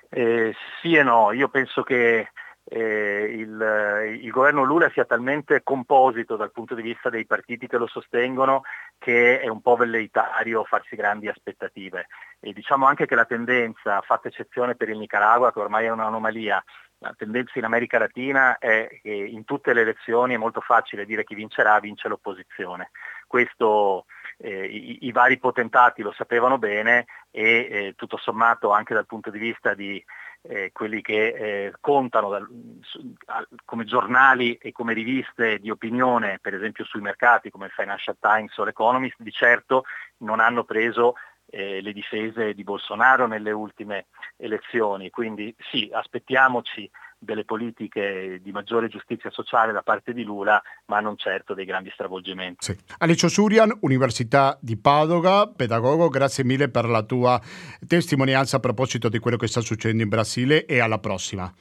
Eh, 0.10 0.54
sì 0.82 0.96
e 0.96 1.04
no, 1.04 1.32
io 1.32 1.48
penso 1.48 1.84
che 1.84 2.32
eh, 2.64 3.36
il, 3.38 4.20
il, 4.22 4.30
governo 4.30 4.64
Lula 4.64 4.90
sia 4.92 5.06
talmente 5.06 5.64
composito 5.64 6.36
dal 6.36 6.52
punto 6.52 6.76
di 6.76 6.82
vista 6.82 7.10
dei 7.10 7.26
partiti 7.26 7.68
che 7.68 7.78
lo 7.78 7.88
sostengono 7.88 8.62
che 8.98 9.40
è 9.40 9.48
un 9.48 9.62
po' 9.62 9.76
velleitario 9.76 10.64
farsi 10.64 10.96
grandi 10.96 11.28
aspettative. 11.28 12.08
E 12.40 12.54
diciamo 12.54 12.86
anche 12.86 13.06
che 13.06 13.16
la 13.16 13.26
tendenza, 13.26 14.02
fatta 14.02 14.28
eccezione 14.28 14.76
per 14.76 14.90
il 14.90 14.98
Nicaragua, 14.98 15.52
che 15.52 15.60
ormai 15.60 15.86
è 15.86 15.92
un'anomalia, 15.92 16.64
la 17.00 17.16
tendenza 17.18 17.58
in 17.58 17.66
America 17.66 17.98
Latina 17.98 18.60
è 18.60 18.88
che 19.02 19.12
in 19.12 19.44
tutte 19.44 19.74
le 19.74 19.82
elezioni 19.82 20.36
è 20.36 20.38
molto 20.38 20.62
facile 20.62 21.06
dire 21.06 21.24
chi 21.24 21.34
vincerà, 21.34 21.80
vince 21.80 22.08
l'opposizione. 22.08 22.92
Questo 23.26 24.06
eh, 24.38 24.66
i, 24.66 25.08
i, 25.08 25.12
vari 25.12 25.40
potentati 25.40 26.04
lo 26.04 26.12
sapevano 26.12 26.60
bene 26.60 27.06
e 27.32 27.68
eh, 27.70 27.94
tutto 27.96 28.18
sommato 28.18 28.72
anche 28.72 28.94
dal 28.94 29.08
punto 29.08 29.32
di 29.32 29.40
vista 29.40 29.74
di 29.74 30.04
eh, 30.44 30.72
quelli 30.74 31.02
che 31.02 31.28
eh, 31.28 31.74
contano 31.80 32.30
dal, 32.30 32.48
su, 32.82 33.14
a, 33.26 33.46
come 33.66 33.86
giornali 33.86 34.56
e 34.56 34.72
come 34.72 34.94
riviste 34.94 35.60
di 35.60 35.70
opinione, 35.70 36.40
per 36.42 36.54
esempio 36.54 36.84
sui 36.86 37.02
mercati 37.02 37.50
come 37.50 37.68
il 37.68 37.72
Financial 37.72 38.18
Times 38.20 38.58
o 38.58 38.64
l'Economist, 38.64 39.18
di 39.20 39.32
certo 39.32 39.84
non 40.18 40.40
hanno 40.40 40.64
preso 40.64 41.16
eh, 41.52 41.82
le 41.82 41.94
difese 41.94 42.54
di 42.54 42.64
Bolsonaro 42.64 43.28
nelle 43.28 43.52
ultime 43.52 44.08
elezioni. 44.38 45.10
Quindi 45.10 45.54
sì, 45.70 45.90
aspettiamoci 45.92 46.90
delle 47.24 47.46
politiche 47.46 48.40
di 48.42 48.52
maggiore 48.52 48.88
giustizia 48.88 49.30
sociale 49.30 49.72
da 49.72 49.84
parte 49.84 50.12
di 50.12 50.24
Lula, 50.24 50.60
ma 50.86 51.00
non 51.00 51.18
certo 51.18 51.54
dei 51.54 51.66
grandi 51.66 51.92
stravolgimenti. 51.94 52.66
Sì. 52.66 52.78
Alicio 52.98 53.28
Surian, 53.28 53.72
Università 53.82 54.58
di 54.60 54.76
Padova, 54.76 55.48
pedagogo, 55.48 56.10
grazie 56.10 56.44
mille 56.44 56.70
per 56.70 56.86
la 56.86 57.04
tua 57.04 57.40
testimonianza 57.88 58.58
a 58.58 58.60
proposito 58.60 59.08
di 59.08 59.20
quello 59.20 59.38
che 59.38 59.48
sta 59.48 59.62
succedendo 59.62 60.02
in 60.02 60.10
Brasile 60.10 60.66
e 60.66 60.80
alla 60.80 60.98
prossima. 60.98 61.54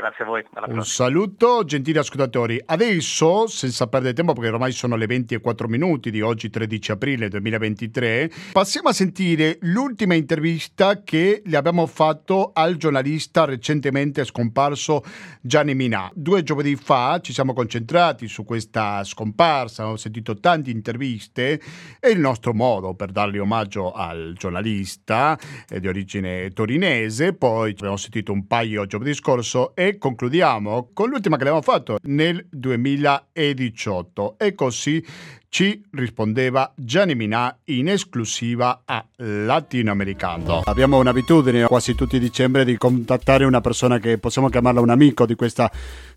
Grazie 0.00 0.24
a 0.24 0.26
voi. 0.26 0.42
Un 0.68 0.82
saluto, 0.86 1.62
gentili 1.64 1.98
ascoltatori. 1.98 2.58
Adesso, 2.64 3.46
senza 3.46 3.86
perdere 3.86 4.14
tempo, 4.14 4.32
perché 4.32 4.48
ormai 4.48 4.72
sono 4.72 4.96
le 4.96 5.04
20 5.04 5.34
e 5.34 5.40
4 5.40 5.68
minuti 5.68 6.10
di 6.10 6.22
oggi, 6.22 6.48
13 6.48 6.92
aprile 6.92 7.28
2023, 7.28 8.30
passiamo 8.50 8.88
a 8.88 8.94
sentire 8.94 9.58
l'ultima 9.60 10.14
intervista 10.14 11.02
che 11.02 11.42
le 11.44 11.54
abbiamo 11.54 11.86
fatto 11.86 12.52
al 12.54 12.76
giornalista 12.76 13.44
recentemente 13.44 14.24
scomparso 14.24 15.04
Gianni 15.42 15.74
Minà. 15.74 16.10
Due 16.14 16.42
giovedì 16.44 16.76
fa 16.76 17.20
ci 17.20 17.34
siamo 17.34 17.52
concentrati 17.52 18.26
su 18.26 18.46
questa 18.46 19.04
scomparsa, 19.04 19.86
ho 19.86 19.96
sentito 19.96 20.40
tante 20.40 20.70
interviste 20.70 21.60
e 22.00 22.08
il 22.08 22.20
nostro 22.20 22.54
modo 22.54 22.94
per 22.94 23.10
dargli 23.10 23.36
omaggio 23.36 23.92
al 23.92 24.32
giornalista 24.38 25.38
eh, 25.68 25.78
di 25.78 25.88
origine 25.88 26.48
torinese. 26.52 27.34
Poi 27.34 27.72
abbiamo 27.72 27.98
sentito 27.98 28.32
un 28.32 28.46
paio 28.46 28.86
giovedì 28.86 29.12
scorso 29.12 29.74
e 29.74 29.88
concludiamo 29.98 30.90
con 30.92 31.08
l'ultima 31.08 31.36
che 31.36 31.42
abbiamo 31.42 31.62
fatto 31.62 31.98
nel 32.02 32.46
2018 32.50 34.36
e 34.38 34.54
così 34.54 35.04
ci 35.50 35.84
rispondeva 35.92 36.72
Gianni 36.76 37.14
Minà 37.16 37.58
in 37.64 37.88
esclusiva 37.88 38.82
a 38.84 39.04
Latinoamericano. 39.16 40.62
Abbiamo 40.64 40.98
un'abitudine 40.98 41.64
quasi 41.64 41.94
tutti 41.94 42.16
i 42.16 42.20
dicembre 42.20 42.64
di 42.64 42.76
contattare 42.76 43.44
una 43.44 43.60
persona 43.60 43.98
che 43.98 44.18
possiamo 44.18 44.48
chiamarla 44.48 44.80
un 44.80 44.90
amico 44.90 45.26
di 45.26 45.34
questa 45.34 45.70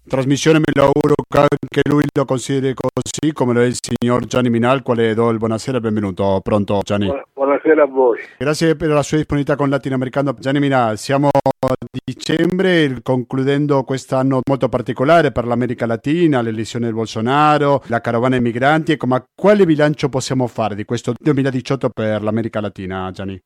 trasmissione, 0.08 0.60
me 0.60 0.72
lo 0.74 0.84
auguro 0.84 1.16
che 1.28 1.40
anche 1.40 1.82
lui 1.90 2.04
lo 2.14 2.26
consideri 2.26 2.76
così 2.76 3.34
come 3.34 3.54
lo 3.54 3.62
è 3.62 3.66
il 3.66 3.78
signor 3.80 4.26
Gianni 4.26 4.50
Minà, 4.50 4.70
al 4.70 4.84
quale 4.84 5.14
do 5.16 5.30
il 5.30 5.40
buonasera 5.40 5.78
e 5.78 5.82
benvenuto. 5.82 6.40
Pronto 6.44 6.82
Gianni? 6.84 7.08
Buonasera 7.34 7.53
Buonasera 7.64 7.84
a 7.84 7.86
voi. 7.86 8.20
Grazie 8.38 8.76
per 8.76 8.90
la 8.90 9.02
sua 9.02 9.16
disponibilità 9.16 9.56
con 9.56 9.70
Latinoamericano. 9.70 10.34
Gianni 10.38 10.60
Mina, 10.60 10.98
siamo 10.98 11.30
a 11.30 11.74
dicembre, 12.04 13.00
concludendo 13.02 13.84
quest'anno 13.84 14.42
molto 14.46 14.68
particolare 14.68 15.32
per 15.32 15.46
l'America 15.46 15.86
Latina, 15.86 16.42
l'elezione 16.42 16.88
del 16.88 16.94
Bolsonaro, 16.94 17.82
la 17.88 18.02
carovana 18.02 18.36
dei 18.36 18.44
migranti. 18.44 18.92
Ecco, 18.92 19.08
ma 19.08 19.24
quale 19.34 19.64
bilancio 19.64 20.10
possiamo 20.10 20.48
fare 20.48 20.76
di 20.76 20.84
questo 20.84 21.14
2018 21.18 21.90
per 21.90 22.22
l'America 22.22 22.60
Latina, 22.60 23.10
Gianni? 23.12 23.42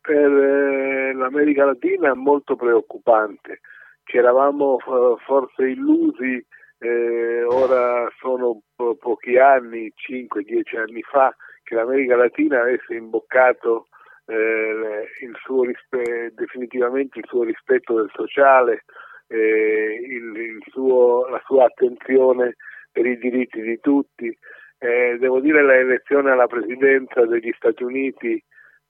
Per 0.00 0.14
eh, 0.14 1.12
l'America 1.12 1.64
Latina 1.64 2.12
è 2.12 2.14
molto 2.14 2.54
preoccupante. 2.54 3.58
Ci 4.04 4.16
eravamo 4.16 4.78
eh, 4.78 5.16
forse 5.26 5.70
illusi, 5.70 6.46
eh, 6.78 7.42
ora 7.42 8.08
sono 8.20 8.60
po- 8.76 8.94
pochi 8.94 9.38
anni, 9.38 9.92
5-10 9.96 10.78
anni 10.78 11.02
fa, 11.02 11.34
che 11.64 11.74
l'America 11.74 12.14
Latina 12.14 12.60
avesse 12.60 12.94
imboccato 12.94 13.88
eh, 14.26 15.08
il 15.20 15.36
rispe- 15.62 16.32
definitivamente 16.34 17.18
il 17.18 17.24
suo 17.26 17.42
rispetto 17.42 17.94
del 17.94 18.10
sociale, 18.14 18.84
eh, 19.26 20.00
il, 20.00 20.36
il 20.36 20.62
suo, 20.68 21.26
la 21.28 21.42
sua 21.44 21.64
attenzione 21.64 22.54
per 22.92 23.06
i 23.06 23.18
diritti 23.18 23.60
di 23.60 23.80
tutti. 23.80 24.36
Eh, 24.78 25.16
devo 25.18 25.40
dire 25.40 25.60
che 25.60 25.66
l'elezione 25.66 26.30
alla 26.30 26.46
presidenza 26.46 27.24
degli 27.26 27.52
Stati 27.56 27.82
Uniti 27.82 28.42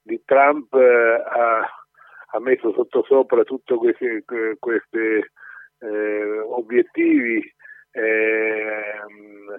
di 0.02 0.20
Trump 0.24 0.74
eh, 0.74 1.22
ha, 1.24 1.60
ha, 1.60 2.40
messo 2.40 2.72
sottosopra 2.72 3.44
tutti 3.44 3.74
questi 4.58 5.24
eh, 5.78 6.38
obiettivi 6.40 7.42
ehm, 7.92 9.56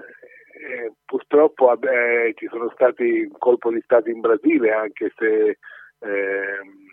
eh, 0.56 0.93
purtroppo 1.06 1.78
eh, 1.82 2.34
ci 2.36 2.47
sono 2.47 2.70
stati 2.70 3.30
colpo 3.38 3.72
di 3.72 3.82
Stato 3.82 4.10
in 4.10 4.22
Brasile, 4.22 4.72
anche 4.72 5.12
se 5.16 5.58
ehm, 5.99 6.86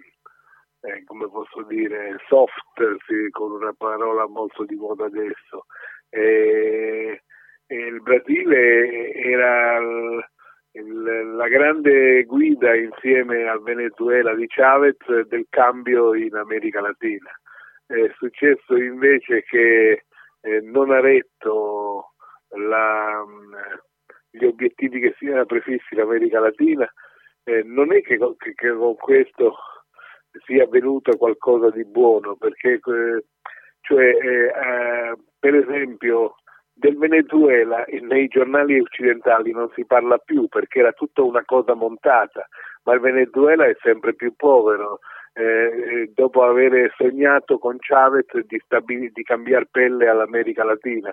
eh, 0.81 1.05
come 1.05 1.29
posso 1.29 1.63
dire, 1.63 2.17
soft, 2.27 2.97
sì, 3.07 3.31
con 3.31 3.53
una 3.53 3.73
parola 3.77 4.27
molto 4.27 4.65
di 4.65 4.75
moda 4.75 5.05
adesso. 5.05 5.67
E, 6.09 7.23
e 7.67 7.77
il 7.77 8.03
Brasile 8.03 9.13
era 9.15 9.79
il, 9.79 10.25
il, 10.73 11.35
la 11.37 11.49
grande 11.49 12.25
guida 12.25 12.75
insieme 12.75 13.49
al 13.49 13.63
Venezuela 13.63 14.35
di 14.35 14.47
Chavez 14.49 15.21
del 15.29 15.47
cambio 15.49 16.15
in 16.15 16.35
America 16.35 16.81
Latina. 16.81 17.31
È 17.87 18.11
successo 18.17 18.77
invece 18.77 19.43
che 19.45 20.03
eh, 20.41 20.61
non 20.63 20.91
ha 20.91 21.01
retto 21.01 22.12
la, 22.57 23.25
mm, 23.27 23.55
gli 24.31 24.45
obiettivi 24.45 25.01
che 25.01 25.15
si 25.19 25.27
era 25.27 25.45
prefissi 25.45 25.95
l'America 25.95 26.41
Latina, 26.41 26.91
eh, 27.45 27.63
non 27.65 27.93
è 27.93 28.03
che, 28.03 28.19
che, 28.39 28.55
che, 28.55 28.73
con 28.73 28.97
questo 28.97 29.57
sia 30.45 30.65
avvenuto 30.65 31.17
qualcosa 31.17 31.71
di 31.71 31.85
buono, 31.85 32.37
perché 32.37 32.81
eh, 32.85 33.25
cioè, 33.81 34.05
eh, 34.05 34.45
eh, 34.47 35.17
per 35.39 35.55
esempio 35.55 36.37
del 36.75 36.97
Venezuela 36.97 37.85
nei 38.01 38.29
giornali 38.29 38.81
occidentali 38.81 39.53
non 39.53 39.71
si 39.75 39.85
parla 39.85 40.17
più 40.19 40.49
perché 40.49 40.79
era 40.79 40.93
tutta 40.93 41.23
una 41.23 41.45
cosa 41.45 41.75
montata, 41.75 42.47
ma 42.85 42.95
il 42.95 43.01
Venezuela 43.01 43.67
è 43.67 43.77
sempre 43.83 44.15
più 44.15 44.35
povero. 44.35 45.01
Eh, 45.35 45.43
eh 45.43 46.13
dopo 46.15 46.43
aver 46.43 46.93
sognato 46.97 47.59
con 47.59 47.77
Chavez 47.79 48.27
di, 48.47 48.61
stabil- 48.65 49.13
di 49.13 49.23
cambiare 49.23 49.67
pelle 49.71 50.09
all'America 50.09 50.63
Latina 50.63 51.11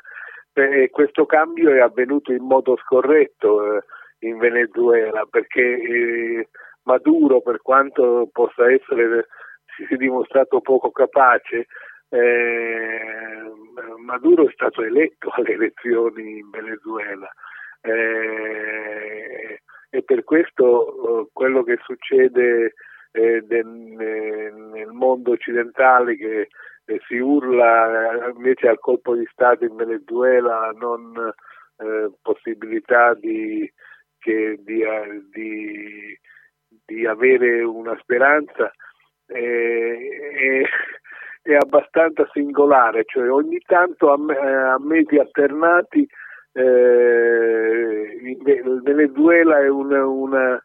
eh, 0.53 0.89
questo 0.89 1.25
cambio 1.25 1.71
è 1.71 1.79
avvenuto 1.79 2.31
in 2.31 2.43
modo 2.43 2.77
scorretto 2.77 3.77
eh, 3.77 3.83
in 4.19 4.37
Venezuela 4.37 5.25
perché 5.29 5.61
eh, 5.61 6.49
Maduro, 6.83 7.41
per 7.41 7.61
quanto 7.61 8.29
possa 8.31 8.71
essere, 8.71 9.27
si 9.75 9.85
sia 9.85 9.97
dimostrato 9.97 10.59
poco 10.61 10.91
capace, 10.91 11.67
eh, 12.09 13.51
Maduro 14.03 14.47
è 14.47 14.51
stato 14.53 14.81
eletto 14.81 15.29
alle 15.35 15.53
elezioni 15.53 16.39
in 16.39 16.49
Venezuela. 16.49 17.29
Eh, 17.81 19.61
e 19.91 20.03
per 20.03 20.23
questo 20.23 21.21
eh, 21.21 21.29
quello 21.31 21.63
che 21.63 21.77
succede 21.83 22.73
nel 23.11 24.87
mondo 24.91 25.31
occidentale 25.31 26.15
che 26.15 26.49
eh, 26.89 26.99
si 27.07 27.17
urla 27.19 28.25
eh, 28.25 28.31
invece 28.35 28.67
al 28.67 28.79
colpo 28.79 29.15
di 29.15 29.27
Stato 29.31 29.63
in 29.63 29.75
Venezuela, 29.75 30.71
non 30.75 31.13
eh, 31.77 32.11
possibilità 32.21 33.13
di, 33.13 33.71
che, 34.17 34.59
di, 34.63 34.81
eh, 34.81 35.23
di, 35.31 36.19
di, 36.85 37.05
avere 37.05 37.61
una 37.61 37.95
speranza, 37.99 38.71
è, 39.25 40.61
è, 41.43 41.55
abbastanza 41.55 42.27
singolare, 42.33 43.03
cioè 43.05 43.31
ogni 43.31 43.59
tanto 43.59 44.11
a, 44.11 44.73
a 44.73 44.79
mesi 44.79 45.17
alternati 45.17 46.07
eh, 46.53 48.19
il 48.23 48.81
Venezuela 48.83 49.59
è 49.59 49.69
una, 49.69 50.05
una, 50.05 50.55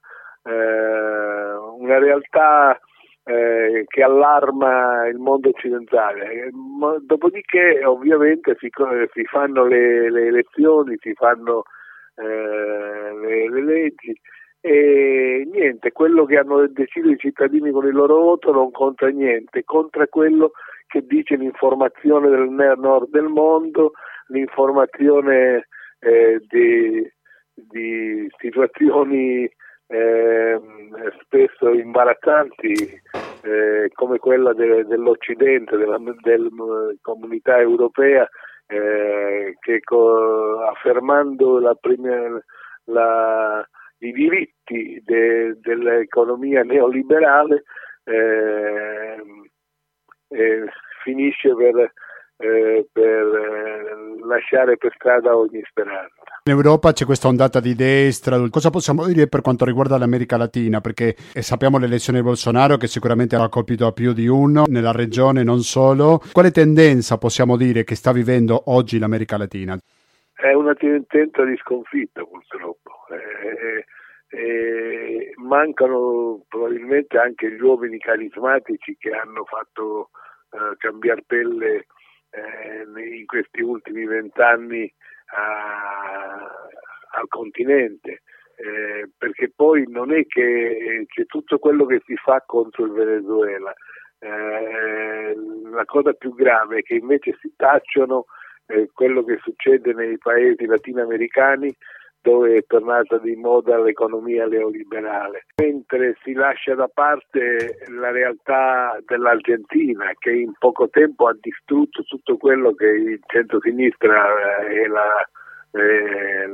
eh, 0.42 1.54
una 1.78 1.98
realtà 1.98 2.80
eh, 3.24 3.84
che 3.86 4.02
allarma 4.02 5.06
il 5.08 5.18
mondo 5.18 5.48
occidentale. 5.48 6.30
Eh, 6.30 6.50
dopodiché 7.00 7.84
ovviamente 7.84 8.56
si, 8.58 8.70
si 9.12 9.24
fanno 9.24 9.64
le, 9.64 10.10
le, 10.10 10.26
elezioni, 10.26 10.96
si 11.00 11.14
fanno 11.14 11.64
eh, 12.16 12.22
le, 12.22 13.48
le, 13.48 13.62
leggi 13.64 14.14
e 14.60 15.46
niente, 15.52 15.92
quello 15.92 16.24
che 16.24 16.38
hanno 16.38 16.66
deciso 16.68 17.10
i 17.10 17.18
cittadini 17.18 17.70
con 17.70 17.86
il 17.86 17.92
loro 17.92 18.16
voto 18.16 18.50
non 18.52 18.70
conta 18.70 19.08
niente, 19.08 19.62
conta 19.64 20.06
quello 20.06 20.52
che 20.86 21.04
dice 21.06 21.36
l'informazione 21.36 22.30
del 22.30 22.48
nord 22.48 23.10
del 23.10 23.28
mondo, 23.28 23.92
l'informazione 24.28 25.66
eh, 25.98 26.40
di, 26.48 27.06
di 27.52 28.26
situazioni 28.38 29.50
eh, 29.86 30.60
spesso 31.22 31.72
imbarazzanti 31.72 32.72
eh, 33.42 33.90
come 33.92 34.18
quella 34.18 34.52
de, 34.52 34.84
dell'Occidente, 34.86 35.76
della 35.76 35.98
del, 35.98 36.50
comunità 37.02 37.58
europea, 37.58 38.28
eh, 38.66 39.56
che 39.60 39.80
co, 39.80 40.60
affermando 40.64 41.58
la 41.58 41.74
prima, 41.74 42.40
la, 42.84 43.66
i 43.98 44.12
diritti 44.12 45.02
de, 45.04 45.58
dell'economia 45.60 46.62
neoliberale 46.62 47.64
eh, 48.04 49.22
eh, 50.28 50.64
finisce 51.02 51.54
per, 51.54 51.92
eh, 52.38 52.88
per 52.90 54.16
lasciare 54.24 54.76
per 54.76 54.92
strada 54.94 55.36
ogni 55.36 55.62
speranza. 55.64 55.83
In 56.46 56.56
Europa 56.56 56.92
c'è 56.92 57.06
questa 57.06 57.28
ondata 57.28 57.58
di 57.58 57.74
destra, 57.74 58.36
cosa 58.50 58.68
possiamo 58.68 59.06
dire 59.06 59.28
per 59.28 59.40
quanto 59.40 59.64
riguarda 59.64 59.96
l'America 59.96 60.36
Latina? 60.36 60.82
Perché 60.82 61.16
eh, 61.32 61.40
sappiamo 61.40 61.78
l'elezione 61.78 62.18
di 62.18 62.24
Bolsonaro 62.26 62.76
che 62.76 62.86
sicuramente 62.86 63.34
ha 63.34 63.48
colpito 63.48 63.86
a 63.86 63.92
più 63.92 64.12
di 64.12 64.26
uno 64.26 64.64
nella 64.66 64.92
regione, 64.92 65.42
non 65.42 65.60
solo. 65.60 66.20
Quale 66.34 66.50
tendenza 66.50 67.16
possiamo 67.16 67.56
dire 67.56 67.82
che 67.82 67.94
sta 67.94 68.12
vivendo 68.12 68.64
oggi 68.66 68.98
l'America 68.98 69.38
Latina? 69.38 69.78
È 70.34 70.52
una 70.52 70.74
tendenza 70.74 71.42
di 71.46 71.56
sconfitta 71.56 72.22
purtroppo. 72.24 72.92
Eh, 73.08 74.36
eh, 74.36 75.32
mancano 75.36 76.44
probabilmente 76.46 77.16
anche 77.16 77.50
gli 77.52 77.60
uomini 77.62 77.96
carismatici 77.96 78.98
che 78.98 79.12
hanno 79.12 79.46
fatto 79.46 80.10
eh, 80.50 80.76
cambiare 80.76 81.24
pelle 81.26 81.86
eh, 82.28 83.16
in 83.16 83.24
questi 83.24 83.62
ultimi 83.62 84.04
vent'anni 84.04 84.92
al 85.34 87.28
continente. 87.28 88.22
Eh, 88.56 89.10
perché 89.18 89.50
poi 89.54 89.84
non 89.88 90.12
è 90.12 90.24
che 90.26 91.04
c'è 91.08 91.26
tutto 91.26 91.58
quello 91.58 91.86
che 91.86 92.00
si 92.06 92.14
fa 92.16 92.42
contro 92.46 92.84
il 92.84 92.92
Venezuela. 92.92 93.74
Eh, 94.20 95.34
la 95.72 95.84
cosa 95.84 96.12
più 96.12 96.34
grave 96.34 96.78
è 96.78 96.82
che 96.82 96.94
invece 96.94 97.36
si 97.40 97.52
tacciono 97.56 98.26
eh, 98.66 98.88
quello 98.92 99.24
che 99.24 99.38
succede 99.42 99.92
nei 99.92 100.16
paesi 100.18 100.66
latinoamericani 100.66 101.74
dove 102.24 102.56
è 102.56 102.64
tornata 102.66 103.18
di 103.18 103.36
moda 103.36 103.78
l'economia 103.78 104.46
neoliberale, 104.46 105.44
mentre 105.56 106.16
si 106.22 106.32
lascia 106.32 106.74
da 106.74 106.88
parte 106.88 107.76
la 107.88 108.10
realtà 108.10 108.98
dell'Argentina 109.04 110.10
che 110.18 110.30
in 110.30 110.54
poco 110.58 110.88
tempo 110.88 111.26
ha 111.26 111.36
distrutto 111.38 112.02
tutto 112.04 112.38
quello 112.38 112.72
che 112.72 112.86
il 112.86 113.20
centro-sinistra 113.26 114.64
e 114.64 114.86
la, 114.88 115.28
eh, 115.72 116.46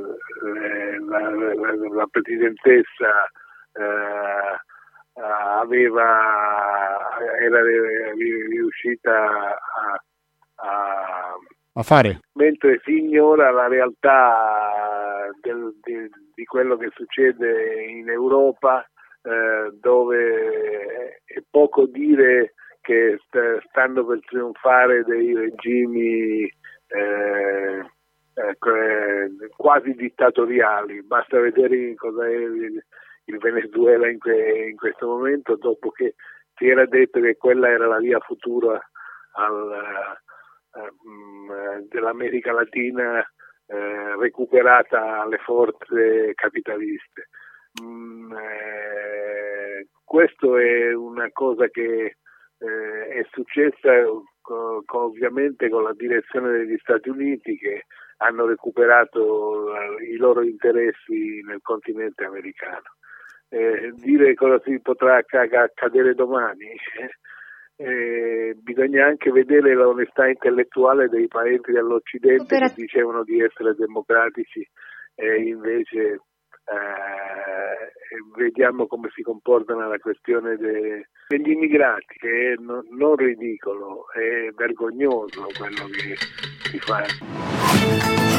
la, 1.07 1.29
la, 1.29 1.89
la 1.89 2.07
presidentessa 2.11 3.31
eh, 3.71 4.59
aveva, 5.23 7.17
era 7.39 7.61
riuscita 8.11 9.55
a, 9.55 10.03
a, 10.55 11.37
a 11.73 11.83
fare. 11.83 12.19
Mentre 12.33 12.81
si 12.83 12.97
ignora 12.97 13.51
la 13.51 13.67
realtà 13.67 15.29
del, 15.41 15.73
di, 15.81 16.09
di, 16.33 16.45
quello 16.45 16.75
che 16.77 16.89
succede 16.93 17.83
in 17.83 18.09
Europa 18.09 18.85
eh, 19.23 19.71
dove 19.79 21.21
è 21.23 21.41
poco 21.49 21.85
dire 21.85 22.53
che 22.81 23.19
stanno 23.69 24.05
per 24.05 24.19
trionfare 24.25 25.03
dei 25.03 25.33
regimi 25.35 26.41
eh, 26.43 27.85
eh, 28.33 29.49
quasi 29.55 29.93
dittatoriali. 29.93 31.03
Basta 31.03 31.39
vedere 31.39 31.93
cosa 31.95 32.25
è 32.25 32.35
il, 32.35 32.83
il 33.25 33.37
Venezuela 33.37 34.09
in, 34.09 34.17
que, 34.17 34.69
in, 34.69 34.75
questo 34.75 35.07
momento, 35.07 35.55
dopo 35.55 35.91
che 35.91 36.15
si 36.55 36.67
era 36.67 36.85
detto 36.85 37.21
che 37.21 37.37
quella 37.37 37.69
era 37.69 37.87
la 37.87 37.99
via 37.99 38.19
futura 38.19 38.79
al, 39.33 40.17
um, 40.73 41.87
dell'America 41.87 42.51
Latina 42.51 43.19
eh, 43.65 44.15
recuperata 44.17 45.21
alle 45.21 45.37
forze 45.37 46.33
capitaliste. 46.35 47.29
Mm, 47.81 48.33
eh, 48.33 49.87
questo 50.03 50.57
è 50.57 50.93
una 50.93 51.29
cosa 51.31 51.67
che 51.69 52.17
eh, 52.57 53.07
è 53.07 53.25
successa 53.31 53.91
ovviamente 54.93 55.69
con 55.69 55.83
la 55.83 55.93
direzione 55.93 56.51
degli 56.51 56.77
Stati 56.79 57.09
Uniti 57.09 57.57
che 57.57 57.85
hanno 58.17 58.45
recuperato 58.45 59.73
i 60.01 60.15
loro 60.17 60.41
interessi 60.41 61.41
nel 61.45 61.59
continente 61.61 62.25
americano. 62.25 62.95
Eh, 63.49 63.91
dire 63.95 64.33
cosa 64.33 64.61
si 64.63 64.79
potrà 64.79 65.17
accadere 65.17 66.13
domani, 66.13 66.75
eh, 67.75 68.55
bisogna 68.61 69.05
anche 69.05 69.31
vedere 69.31 69.73
l'onestà 69.73 70.27
intellettuale 70.27 71.09
dei 71.09 71.27
paesi 71.27 71.71
dell'Occidente 71.71 72.57
che 72.57 72.73
dicevano 72.75 73.23
di 73.23 73.41
essere 73.41 73.75
democratici 73.75 74.67
e 75.15 75.41
invece 75.43 76.21
eh, 76.71 77.91
vediamo 78.35 78.87
come 78.87 79.09
si 79.13 79.21
comporta 79.21 79.73
nella 79.73 79.99
questione 79.99 80.55
de, 80.57 81.09
degli 81.27 81.51
immigrati, 81.51 82.15
che 82.17 82.53
è 82.53 82.61
no, 82.61 82.83
non 82.91 83.15
ridicolo, 83.15 84.11
è 84.13 84.49
vergognoso 84.55 85.47
quello 85.57 85.87
che 85.91 86.15
si 86.69 86.79
fa. 86.79 88.30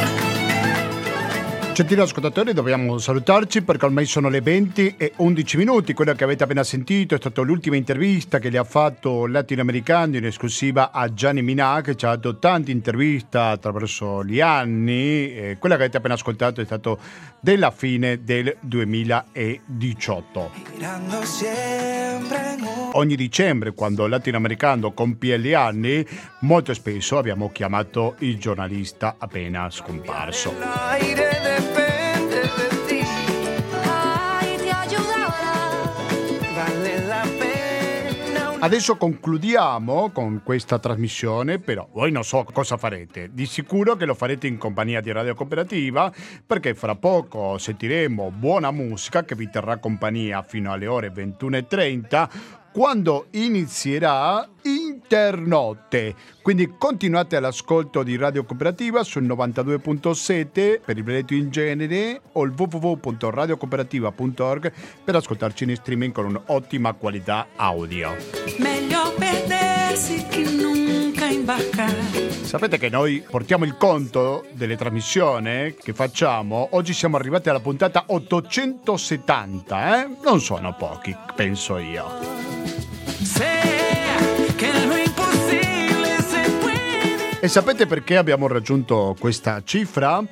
Gentili 1.72 2.02
ascoltatori, 2.02 2.52
dobbiamo 2.52 2.98
salutarci 2.98 3.62
perché 3.62 3.86
ormai 3.86 4.04
sono 4.04 4.28
le 4.28 4.42
20 4.42 4.96
e 4.98 5.14
11 5.16 5.56
minuti. 5.56 5.94
Quella 5.94 6.12
che 6.14 6.22
avete 6.22 6.44
appena 6.44 6.62
sentito 6.62 7.14
è 7.14 7.18
stata 7.18 7.40
l'ultima 7.40 7.76
intervista 7.76 8.38
che 8.38 8.50
le 8.50 8.58
ha 8.58 8.64
fatto 8.64 9.26
Latinoamericano 9.26 10.18
in 10.18 10.26
esclusiva 10.26 10.90
a 10.92 11.10
Gianni 11.14 11.40
Minà, 11.40 11.80
che 11.80 11.94
ci 11.96 12.04
ha 12.04 12.10
dato 12.10 12.38
tante 12.38 12.72
interviste 12.72 13.38
attraverso 13.38 14.22
gli 14.22 14.38
anni. 14.40 15.34
E 15.34 15.56
quella 15.58 15.76
che 15.76 15.84
avete 15.84 15.96
appena 15.96 16.12
ascoltato 16.12 16.60
è 16.60 16.64
stata 16.66 16.94
della 17.40 17.70
fine 17.70 18.22
del 18.22 18.54
2018. 18.60 20.50
Ogni 22.92 23.16
dicembre, 23.16 23.72
quando 23.72 24.06
Latinoamericano 24.06 24.92
compie 24.92 25.40
gli 25.40 25.54
anni, 25.54 26.06
molto 26.40 26.74
spesso 26.74 27.16
abbiamo 27.16 27.50
chiamato 27.50 28.16
il 28.18 28.38
giornalista 28.38 29.14
appena 29.18 29.70
scomparso. 29.70 31.31
Adesso 38.62 38.96
concludiamo 38.96 40.10
con 40.10 40.42
questa 40.44 40.78
trasmissione, 40.78 41.58
però 41.58 41.88
voi 41.90 42.12
non 42.12 42.22
so 42.22 42.46
cosa 42.52 42.76
farete. 42.76 43.30
Di 43.32 43.44
sicuro 43.44 43.96
che 43.96 44.04
lo 44.04 44.14
farete 44.14 44.46
in 44.46 44.56
compagnia 44.56 45.00
di 45.00 45.10
Radio 45.10 45.34
Cooperativa, 45.34 46.12
perché 46.46 46.72
fra 46.72 46.94
poco 46.94 47.58
sentiremo 47.58 48.30
buona 48.30 48.70
musica 48.70 49.24
che 49.24 49.34
vi 49.34 49.50
terrà 49.50 49.78
compagnia 49.78 50.44
fino 50.44 50.70
alle 50.70 50.86
ore 50.86 51.12
21.30 51.12 52.60
quando 52.72 53.26
inizierà 53.32 54.48
Internotte. 54.62 56.14
Quindi 56.40 56.72
continuate 56.78 57.36
all'ascolto 57.36 58.02
di 58.02 58.16
Radio 58.16 58.44
Cooperativa 58.44 59.04
sul 59.04 59.24
92.7 59.24 60.80
per 60.84 60.96
il 60.96 61.04
Veneto 61.04 61.34
in 61.34 61.50
genere 61.50 62.22
o 62.32 62.44
il 62.44 62.54
www.radiocooperativa.org 62.56 64.72
per 65.04 65.16
ascoltarci 65.16 65.64
in 65.64 65.76
streaming 65.76 66.12
con 66.12 66.24
un'ottima 66.26 66.94
qualità 66.94 67.48
audio. 67.56 68.16
Meglio 68.58 69.12
perdersi 69.16 70.24
che 70.28 70.42
nunca 70.42 71.26
imbarcare. 71.26 72.31
Sapete 72.52 72.76
che 72.76 72.90
noi 72.90 73.24
portiamo 73.26 73.64
il 73.64 73.78
conto 73.78 74.44
delle 74.52 74.76
trasmissioni 74.76 75.74
che 75.74 75.94
facciamo. 75.94 76.68
Oggi 76.72 76.92
siamo 76.92 77.16
arrivati 77.16 77.48
alla 77.48 77.60
puntata 77.60 78.04
870, 78.08 80.02
eh? 80.02 80.16
Non 80.22 80.38
sono 80.38 80.74
pochi, 80.74 81.16
penso 81.34 81.78
io. 81.78 82.04
E 87.40 87.48
sapete 87.48 87.86
perché 87.86 88.18
abbiamo 88.18 88.46
raggiunto 88.48 89.16
questa 89.18 89.62
cifra? 89.64 90.22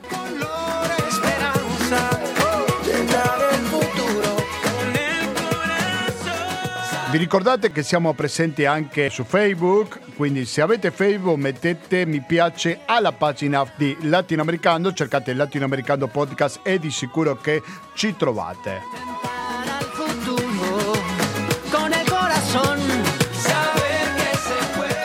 Vi 7.15 7.21
ricordate 7.21 7.71
che 7.71 7.85
siamo 7.85 8.13
presenti 8.13 8.65
anche 8.65 9.09
su 9.09 9.23
Facebook, 9.23 10.01
quindi 10.17 10.45
se 10.45 10.63
avete 10.63 10.91
Facebook 10.91 11.39
mettete 11.39 12.05
mi 12.07 12.21
piace 12.21 12.81
alla 12.87 13.13
pagina 13.13 13.65
di 13.77 13.97
Latinoamericano, 14.01 14.93
cercate 14.93 15.33
Latinoamericano 15.33 16.09
Podcast 16.09 16.59
e 16.65 16.81
di 16.81 16.91
sicuro 16.91 17.37
che 17.37 17.63
ci 17.95 18.17
trovate. 18.17 18.81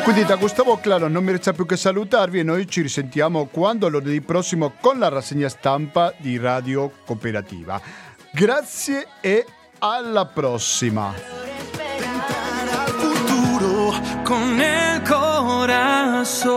Quindi 0.03 0.25
da 0.25 0.35
Gustavo 0.37 0.77
Claro 0.77 1.07
non 1.09 1.23
mi 1.23 1.31
resta 1.31 1.53
più 1.53 1.67
che 1.67 1.77
salutarvi 1.77 2.39
e 2.39 2.43
noi 2.43 2.67
ci 2.67 2.81
risentiamo 2.81 3.45
quando 3.45 3.87
lunedì 3.87 4.19
prossimo 4.21 4.73
con 4.81 4.97
la 4.97 5.09
rassegna 5.09 5.47
stampa 5.47 6.11
di 6.17 6.39
Radio 6.39 6.91
Cooperativa. 7.05 7.79
Grazie 8.31 9.09
e 9.21 9.45
alla 9.77 10.25
prossima! 10.25 11.48
con 14.29 14.61
el 14.61 15.03
corazón. 15.03 16.49